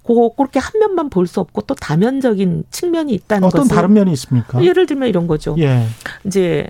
그거 0.10 0.32
그렇게 0.36 0.58
한 0.60 0.72
면만 0.80 1.12
볼 1.12 1.28
수 1.28 1.40
없고 1.40 1.62
또 1.62 1.76
다면적인 1.76 2.64
측면이 2.72 3.14
있다는 3.14 3.48
어떤 3.48 3.62
것을 3.62 3.76
다른 3.76 3.94
면이 3.94 4.12
있습니까? 4.14 4.64
예를 4.64 4.88
들면 4.88 5.08
이런 5.08 5.28
거죠. 5.28 5.56
예. 5.60 5.86
이제 6.26 6.66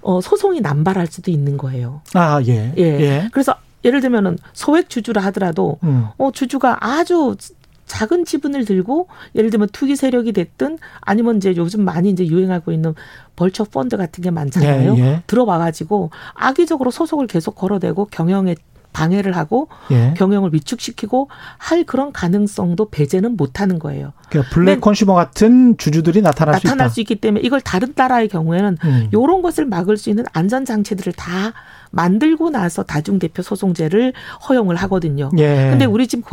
어 0.00 0.22
소송이 0.22 0.62
남발할 0.62 1.06
수도 1.08 1.30
있는 1.30 1.58
거예요. 1.58 2.00
아, 2.14 2.40
예. 2.46 2.72
예. 2.78 2.82
예. 2.82 3.28
그래서 3.32 3.54
예를 3.84 4.00
들면은 4.00 4.38
소액 4.54 4.88
주주라 4.88 5.20
하더라도 5.24 5.78
음. 5.82 6.06
어 6.16 6.30
주주가 6.32 6.78
아주 6.80 7.36
작은 7.84 8.24
지분을 8.24 8.64
들고 8.64 9.08
예를 9.34 9.50
들면 9.50 9.68
투기 9.72 9.94
세력이 9.94 10.32
됐든 10.32 10.78
아니면 11.02 11.36
이제 11.36 11.54
요즘 11.56 11.84
많이 11.84 12.08
이제 12.08 12.26
유행하고 12.26 12.72
있는 12.72 12.94
벌처 13.36 13.64
펀드 13.64 13.98
같은 13.98 14.22
게 14.24 14.30
많잖아요. 14.30 14.96
예, 14.96 15.00
예. 15.00 15.22
들어와 15.26 15.58
가지고 15.58 16.10
악의적으로 16.32 16.90
소송을 16.90 17.26
계속 17.26 17.54
걸어대고 17.56 18.06
경영에 18.06 18.54
방해를 18.96 19.36
하고 19.36 19.68
예. 19.90 20.14
경영을 20.16 20.54
위축시키고 20.54 21.28
할 21.58 21.84
그런 21.84 22.12
가능성도 22.12 22.88
배제는 22.88 23.36
못하는 23.36 23.78
거예요. 23.78 24.12
그러니까 24.30 24.54
블랙 24.54 24.80
컨슈머 24.80 25.12
같은 25.12 25.76
주주들이 25.76 26.22
나타날, 26.22 26.54
나타날 26.54 26.60
수, 26.60 26.66
나타날 26.66 26.90
수 26.90 27.00
있기 27.00 27.16
때문에 27.16 27.42
이걸 27.44 27.60
다른 27.60 27.92
나라의 27.94 28.28
경우에는 28.28 28.78
음. 28.82 29.08
이런 29.12 29.42
것을 29.42 29.66
막을 29.66 29.98
수 29.98 30.08
있는 30.08 30.24
안전 30.32 30.64
장치들을 30.64 31.12
다 31.12 31.52
만들고 31.90 32.48
나서 32.50 32.82
다중 32.82 33.18
대표 33.18 33.42
소송제를 33.42 34.14
허용을 34.48 34.76
하거든요. 34.76 35.30
예. 35.38 35.68
근데 35.70 35.84
우리 35.84 36.06
지금 36.06 36.24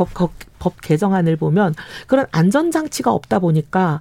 법, 0.64 0.74
법 0.74 0.80
개정안을 0.80 1.36
보면 1.36 1.74
그런 2.06 2.26
안전 2.32 2.70
장치가 2.70 3.12
없다 3.12 3.38
보니까 3.38 4.00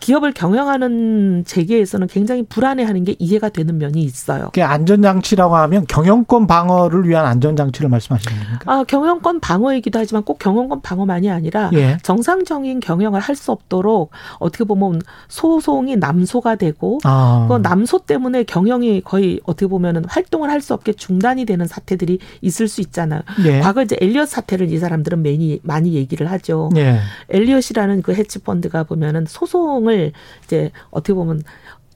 기업을 0.00 0.32
경영하는 0.32 1.44
재계에서는 1.46 2.06
굉장히 2.08 2.42
불안해하는 2.44 3.04
게 3.04 3.16
이해가 3.18 3.48
되는 3.48 3.78
면이 3.78 4.02
있어요. 4.02 4.50
그 4.52 4.62
안전 4.62 5.00
장치라고 5.00 5.56
하면 5.56 5.86
경영권 5.86 6.46
방어를 6.46 7.08
위한 7.08 7.24
안전 7.24 7.56
장치를 7.56 7.88
말씀하시는 7.88 8.36
겁니까? 8.36 8.60
아, 8.66 8.84
경영권 8.84 9.40
방어이기도 9.40 9.98
하지만 9.98 10.22
꼭 10.24 10.38
경영권 10.38 10.82
방어만이 10.82 11.30
아니라 11.30 11.70
예. 11.72 11.96
정상적인 12.02 12.80
경영을 12.80 13.20
할 13.20 13.32
수 13.32 13.50
없도록 13.50 14.10
어떻게 14.38 14.62
보면 14.64 15.00
소송이 15.28 15.96
남소가 15.96 16.56
되고 16.56 16.98
아. 17.02 17.46
그 17.48 17.56
남소 17.56 18.00
때문에 18.00 18.44
경영이 18.44 19.00
거의 19.00 19.40
어떻게 19.44 19.66
보면 19.66 20.04
활동을 20.06 20.50
할 20.50 20.60
수 20.60 20.74
없게 20.74 20.92
중단이 20.92 21.46
되는 21.46 21.66
사태들이 21.66 22.18
있을 22.42 22.68
수 22.68 22.82
있잖아요. 22.82 23.22
예. 23.46 23.60
과거 23.60 23.82
이제 23.82 23.96
엘리엇 24.00 24.28
사태를 24.28 24.70
이 24.70 24.78
사람들은 24.78 25.22
많이 25.22 25.60
많이 25.62 26.01
얘기를 26.02 26.30
하죠. 26.30 26.70
예. 26.76 26.98
엘리엇이라는 27.30 28.02
그 28.02 28.12
헤지 28.12 28.40
펀드가 28.40 28.84
보면은 28.84 29.24
소송을 29.26 30.12
이제 30.44 30.70
어떻게 30.90 31.14
보면 31.14 31.42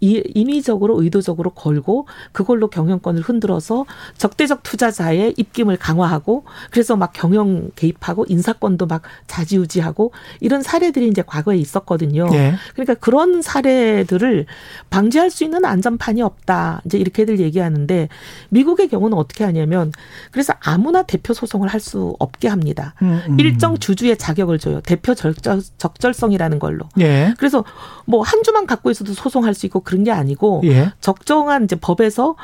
인위적으로 0.01 1.01
의도적으로 1.03 1.51
걸고 1.51 2.07
그걸로 2.33 2.69
경영권을 2.69 3.23
흔들어서 3.23 3.87
적대적 4.19 4.63
투자자의 4.63 5.35
입김을 5.37 5.79
강화하고 5.79 6.45
그래서 6.71 6.97
막 6.97 7.13
경영 7.15 7.71
개입하고 7.77 8.27
인사권도 8.29 8.87
막 8.87 9.03
자지우지하고 9.27 10.13
이런 10.41 10.63
사례들이 10.63 11.09
이제 11.09 11.23
과거에 11.27 11.57
있었거든요. 11.57 12.29
네. 12.29 12.55
그러니까 12.75 12.95
그런 12.95 13.41
사례들을 13.43 14.47
방지할 14.91 15.31
수 15.31 15.45
있는 15.45 15.65
안전판이 15.65 16.21
없다. 16.23 16.83
이제 16.85 16.99
이렇게들 16.99 17.41
얘기하는데 17.41 18.09
미국의 18.51 18.89
경우는 18.89 19.17
어떻게 19.17 19.45
하냐면 19.45 19.93
그래서 20.31 20.53
아무나 20.61 21.03
대표 21.03 21.33
소송을 21.33 21.69
할 21.69 21.77
수 21.87 22.17
없게 22.19 22.49
합니다. 22.49 22.95
음, 23.03 23.21
음. 23.29 23.39
일정 23.39 23.79
주주의 23.79 24.17
자격을 24.17 24.59
줘요. 24.59 24.81
대표 24.81 25.15
적절, 25.15 25.63
적절성이라는 25.79 26.59
걸로. 26.59 26.89
네. 26.97 27.33
그래서 27.39 27.65
뭐 28.07 28.23
한 28.23 28.43
주만 28.43 28.67
갖고 28.67 28.91
있어도 28.91 29.13
소송할 29.13 29.55
수 29.55 29.67
있고 29.67 29.81
그런 29.87 30.05
게 30.05 30.11
아니고 30.11 30.61
예. 30.65 30.93
적정한 31.01 31.65
이제 31.65 31.77
법에서 31.77 32.37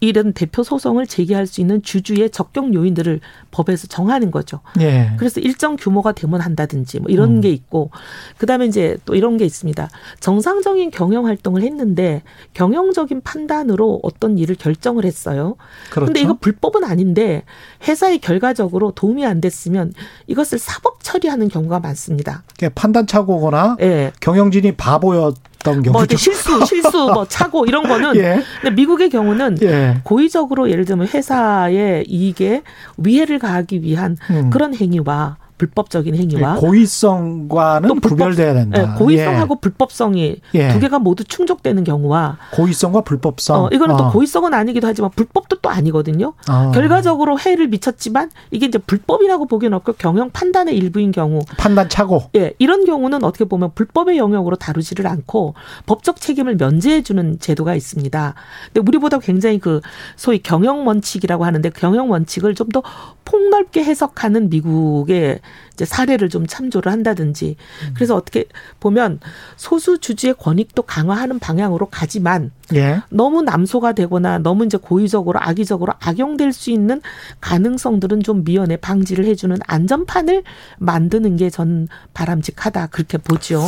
이런 0.00 0.32
대표 0.32 0.62
소송을 0.62 1.06
제기할 1.06 1.46
수 1.46 1.60
있는 1.60 1.82
주주의 1.82 2.28
적격 2.30 2.72
요인들을 2.72 3.20
법에서 3.50 3.86
정하는 3.86 4.30
거죠. 4.30 4.60
예. 4.80 5.12
그래서 5.18 5.40
일정 5.40 5.76
규모가 5.76 6.12
되면 6.12 6.40
한다든지 6.40 7.00
뭐 7.00 7.10
이런 7.10 7.36
음. 7.36 7.40
게 7.42 7.50
있고 7.50 7.90
그다음에 8.38 8.64
이제 8.64 8.96
또 9.04 9.14
이런 9.14 9.36
게 9.36 9.44
있습니다. 9.44 9.90
정상적인 10.20 10.90
경영 10.90 11.26
활동을 11.26 11.62
했는데 11.62 12.22
경영적인 12.54 13.20
판단으로 13.20 14.00
어떤 14.02 14.38
일을 14.38 14.56
결정을 14.56 15.04
했어요. 15.04 15.56
그런데 15.90 16.14
그렇죠. 16.14 16.24
이거 16.24 16.38
불법은 16.40 16.82
아닌데 16.84 17.44
회사의 17.86 18.20
결과적으로 18.20 18.92
도움이 18.92 19.26
안 19.26 19.42
됐으면 19.42 19.92
이것을 20.26 20.58
사법 20.58 21.02
처리하는 21.02 21.48
경우가 21.48 21.80
많습니다. 21.80 22.42
판단 22.74 23.06
착오거나 23.06 23.76
예. 23.82 24.12
경영진이 24.20 24.72
바보였 24.72 25.34
어떤 25.60 25.82
경우뭐 25.82 26.06
실수, 26.16 26.64
실수, 26.64 27.10
뭐 27.12 27.24
차고 27.28 27.66
이런 27.66 27.86
거는 27.86 28.16
예. 28.16 28.42
근데 28.60 28.74
미국의 28.74 29.10
경우는 29.10 29.58
예. 29.62 30.00
고의적으로 30.04 30.70
예를 30.70 30.84
들면 30.84 31.08
회사의 31.08 32.04
이익에 32.08 32.62
위해를 32.96 33.38
가하기 33.38 33.82
위한 33.82 34.16
음. 34.30 34.50
그런 34.50 34.74
행위와 34.74 35.36
불법적인 35.60 36.16
행위와 36.16 36.56
예, 36.56 36.60
고의성과는 36.60 37.88
또 37.88 37.94
불법, 37.96 38.08
구별돼야 38.08 38.54
된다. 38.54 38.80
네, 38.80 38.98
고의성하고 38.98 39.56
예. 39.56 39.60
불법성이 39.60 40.36
예. 40.54 40.72
두 40.72 40.80
개가 40.80 40.98
모두 40.98 41.22
충족되는 41.22 41.84
경우와 41.84 42.38
고의성과 42.52 43.02
불법성. 43.02 43.64
어, 43.64 43.68
이거는 43.70 43.94
어. 43.94 43.98
또 43.98 44.10
고의성은 44.10 44.54
아니기도 44.54 44.86
하지만 44.86 45.10
불법도 45.10 45.56
또 45.56 45.68
아니거든요. 45.68 46.32
어. 46.50 46.70
결과적으로 46.72 47.38
해를 47.38 47.68
미쳤지만 47.68 48.30
이게 48.50 48.64
이제 48.64 48.78
불법이라고 48.78 49.46
보기는 49.46 49.76
없고 49.76 49.92
경영 49.98 50.30
판단의 50.30 50.74
일부인 50.74 51.12
경우. 51.12 51.40
판단 51.58 51.90
차고. 51.90 52.30
예, 52.36 52.54
이런 52.58 52.86
경우는 52.86 53.22
어떻게 53.22 53.44
보면 53.44 53.72
불법의 53.74 54.16
영역으로 54.16 54.56
다루지를 54.56 55.06
않고 55.06 55.52
법적 55.84 56.22
책임을 56.22 56.56
면제해 56.56 57.02
주는 57.02 57.38
제도가 57.38 57.74
있습니다. 57.74 58.34
근데 58.72 58.88
우리보다 58.88 59.18
굉장히 59.18 59.58
그 59.58 59.82
소위 60.16 60.38
경영 60.38 60.86
원칙이라고 60.86 61.44
하는데 61.44 61.68
경영 61.70 62.10
원칙을 62.10 62.54
좀 62.54 62.70
더 62.70 62.82
폭넓게 63.30 63.84
해석하는 63.84 64.50
미국의 64.50 65.40
이제 65.74 65.84
사례를 65.84 66.30
좀 66.30 66.46
참조를 66.46 66.90
한다든지 66.90 67.56
음. 67.86 67.94
그래서 67.94 68.16
어떻게 68.16 68.46
보면 68.80 69.20
소수 69.56 69.98
주주의 69.98 70.34
권익도 70.34 70.82
강화하는 70.82 71.38
방향으로 71.38 71.86
가지만 71.86 72.50
예. 72.74 73.02
너무 73.10 73.42
남소가 73.42 73.92
되거나 73.92 74.38
너무 74.38 74.64
이제 74.64 74.78
고의적으로 74.78 75.40
악의적으로 75.40 75.92
악용될 75.98 76.52
수 76.52 76.70
있는 76.70 77.02
가능성들은 77.40 78.22
좀 78.22 78.44
미연에 78.44 78.76
방지를 78.76 79.24
해주는 79.26 79.56
안전판을 79.66 80.42
만드는 80.78 81.36
게 81.36 81.50
전 81.50 81.88
바람직하다 82.14 82.86
그렇게 82.88 83.18
보죠. 83.18 83.62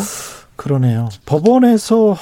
그러네요. 0.56 1.08
법원에서 1.26 2.16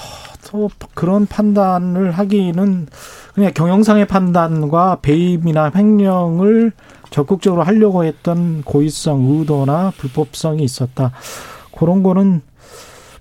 또 0.51 0.71
그런 0.95 1.27
판단을 1.27 2.13
하기는 2.13 2.87
그냥 3.35 3.53
경영상의 3.55 4.07
판단과 4.07 4.99
배임이나 5.03 5.71
횡령을 5.75 6.73
적극적으로 7.11 7.63
하려고 7.63 8.05
했던 8.05 8.63
고의성, 8.63 9.27
의도나 9.31 9.93
불법성이 9.97 10.63
있었다. 10.65 11.13
그런 11.77 12.03
거는 12.03 12.43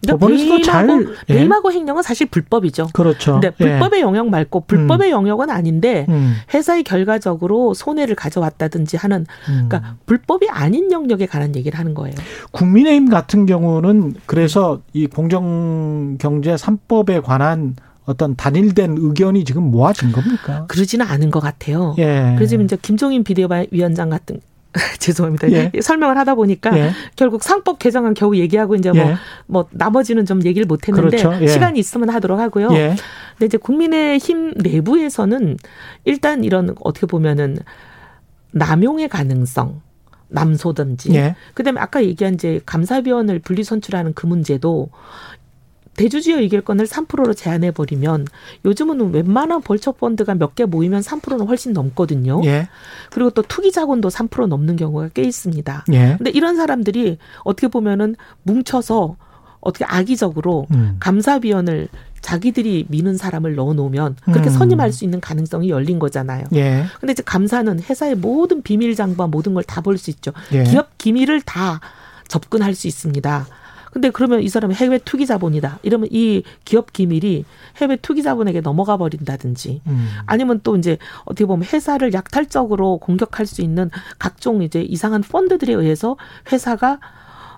법원에서도 0.08 0.62
잘 0.62 0.88
배임하고 1.28 1.72
예. 1.72 1.78
행령은 1.78 2.04
사실 2.04 2.28
불법이죠. 2.28 2.88
그렇죠. 2.94 3.34
근데 3.34 3.52
불법의 3.52 4.00
예. 4.00 4.02
영역 4.02 4.30
말고 4.30 4.62
불법의 4.62 5.10
음. 5.10 5.12
영역은 5.12 5.50
아닌데 5.50 6.06
음. 6.10 6.36
회사의 6.54 6.84
결과적으로 6.84 7.74
손해를 7.74 8.16
가져왔다든지 8.16 8.98
하는 8.98 9.26
음. 9.50 9.68
그러니까 9.68 9.96
불법이 10.06 10.48
아닌 10.50 10.92
영역에 10.92 11.26
관한 11.26 11.56
얘기를 11.56 11.78
하는 11.78 11.94
거예요. 11.94 12.16
국민의힘 12.52 13.10
같은 13.10 13.46
경우는 13.46 14.16
그래서 14.26 14.80
이 14.94 15.08
공정경제 15.08 16.56
3법에 16.56 17.22
관한 17.22 17.76
어떤 18.10 18.36
단일된 18.36 18.95
의견이 18.97 19.43
지금 19.43 19.70
모아진 19.70 20.12
겁니까? 20.12 20.66
그러지는 20.68 21.05
않은 21.05 21.30
것 21.30 21.39
같아요. 21.39 21.93
예. 21.99 22.34
그래서 22.36 22.49
지금 22.49 22.66
이제 22.66 22.76
김종인 22.82 23.24
비대위원장 23.24 24.10
같은 24.10 24.41
죄송합니다. 24.97 25.51
예. 25.51 25.72
설명을 25.80 26.18
하다 26.18 26.34
보니까 26.34 26.76
예. 26.76 26.91
결국 27.16 27.43
상법 27.43 27.78
개정안 27.78 28.16
겨우 28.16 28.36
얘기하고 28.36 28.74
이제 28.74 28.91
뭐, 28.91 28.99
예. 28.99 29.16
뭐 29.45 29.68
나머지는 29.70 30.26
좀 30.26 30.43
얘기를 30.43 30.66
못 30.66 30.88
했는데 30.88 31.18
그렇죠. 31.18 31.43
예. 31.43 31.47
시간이 31.47 31.80
있으면 31.80 32.10
하도록 32.10 32.39
하고요. 32.39 32.70
예. 32.74 32.95
근데 33.34 33.45
이제 33.45 33.57
국민의힘 33.57 34.55
내부에서는 34.57 35.57
일단 36.05 36.43
이런 36.43 36.76
어떻게 36.82 37.05
보면은 37.05 37.60
남용의 38.51 39.10
가능성 39.10 39.82
남소든지 40.30 41.14
예. 41.14 41.36
그다음에 41.53 41.80
아까 41.80 42.03
얘기한 42.03 42.34
이제 42.34 42.60
감사위원을 42.66 43.38
분리 43.39 43.64
선출하는 43.64 44.14
그 44.14 44.26
문제도 44.26 44.89
대주주의 46.00 46.38
의결권을 46.43 46.86
3%로 46.88 47.34
제한해 47.34 47.72
버리면 47.72 48.26
요즘은 48.66 49.12
웬만한 49.14 49.62
벌처 49.62 49.91
펀드가 49.91 50.34
몇 50.36 50.56
개 50.56 50.66
모이면 50.66 51.02
3%는 51.02 51.45
훨씬 51.45 51.74
넘거든요. 51.74 52.41
예. 52.45 52.70
그리고 53.12 53.30
또 53.32 53.41
투기 53.41 53.72
자본도 53.72 54.08
3% 54.10 54.47
넘는 54.47 54.78
경우가 54.78 55.10
꽤 55.14 55.24
있습니다. 55.24 55.86
예. 55.93 56.16
근데 56.18 56.30
이런 56.32 56.56
사람들이 56.56 57.18
어떻게 57.43 57.68
보면은 57.68 58.16
뭉쳐서 58.43 59.16
어떻게 59.60 59.84
악의적으로 59.86 60.68
음. 60.72 60.95
감사위원을 61.00 61.89
자기들이 62.22 62.86
미는 62.89 63.18
사람을 63.18 63.56
넣어놓으면 63.56 64.16
그렇게 64.26 64.50
음. 64.50 64.54
선임할 64.54 64.91
수 64.91 65.04
있는 65.06 65.20
가능성이 65.22 65.70
열린 65.70 66.00
거잖아요. 66.00 66.45
예. 66.56 66.86
근데 67.00 67.12
이제 67.12 67.24
감사는 67.26 67.80
회사의 67.82 68.16
모든 68.16 68.62
비밀 68.62 68.95
장부와 68.95 69.28
모든 69.28 69.54
걸 69.54 69.64
다 69.64 69.82
볼 69.82 69.97
수 69.97 70.10
있죠. 70.12 70.32
예. 70.54 70.64
기업 70.64 70.97
기밀을 70.97 71.41
다 71.41 71.80
접근할 72.28 72.74
수 72.76 72.88
있습니다. 72.88 73.47
근데 73.92 74.10
그러면 74.10 74.42
이 74.42 74.50
사람은 74.50 74.76
해외 74.76 74.98
투기 75.00 75.26
자본이다. 75.26 75.80
이러면 75.84 76.10
이 76.12 76.44
기업 76.66 76.94
기밀이 76.94 77.46
해외 77.78 77.96
투기 77.96 78.24
자본에게 78.24 78.62
넘어가 78.62 78.98
버린다든지 78.98 79.82
음. 79.88 80.10
아니면 80.26 80.60
또 80.64 80.76
이제 80.76 80.98
어떻게 81.26 81.46
보면 81.46 81.68
회사를 81.72 82.14
약탈적으로 82.14 82.98
공격할 82.98 83.46
수 83.46 83.62
있는 83.62 83.90
각종 84.18 84.62
이제 84.62 84.82
이상한 84.82 85.22
펀드들에 85.22 85.74
의해서 85.74 86.18
회사가 86.52 87.00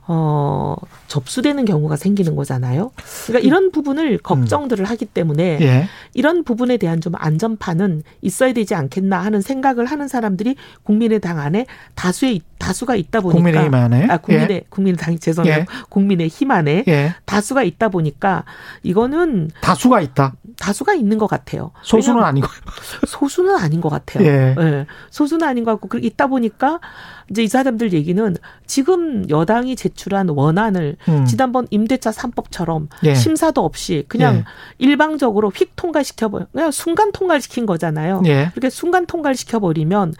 어, 0.07 0.75
접수되는 1.07 1.65
경우가 1.65 1.95
생기는 1.95 2.35
거잖아요. 2.35 2.91
그러니까 3.27 3.45
이런 3.45 3.71
부분을 3.71 4.17
걱정들을 4.17 4.83
음. 4.83 4.89
하기 4.89 5.05
때문에 5.05 5.59
예. 5.61 5.87
이런 6.13 6.43
부분에 6.43 6.77
대한 6.77 7.01
좀 7.01 7.13
안전판은 7.15 8.03
있어야 8.21 8.53
되지 8.53 8.73
않겠나 8.75 9.19
하는 9.19 9.41
생각을 9.41 9.85
하는 9.85 10.07
사람들이 10.07 10.55
국민의당 10.83 11.39
안에 11.39 11.65
다수의 11.95 12.41
다수가 12.57 12.95
있다 12.95 13.21
보니까 13.21 13.37
국민의힘 13.37 13.73
안에 13.73 14.07
아 14.09 14.17
국민의 14.17 14.51
예. 14.51 14.63
국민의당 14.69 15.17
죄송해요. 15.17 15.53
예. 15.53 15.65
국민의힘 15.89 16.51
안에 16.51 16.83
예. 16.87 17.15
다수가 17.25 17.63
있다 17.63 17.89
보니까 17.89 18.43
이거는 18.83 19.49
다수가 19.61 20.01
있다. 20.01 20.33
다수가 20.59 20.93
있는 20.93 21.17
것 21.17 21.27
같아요. 21.27 21.71
소수는 21.83 22.23
아니고 22.23 22.47
소수는 23.07 23.55
아닌 23.55 23.81
것 23.81 23.89
같아요. 23.89 24.25
예. 24.25 24.55
예. 24.59 24.85
소수는 25.09 25.47
아닌 25.47 25.63
것 25.63 25.79
같고 25.79 25.97
있다 25.97 26.27
보니까 26.27 26.79
이제 27.31 27.43
이 27.43 27.47
사람들 27.47 27.93
얘기는 27.93 28.35
지금 28.67 29.27
여당이 29.29 29.75
제출한 29.75 30.29
원안을 30.29 30.97
음. 31.09 31.25
지난번 31.25 31.65
임대차 31.71 32.11
3법처럼 32.11 32.87
예. 33.05 33.15
심사도 33.15 33.63
없이 33.65 34.03
그냥 34.07 34.35
예. 34.37 34.43
일방적으로 34.77 35.49
휙 35.49 35.71
통과시켜 35.75 36.29
버 36.29 36.45
그냥 36.51 36.71
순간 36.71 37.11
통과시킨 37.11 37.65
거잖아요. 37.65 38.21
예. 38.25 38.49
그렇게 38.51 38.69
순간 38.69 39.05
통과시켜 39.05 39.59
버리면 39.59 40.13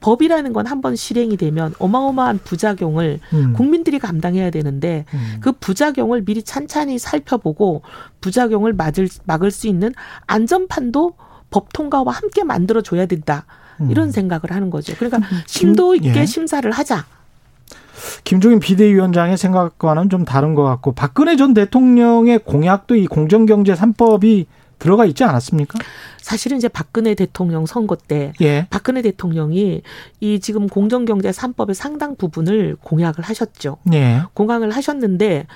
법이라는 0.00 0.52
건 0.52 0.66
한 0.68 0.78
번 0.82 0.94
실행이 0.94 1.36
되면 1.38 1.74
어마어마한 1.78 2.40
부작용을 2.44 3.20
음. 3.32 3.52
국민들이 3.54 3.98
감당해야 3.98 4.50
되는데 4.50 5.06
음. 5.14 5.38
그 5.40 5.52
부작용을 5.52 6.24
미리 6.24 6.42
찬찬히 6.42 6.98
살펴보고 6.98 7.82
부작용을 8.20 8.74
막을 8.74 9.08
막을 9.24 9.50
수 9.50 9.66
있는 9.66 9.92
안전판도 10.26 11.14
법 11.50 11.72
통과와 11.72 12.12
함께 12.12 12.44
만들어 12.44 12.82
줘야 12.82 13.06
된다. 13.06 13.46
음. 13.80 13.90
이런 13.90 14.10
생각을 14.10 14.50
하는 14.50 14.70
거죠. 14.70 14.94
그러니까 14.96 15.18
음. 15.18 15.42
심도 15.46 15.94
있게 15.94 16.20
예. 16.20 16.26
심사를 16.26 16.68
하자. 16.70 17.06
김종인 18.24 18.60
비대위원장의 18.60 19.36
생각과는 19.36 20.08
좀 20.08 20.24
다른 20.24 20.54
것 20.54 20.62
같고 20.62 20.92
박근혜 20.92 21.36
전 21.36 21.54
대통령의 21.54 22.40
공약도 22.40 22.94
이 22.94 23.06
공정경제 23.06 23.74
3법이 23.74 24.46
들어가 24.78 25.04
있지 25.04 25.24
않았습니까? 25.24 25.78
사실은 26.20 26.56
이제 26.58 26.68
박근혜 26.68 27.14
대통령 27.14 27.66
선거 27.66 27.96
때 27.96 28.32
예. 28.40 28.66
박근혜 28.70 29.02
대통령이 29.02 29.82
이 30.20 30.40
지금 30.40 30.68
공정경제 30.68 31.30
3법의 31.30 31.74
상당 31.74 32.16
부분을 32.16 32.76
공약을 32.80 33.24
하셨죠. 33.24 33.78
예. 33.92 34.22
공약을 34.34 34.70
하셨는데 34.70 35.46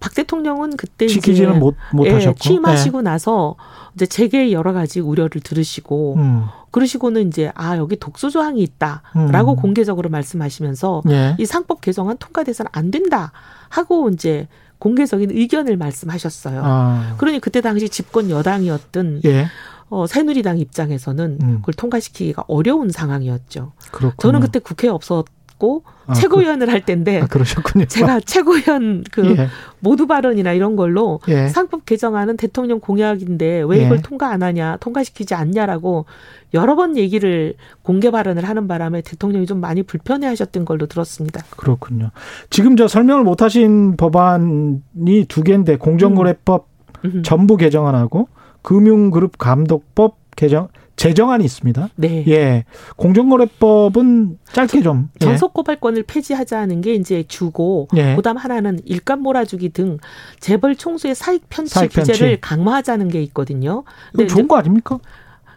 박 0.00 0.14
대통령은 0.14 0.76
그때 0.76 1.06
지키지는 1.06 1.58
못, 1.60 1.76
못 1.92 2.06
예, 2.06 2.12
하셨고 2.14 2.38
취임하시고 2.38 2.98
예. 2.98 3.02
나서 3.02 3.56
이제 3.94 4.06
재계의 4.06 4.52
여러 4.52 4.72
가지 4.72 4.98
우려를 4.98 5.42
들으시고 5.42 6.14
음. 6.16 6.44
그러시고는 6.70 7.28
이제 7.28 7.50
아 7.54 7.76
여기 7.76 7.96
독소 7.96 8.30
조항이 8.30 8.62
있다라고 8.62 9.52
음. 9.52 9.56
공개적으로 9.56 10.08
말씀하시면서 10.08 11.02
예. 11.10 11.36
이 11.38 11.46
상법 11.46 11.80
개정안 11.80 12.16
통과돼서는 12.18 12.70
안 12.72 12.90
된다 12.90 13.32
하고 13.68 14.08
이제 14.10 14.48
공개적인 14.78 15.30
의견을 15.30 15.76
말씀하셨어요. 15.76 16.62
아. 16.64 17.14
그러니 17.18 17.40
그때 17.40 17.60
당시 17.60 17.88
집권 17.88 18.30
여당이었던 18.30 19.22
예. 19.24 19.46
어, 19.90 20.06
새누리당 20.06 20.58
입장에서는 20.58 21.38
음. 21.42 21.56
그걸 21.56 21.74
통과시키기가 21.74 22.44
어려운 22.46 22.90
상황이었죠. 22.90 23.72
그렇군요. 23.90 24.14
저는 24.18 24.40
그때 24.40 24.60
국회에 24.60 24.88
없었 24.88 25.26
맡고 25.60 25.84
아, 26.06 26.14
최고위원을 26.14 26.66
그, 26.66 26.72
할 26.72 26.80
때인데 26.80 27.20
아, 27.20 27.26
그러셨군요. 27.26 27.84
제가 27.84 28.20
최고위원 28.24 29.04
그 29.12 29.36
예. 29.36 29.48
모두 29.78 30.06
발언이나 30.06 30.52
이런 30.52 30.74
걸로 30.74 31.20
예. 31.28 31.48
상법 31.48 31.84
개정안은 31.84 32.36
대통령 32.38 32.80
공약인데 32.80 33.62
왜 33.68 33.84
이걸 33.84 33.98
예. 33.98 34.02
통과 34.02 34.30
안 34.30 34.42
하냐, 34.42 34.78
통과시키지 34.80 35.34
않냐라고 35.34 36.06
여러 36.54 36.74
번 36.74 36.96
얘기를 36.96 37.54
공개 37.82 38.10
발언을 38.10 38.48
하는 38.48 38.66
바람에 38.66 39.02
대통령이 39.02 39.46
좀 39.46 39.60
많이 39.60 39.82
불편해하셨던 39.82 40.64
걸로 40.64 40.86
들었습니다. 40.86 41.44
그렇군요. 41.56 42.10
지금 42.48 42.76
저 42.76 42.88
설명을 42.88 43.22
못하신 43.22 43.96
법안이 43.96 45.26
두 45.28 45.42
개인데 45.44 45.76
공정거래법 45.76 46.66
음. 47.04 47.22
전부 47.22 47.56
개정안하고 47.56 48.28
금융그룹 48.62 49.38
감독법 49.38 50.16
개정 50.36 50.68
제정안이 51.00 51.42
있습니다. 51.46 51.88
네. 51.96 52.24
예. 52.28 52.64
공정거래법은 52.96 54.38
짧게 54.52 54.82
좀 54.82 55.08
예. 55.22 55.24
전속 55.24 55.54
고발권을 55.54 56.02
폐지하자는 56.02 56.82
게 56.82 56.92
이제 56.92 57.24
주고 57.26 57.88
예. 57.96 58.16
그다음 58.16 58.36
하나는 58.36 58.80
일감 58.84 59.22
몰아주기 59.22 59.70
등 59.70 59.96
재벌 60.40 60.76
총수의 60.76 61.14
사익 61.14 61.48
편취 61.48 61.72
사익 61.72 61.90
규제를 61.92 62.42
강화하자는 62.42 63.08
게 63.08 63.22
있거든요. 63.22 63.84
그 64.14 64.26
좋은 64.26 64.46
거 64.46 64.56
아닙니까? 64.56 64.98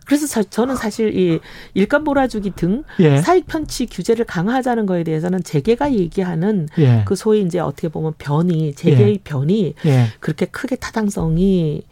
그래서 0.06 0.41
저는 0.44 0.78
사실 0.78 1.18
이 1.18 1.39
일감 1.74 2.06
몰아주기 2.06 2.52
등 2.52 2.86
예. 3.00 3.18
사익 3.18 3.46
편취 3.46 3.88
규제를 3.88 4.24
강화하자는 4.24 4.86
거에 4.86 5.04
대해서는 5.04 5.44
재계가 5.44 5.91
얘기하는 5.91 6.70
예. 6.78 7.04
그 7.06 7.18
소위 7.18 7.41
이제 7.41 7.60
어떻게 7.60 7.89
보면 7.89 8.14
변이 8.18 8.74
재계의 8.76 9.12
예. 9.12 9.20
변이 9.22 9.74
예. 9.86 10.06
그렇게 10.22 10.46
크게 10.46 10.78
타당성이 10.78 11.84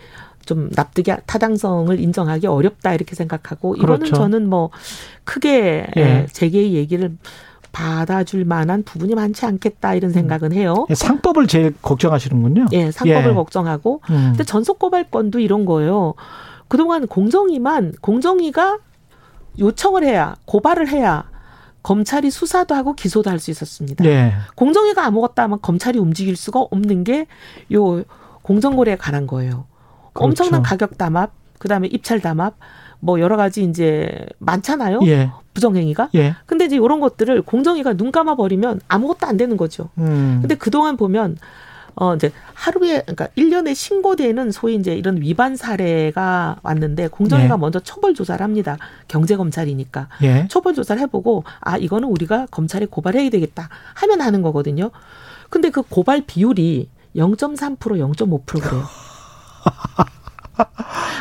좀 0.51 0.69
납득이 0.75 1.13
타당성을 1.25 1.97
인정하기 1.97 2.45
어렵다 2.45 2.93
이렇게 2.93 3.15
생각하고 3.15 3.77
이거는 3.77 3.99
그렇죠. 3.99 4.15
저는 4.15 4.49
뭐 4.49 4.69
크게 5.23 5.87
예. 5.95 6.25
재계의 6.29 6.73
얘기를 6.73 7.15
받아줄 7.71 8.43
만한 8.43 8.83
부분이 8.83 9.15
많지 9.15 9.45
않겠다 9.45 9.95
이런 9.95 10.11
생각은 10.11 10.51
해요. 10.51 10.85
예, 10.89 10.93
상법을 10.95 11.47
제일 11.47 11.73
걱정하시는군요. 11.81 12.65
예, 12.73 12.91
상법을 12.91 13.29
예. 13.29 13.33
걱정하고. 13.33 14.01
음. 14.09 14.15
근데 14.31 14.43
전속 14.43 14.77
고발권도 14.77 15.39
이런 15.39 15.63
거예요. 15.63 16.15
그동안 16.67 17.07
공정위만 17.07 17.93
공정위가 18.01 18.79
요청을 19.57 20.03
해야 20.03 20.35
고발을 20.43 20.89
해야 20.89 21.29
검찰이 21.81 22.29
수사도 22.29 22.75
하고 22.75 22.93
기소도 22.93 23.29
할 23.29 23.39
수 23.39 23.51
있었습니다. 23.51 24.03
예. 24.03 24.33
공정위가 24.55 25.05
아무것도 25.05 25.41
하면 25.43 25.59
검찰이 25.61 25.97
움직일 25.97 26.35
수가 26.35 26.59
없는 26.59 27.05
게 27.05 27.25
요 27.71 28.03
공정거래에 28.41 28.97
관한 28.97 29.27
거예요. 29.27 29.70
그렇죠. 30.13 30.25
엄청난 30.25 30.61
가격 30.61 30.97
담합, 30.97 31.31
그다음에 31.59 31.87
입찰 31.87 32.19
담합, 32.19 32.55
뭐 32.99 33.19
여러 33.19 33.35
가지 33.35 33.63
이제 33.63 34.25
많잖아요. 34.39 34.99
예. 35.05 35.31
부정행위가. 35.53 36.09
예. 36.15 36.35
근데 36.45 36.65
이제 36.65 36.75
이런 36.77 36.99
것들을 36.99 37.41
공정위가 37.41 37.93
눈 37.93 38.11
감아 38.11 38.35
버리면 38.35 38.79
아무것도 38.87 39.27
안 39.27 39.37
되는 39.37 39.57
거죠. 39.57 39.89
음. 39.97 40.37
근데 40.41 40.55
그동안 40.55 40.95
보면 40.97 41.37
어 41.95 42.15
이제 42.15 42.31
하루에 42.53 43.01
그러니까 43.01 43.27
1년에 43.37 43.75
신고되는 43.75 44.51
소위 44.51 44.75
이제 44.75 44.95
이런 44.95 45.19
위반 45.19 45.57
사례가 45.57 46.57
왔는데 46.63 47.09
공정위가 47.09 47.55
예. 47.55 47.57
먼저 47.57 47.79
처벌 47.81 48.13
조사를 48.13 48.41
합니다. 48.41 48.77
경제 49.09 49.35
검찰이니까. 49.35 50.07
예. 50.23 50.47
처벌 50.49 50.73
조사를 50.73 51.01
해 51.01 51.07
보고 51.07 51.43
아 51.59 51.75
이거는 51.77 52.07
우리가 52.07 52.47
검찰에 52.49 52.85
고발해야 52.85 53.29
되겠다 53.29 53.67
하면 53.95 54.21
하는 54.21 54.41
거거든요. 54.41 54.91
근데 55.49 55.69
그 55.69 55.81
고발 55.81 56.21
비율이 56.25 56.87
0.3% 57.15 57.77
0.5% 57.77 58.45
그래요. 58.45 58.83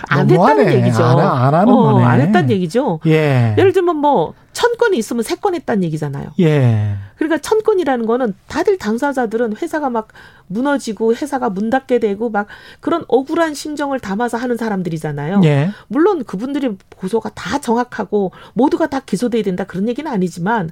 안 0.09 0.29
했다는 0.29 0.73
얘기죠. 0.73 1.05
안, 1.05 1.19
안 1.21 1.55
하는 1.55 1.73
어, 1.73 1.77
거네. 1.93 2.05
안 2.05 2.21
했다는 2.21 2.51
얘기죠. 2.51 3.01
예. 3.07 3.55
예를 3.57 3.73
들면 3.73 3.97
뭐, 3.97 4.35
천 4.53 4.77
건이 4.77 4.97
있으면 4.99 5.23
세 5.23 5.37
건 5.41 5.55
했다는 5.55 5.85
얘기잖아요. 5.85 6.33
예. 6.41 6.97
그러니까 7.17 7.39
천 7.39 7.63
건이라는 7.63 8.05
거는 8.07 8.35
다들 8.47 8.77
당사자들은 8.79 9.57
회사가 9.57 9.89
막 9.91 10.09
무너지고 10.49 11.15
회사가 11.15 11.49
문 11.51 11.71
닫게 11.71 11.99
되고 12.01 12.29
막 12.31 12.47
그런 12.81 13.05
억울한 13.09 13.55
심정을 13.55 14.01
담아서 14.01 14.37
하는 14.37 14.57
사람들이잖아요. 14.57 15.41
예. 15.45 15.71
물론 15.89 16.25
그분들의 16.25 16.77
고소가 16.97 17.31
다 17.35 17.59
정확하고 17.59 18.33
모두가 18.55 18.89
다 18.89 19.01
기소돼야 19.01 19.43
된다 19.45 19.65
그런 19.65 19.89
얘기는 19.89 20.11
아니지만 20.11 20.71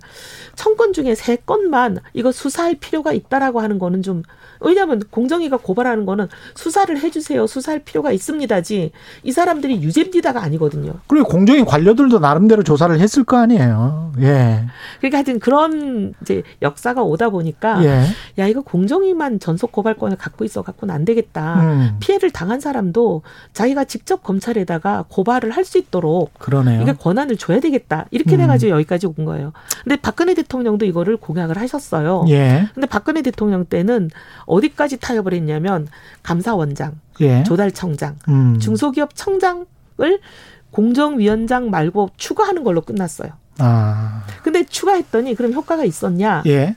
천 0.57 0.77
건 0.79 0.93
중에 0.93 1.15
세 1.17 1.35
건만 1.37 1.99
이거 2.13 2.31
수사할 2.31 2.77
필요가 2.77 3.13
있다라고 3.13 3.61
하는 3.61 3.79
거는 3.81 4.03
좀 4.03 4.23
왜냐하면 4.61 5.03
공정위가 5.11 5.57
고발하는 5.57 6.07
거는 6.07 6.29
수사를 6.55 6.97
해주세요. 6.99 7.47
수사할 7.47 7.81
필요가 7.81 8.13
있습니다지 8.13 8.93
이 9.25 9.33
사람들이 9.33 9.83
유죄입니다가 9.83 10.41
아니거든요. 10.43 10.95
그리고 11.09 11.27
공정위 11.29 11.65
관료들도 11.65 12.19
나름대로 12.21 12.63
조사를 12.63 12.99
했을 13.01 13.25
거 13.25 13.39
아니에요. 13.39 13.68
예. 14.21 14.65
그러니까 14.99 15.19
하여튼 15.19 15.39
그런 15.39 16.13
이제 16.23 16.43
역사가 16.61 17.03
오다 17.03 17.31
보니까 17.31 17.85
예. 17.85 18.05
야 18.39 18.47
이거 18.49 18.63
공정위만 18.63 19.39
전속 19.39 19.71
고발권을 19.71 20.17
갖고 20.17 20.45
있어 20.45 20.63
갖고는 20.63 20.93
안 20.93 21.05
되겠다. 21.05 21.61
음. 21.63 21.97
피해를 22.01 22.31
당한 22.31 22.59
사람도 22.61 23.23
자기가 23.53 23.85
직접 23.85 24.23
검찰에다가 24.25 25.05
고발을 25.09 25.51
할 25.53 25.69
수 25.69 25.77
있도록 25.77 26.33
그러네요. 26.39 26.81
이게 26.81 26.95
권한을 26.95 27.37
줘야 27.37 27.61
되겠다. 27.61 28.07
이렇게 28.11 28.37
음. 28.37 28.39
돼가지고 28.39 28.71
여기까지 28.73 29.07
온 29.07 29.27
거예요. 29.27 29.53
근데 29.85 29.97
박근혜 29.97 30.33
대통령도 30.33 30.87
이거를 30.87 31.19
공약을 31.19 31.59
하셨어요. 31.59 32.25
예. 32.31 32.69
근데 32.75 32.87
박근혜 32.87 33.21
대통령 33.21 33.67
때는 33.67 34.11
어디까지 34.47 34.97
타협을 34.97 35.35
했냐면 35.35 35.87
감사원장, 36.23 37.01
예. 37.21 37.43
조달청장, 37.43 38.17
음. 38.29 38.59
중소기업 38.59 39.15
청장을 39.15 39.67
공정위원장 40.71 41.71
말고 41.71 42.11
추가하는 42.17 42.65
걸로 42.65 42.81
끝났어요. 42.81 43.31
아. 43.59 44.25
근데 44.43 44.65
추가했더니 44.65 45.35
그럼 45.35 45.53
효과가 45.53 45.85
있었냐? 45.85 46.43
예. 46.47 46.77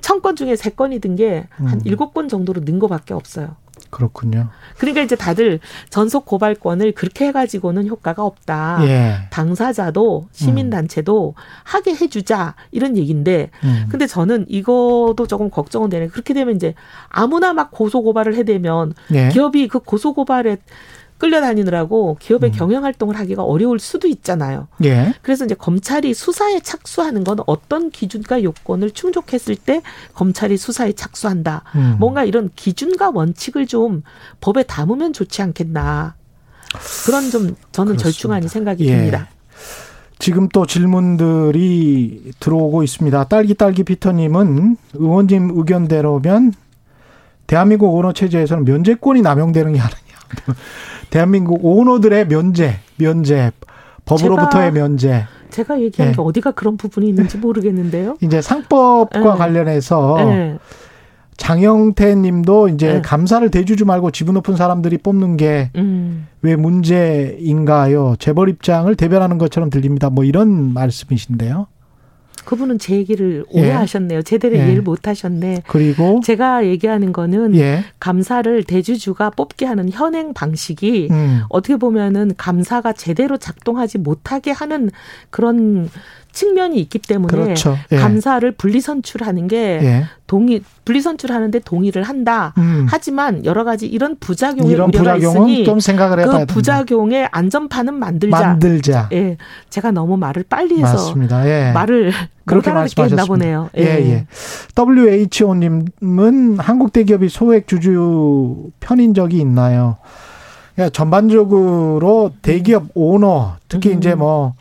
천건 0.00 0.36
중에 0.36 0.56
세 0.56 0.70
건이 0.70 1.00
든 1.00 1.16
게한 1.16 1.82
일곱 1.84 2.14
건 2.14 2.28
정도로 2.28 2.62
는 2.64 2.78
거밖에 2.78 3.14
없어요. 3.14 3.56
그렇군요. 3.90 4.48
그러니까 4.76 5.02
이제 5.02 5.16
다들 5.16 5.60
전속 5.88 6.26
고발권을 6.26 6.92
그렇게 6.92 7.26
해가지고는 7.26 7.86
효과가 7.88 8.22
없다. 8.22 8.80
예. 8.82 9.14
당사자도 9.30 10.28
시민단체도 10.32 11.34
음. 11.36 11.40
하게 11.64 11.94
해주자 11.94 12.54
이런 12.70 12.96
얘기인데, 12.96 13.50
음. 13.64 13.86
근데 13.88 14.06
저는 14.06 14.46
이것도 14.48 15.26
조금 15.28 15.50
걱정은 15.50 15.88
되네. 15.88 16.08
그렇게 16.08 16.34
되면 16.34 16.54
이제 16.56 16.74
아무나 17.08 17.52
막 17.52 17.70
고소 17.70 18.02
고발을 18.02 18.34
해대면 18.36 18.94
예. 19.14 19.28
기업이 19.28 19.68
그 19.68 19.78
고소 19.78 20.12
고발에 20.12 20.58
끌려다니느라고 21.18 22.16
기업의 22.20 22.50
음. 22.50 22.54
경영 22.54 22.84
활동을 22.84 23.18
하기가 23.18 23.42
어려울 23.42 23.78
수도 23.78 24.08
있잖아요. 24.08 24.68
예. 24.84 25.14
그래서 25.22 25.44
이제 25.44 25.54
검찰이 25.54 26.14
수사에 26.14 26.60
착수하는 26.60 27.24
건 27.24 27.38
어떤 27.46 27.90
기준과 27.90 28.42
요건을 28.42 28.92
충족했을 28.92 29.56
때 29.56 29.82
검찰이 30.14 30.56
수사에 30.56 30.92
착수한다. 30.92 31.64
음. 31.74 31.96
뭔가 31.98 32.24
이런 32.24 32.50
기준과 32.54 33.10
원칙을 33.10 33.66
좀 33.66 34.02
법에 34.40 34.62
담으면 34.62 35.12
좋지 35.12 35.42
않겠나. 35.42 36.14
그런 37.06 37.30
좀 37.30 37.56
저는 37.72 37.96
그렇습니다. 37.96 38.02
절충안이 38.02 38.48
생각이 38.48 38.86
예. 38.86 38.96
듭니다. 38.96 39.28
지금 40.20 40.48
또 40.48 40.66
질문들이 40.66 42.32
들어오고 42.40 42.82
있습니다. 42.82 43.24
딸기 43.24 43.54
딸기 43.54 43.84
피터님은 43.84 44.76
의원님 44.94 45.52
의견대로면 45.54 46.52
대한민국 47.46 47.96
언어 47.96 48.12
체제에서는 48.12 48.64
면제권이 48.64 49.22
남용되는 49.22 49.72
게 49.72 49.80
아니냐. 49.80 50.07
대한민국 51.10 51.64
오너들의 51.64 52.28
면제, 52.28 52.80
면제, 52.96 53.50
법으로부터의 54.04 54.72
면제. 54.72 55.26
제가 55.50 55.80
얘기한 55.80 56.10
네. 56.10 56.16
게 56.16 56.22
어디가 56.22 56.52
그런 56.52 56.76
부분이 56.76 57.08
있는지 57.08 57.38
모르겠는데요. 57.38 58.16
이제 58.20 58.40
상법과 58.40 59.20
네. 59.20 59.38
관련해서 59.38 60.16
네. 60.18 60.58
장영태 61.36 62.16
님도 62.16 62.68
이제 62.68 62.94
네. 62.94 63.02
감사를 63.02 63.48
대주지 63.50 63.84
말고 63.84 64.10
지분 64.10 64.34
높은 64.34 64.56
사람들이 64.56 64.98
뽑는 64.98 65.36
게왜 65.36 65.70
음. 65.76 66.26
문제인가요? 66.42 68.16
재벌 68.18 68.48
입장을 68.48 68.92
대변하는 68.96 69.38
것처럼 69.38 69.70
들립니다. 69.70 70.10
뭐 70.10 70.24
이런 70.24 70.74
말씀이신데요. 70.74 71.68
그분은 72.48 72.78
제 72.78 72.96
얘기를 72.96 73.44
예. 73.52 73.60
오해하셨네요. 73.60 74.22
제대로 74.22 74.56
예. 74.56 74.64
이해를 74.64 74.80
못하셨네. 74.80 75.64
그리고 75.66 76.22
제가 76.24 76.64
얘기하는 76.64 77.12
거는 77.12 77.54
예. 77.56 77.84
감사를 78.00 78.64
대주주가 78.64 79.28
뽑게 79.28 79.66
하는 79.66 79.90
현행 79.90 80.32
방식이 80.32 81.08
음. 81.10 81.42
어떻게 81.50 81.76
보면은 81.76 82.32
감사가 82.38 82.94
제대로 82.94 83.36
작동하지 83.36 83.98
못하게 83.98 84.52
하는 84.52 84.90
그런 85.28 85.90
측면이 86.32 86.78
있기 86.80 86.98
때문에 86.98 87.28
그렇죠. 87.28 87.76
예. 87.92 87.96
감사를 87.96 88.50
분리 88.52 88.80
선출하는 88.80 89.48
게 89.48 89.80
예. 89.82 90.04
동의 90.26 90.62
분리 90.84 91.00
선출하는데 91.00 91.58
동의를 91.60 92.02
한다. 92.02 92.54
음. 92.58 92.86
하지만 92.88 93.44
여러 93.44 93.64
가지 93.64 93.86
이런 93.86 94.16
부작용이 94.20 94.70
이런 94.70 94.90
우려가 94.94 95.16
있으니 95.16 95.64
좀 95.64 95.80
생각을 95.80 96.20
해봐야 96.20 96.40
그 96.40 96.46
부작용의 96.46 97.28
안전판은 97.32 97.94
만들자. 97.94 98.40
만들자. 98.40 99.08
예, 99.12 99.36
제가 99.70 99.90
너무 99.90 100.16
말을 100.16 100.44
빨리 100.48 100.76
해서 100.78 100.92
맞습니다. 100.92 101.48
예. 101.48 101.72
말을 101.72 102.12
그렇게 102.44 102.70
말씀하셨나 102.70 103.24
보네요. 103.24 103.70
예, 103.76 103.82
예. 103.82 104.10
예. 104.10 104.26
WHO님은 104.76 106.58
한국 106.58 106.92
대기업이 106.92 107.28
소액 107.28 107.66
주주 107.66 108.70
편인 108.80 109.14
적이 109.14 109.38
있나요? 109.38 109.96
그러니까 110.74 110.92
전반적으로 110.92 112.32
대기업 112.42 112.84
오너 112.94 113.56
특히 113.68 113.90
음. 113.90 113.98
이제 113.98 114.14
뭐 114.14 114.54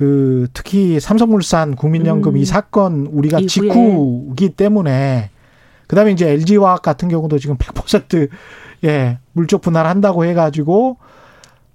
그 0.00 0.46
특히 0.54 0.98
삼성물산 0.98 1.76
국민연금 1.76 2.32
음. 2.32 2.36
이 2.38 2.46
사건 2.46 3.06
우리가 3.12 3.38
이후에. 3.38 3.48
직후기 3.48 4.48
때문에 4.48 5.28
그다음에 5.88 6.12
이제 6.12 6.30
LG화학 6.30 6.80
같은 6.80 7.10
경우도 7.10 7.38
지금 7.38 7.58
100% 7.58 8.30
예, 8.84 9.18
물적 9.32 9.60
분할한다고 9.60 10.24
해 10.24 10.32
가지고 10.32 10.96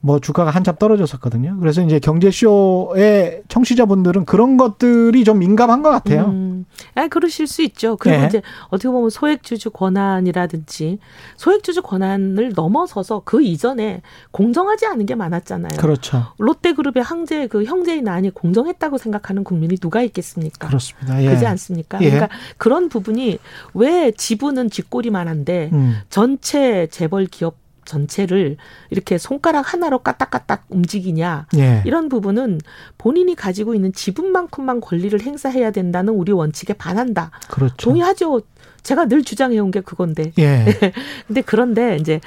뭐 0.06 0.20
주가가 0.20 0.52
한참 0.52 0.76
떨어졌었거든요. 0.78 1.58
그래서 1.60 1.82
이제 1.82 1.98
경제쇼의 1.98 3.42
청취자분들은 3.48 4.26
그런 4.26 4.56
것들이 4.56 5.24
좀 5.24 5.40
민감한 5.40 5.82
것 5.82 5.90
같아요. 5.90 6.26
음, 6.26 6.68
아, 6.94 7.08
그러실 7.08 7.48
수 7.48 7.64
있죠. 7.64 7.98
그리고 7.98 8.22
네. 8.22 8.28
이제 8.28 8.42
어떻게 8.68 8.88
보면 8.88 9.10
소액주주 9.10 9.72
권한이라든지 9.72 11.00
소액주주 11.38 11.82
권한을 11.82 12.54
넘어서서 12.56 13.24
그 13.26 13.42
이전에 13.42 14.04
공정하지 14.30 14.86
않은 14.86 15.08
게 15.08 15.16
많았잖아요. 15.16 15.80
그렇죠. 15.80 16.28
롯데그룹의 16.38 17.02
항제 17.02 17.48
그 17.48 17.64
형제인 17.64 18.08
안이 18.08 18.30
공정했다고 18.30 19.00
생각하는 19.00 19.44
국민이 19.44 19.76
누가 19.78 20.04
있겠습니까? 20.04 20.68
그렇습니다. 20.68 21.24
예. 21.24 21.32
그지 21.32 21.48
않습니까? 21.48 22.00
예. 22.02 22.12
그러니까 22.12 22.30
그런 22.58 22.90
부분이 22.90 23.40
왜 23.74 24.12
지분은 24.12 24.70
쥐꼬리만한데 24.70 25.72
음. 25.74 25.96
전체 26.12 26.86
재벌 26.92 27.26
기업 27.26 27.65
전체를 27.86 28.58
이렇게 28.90 29.18
손가락 29.18 29.74
하나로 29.74 30.00
까딱까딱 30.00 30.66
움직이냐 30.70 31.48
예. 31.58 31.82
이런 31.86 32.10
부분은 32.10 32.60
본인이 32.98 33.36
가지고 33.36 33.76
있는 33.76 33.94
지분만큼만 33.94 34.82
권리를 34.82 35.20
행사해야 35.22 35.72
된다는 35.72 36.14
우리 36.14 36.32
원칙에 36.32 36.74
반한다. 36.74 37.32
그렇죠. 37.50 37.76
동의하죠. 37.78 38.42
제가 38.84 39.06
늘 39.08 39.24
주장해온 39.24 39.72
게 39.72 39.82
그건데. 39.82 40.32
예. 40.40 40.66
근데 41.28 41.42
그런데 41.42 41.96
이제 41.98 42.20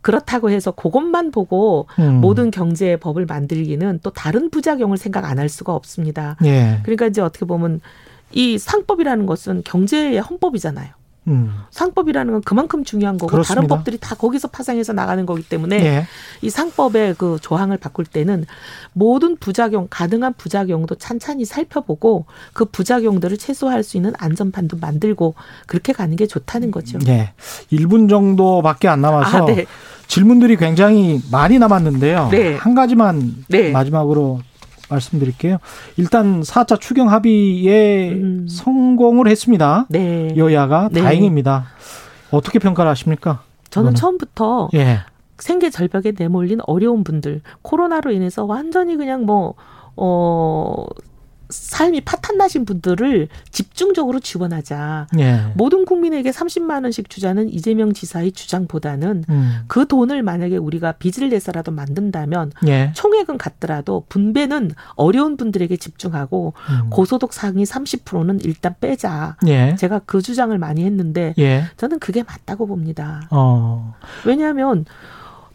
그렇다고 0.00 0.50
해서 0.50 0.70
그것만 0.70 1.32
보고 1.32 1.88
음. 1.98 2.20
모든 2.20 2.52
경제 2.52 2.96
법을 2.96 3.26
만들기는 3.26 3.98
또 4.04 4.10
다른 4.10 4.50
부작용을 4.50 4.96
생각 4.98 5.24
안 5.24 5.38
할 5.40 5.48
수가 5.48 5.74
없습니다. 5.74 6.36
예. 6.44 6.78
그러니까 6.84 7.06
이제 7.06 7.20
어떻게 7.20 7.44
보면 7.44 7.80
이 8.32 8.56
상법이라는 8.58 9.26
것은 9.26 9.62
경제의 9.64 10.18
헌법이잖아요. 10.20 10.90
음. 11.28 11.52
상법이라는 11.70 12.32
건 12.32 12.42
그만큼 12.42 12.84
중요한 12.84 13.18
거고 13.18 13.30
그렇습니다. 13.30 13.54
다른 13.54 13.68
법들이 13.68 13.98
다 13.98 14.14
거기서 14.14 14.48
파생해서 14.48 14.92
나가는 14.92 15.26
거기 15.26 15.42
때문에 15.42 15.84
예. 15.84 16.06
이 16.42 16.50
상법의 16.50 17.16
그 17.18 17.38
조항을 17.40 17.78
바꿀 17.78 18.04
때는 18.04 18.46
모든 18.92 19.36
부작용 19.36 19.88
가능한 19.90 20.34
부작용도 20.34 20.94
찬찬히 20.96 21.44
살펴보고 21.44 22.26
그 22.52 22.64
부작용들을 22.64 23.36
최소화할 23.38 23.82
수 23.82 23.96
있는 23.96 24.12
안전판도 24.18 24.78
만들고 24.78 25.34
그렇게 25.66 25.92
가는 25.92 26.14
게 26.16 26.26
좋다는 26.26 26.70
거죠. 26.70 26.98
예. 27.08 27.32
1분 27.72 28.08
정도밖에 28.08 28.88
안 28.88 29.00
남아서 29.00 29.42
아, 29.42 29.46
네. 29.46 29.66
질문들이 30.06 30.56
굉장히 30.56 31.20
많이 31.32 31.58
남았는데요. 31.58 32.28
네. 32.30 32.54
한 32.54 32.74
가지만 32.74 33.44
네. 33.48 33.72
마지막으로 33.72 34.40
말씀드릴게요. 34.88 35.58
일단 35.96 36.40
4차 36.42 36.80
추경 36.80 37.10
합의에 37.10 38.10
음. 38.12 38.46
성공을 38.48 39.28
했습니다. 39.28 39.86
네. 39.88 40.34
여야가 40.36 40.90
네. 40.92 41.02
다행입니다. 41.02 41.66
어떻게 42.30 42.58
평가를 42.58 42.90
하십니까? 42.90 43.42
저는 43.70 43.92
그거는? 43.92 43.94
처음부터 43.94 44.68
예. 44.74 45.00
생계 45.38 45.70
절벽에 45.70 46.12
내몰린 46.16 46.60
어려운 46.66 47.04
분들, 47.04 47.42
코로나로 47.62 48.10
인해서 48.10 48.44
완전히 48.44 48.96
그냥 48.96 49.26
뭐, 49.26 49.54
어, 49.96 50.86
삶이 51.48 52.02
파탄나신 52.02 52.64
분들을 52.64 53.28
집중적으로 53.50 54.20
지원하자. 54.20 55.08
예. 55.18 55.52
모든 55.54 55.84
국민에게 55.84 56.30
30만 56.30 56.82
원씩 56.82 57.08
주자는 57.08 57.52
이재명 57.52 57.92
지사의 57.92 58.32
주장보다는 58.32 59.24
음. 59.28 59.52
그 59.66 59.86
돈을 59.86 60.22
만약에 60.22 60.56
우리가 60.56 60.92
빚을 60.92 61.28
내서라도 61.30 61.70
만든다면 61.72 62.52
예. 62.66 62.92
총액은 62.94 63.38
같더라도 63.38 64.04
분배는 64.08 64.72
어려운 64.94 65.36
분들에게 65.36 65.76
집중하고 65.76 66.54
음. 66.70 66.90
고소득 66.90 67.32
상위 67.32 67.64
30%는 67.64 68.40
일단 68.42 68.74
빼자. 68.80 69.36
예. 69.46 69.74
제가 69.76 70.00
그 70.06 70.22
주장을 70.22 70.56
많이 70.58 70.84
했는데 70.84 71.34
예. 71.38 71.64
저는 71.76 71.98
그게 71.98 72.22
맞다고 72.22 72.66
봅니다. 72.66 73.28
어. 73.30 73.94
왜냐하면 74.24 74.84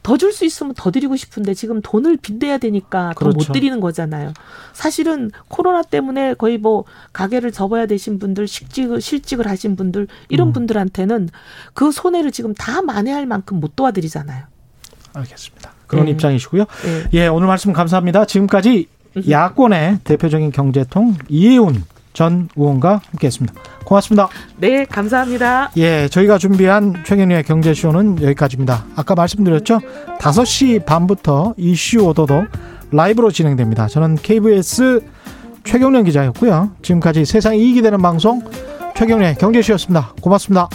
더 0.03 0.17
줄 0.17 0.33
수 0.33 0.45
있으면 0.45 0.73
더 0.75 0.91
드리고 0.91 1.15
싶은데 1.15 1.53
지금 1.53 1.81
돈을 1.81 2.17
빚내야 2.17 2.57
되니까 2.57 3.13
그렇죠. 3.15 3.37
더못 3.37 3.53
드리는 3.53 3.79
거잖아요. 3.79 4.33
사실은 4.73 5.31
코로나 5.47 5.81
때문에 5.83 6.33
거의 6.33 6.57
뭐 6.57 6.85
가게를 7.13 7.51
접어야 7.51 7.85
되신 7.85 8.17
분들, 8.17 8.47
식직을 8.47 9.01
실직을 9.01 9.47
하신 9.47 9.75
분들 9.75 10.07
이런 10.29 10.49
음. 10.49 10.53
분들한테는 10.53 11.29
그 11.73 11.91
손해를 11.91 12.31
지금 12.31 12.53
다 12.53 12.81
만회할 12.81 13.25
만큼 13.25 13.59
못 13.59 13.75
도와드리잖아요. 13.75 14.45
알겠습니다. 15.13 15.71
그런 15.87 16.05
네. 16.05 16.11
입장이시고요. 16.11 16.63
네. 16.63 17.09
예, 17.13 17.27
오늘 17.27 17.47
말씀 17.47 17.73
감사합니다. 17.73 18.25
지금까지 18.25 18.87
야권의 19.29 19.99
대표적인 20.05 20.51
경제통 20.51 21.17
이혜훈 21.27 21.83
전 22.13 22.49
의원과 22.55 23.01
함께했습니다. 23.11 23.53
고맙습니다. 23.85 24.29
네, 24.57 24.85
감사합니다. 24.85 25.71
예, 25.77 26.07
저희가 26.07 26.37
준비한 26.37 27.03
최경련의 27.05 27.43
경제쇼는 27.43 28.21
여기까지입니다. 28.21 28.85
아까 28.95 29.15
말씀드렸죠? 29.15 29.79
5시 30.19 30.85
반부터 30.85 31.55
이슈 31.57 31.99
오도독 31.99 32.45
라이브로 32.91 33.31
진행됩니다. 33.31 33.87
저는 33.87 34.15
KBS 34.15 35.01
최경련 35.63 36.03
기자였고요. 36.03 36.71
지금까지 36.81 37.25
세상이 37.25 37.59
이익이 37.59 37.81
되는 37.81 38.01
방송 38.01 38.41
최경련의 38.95 39.35
경제쇼였습니다. 39.35 40.13
고맙습니다. 40.21 40.69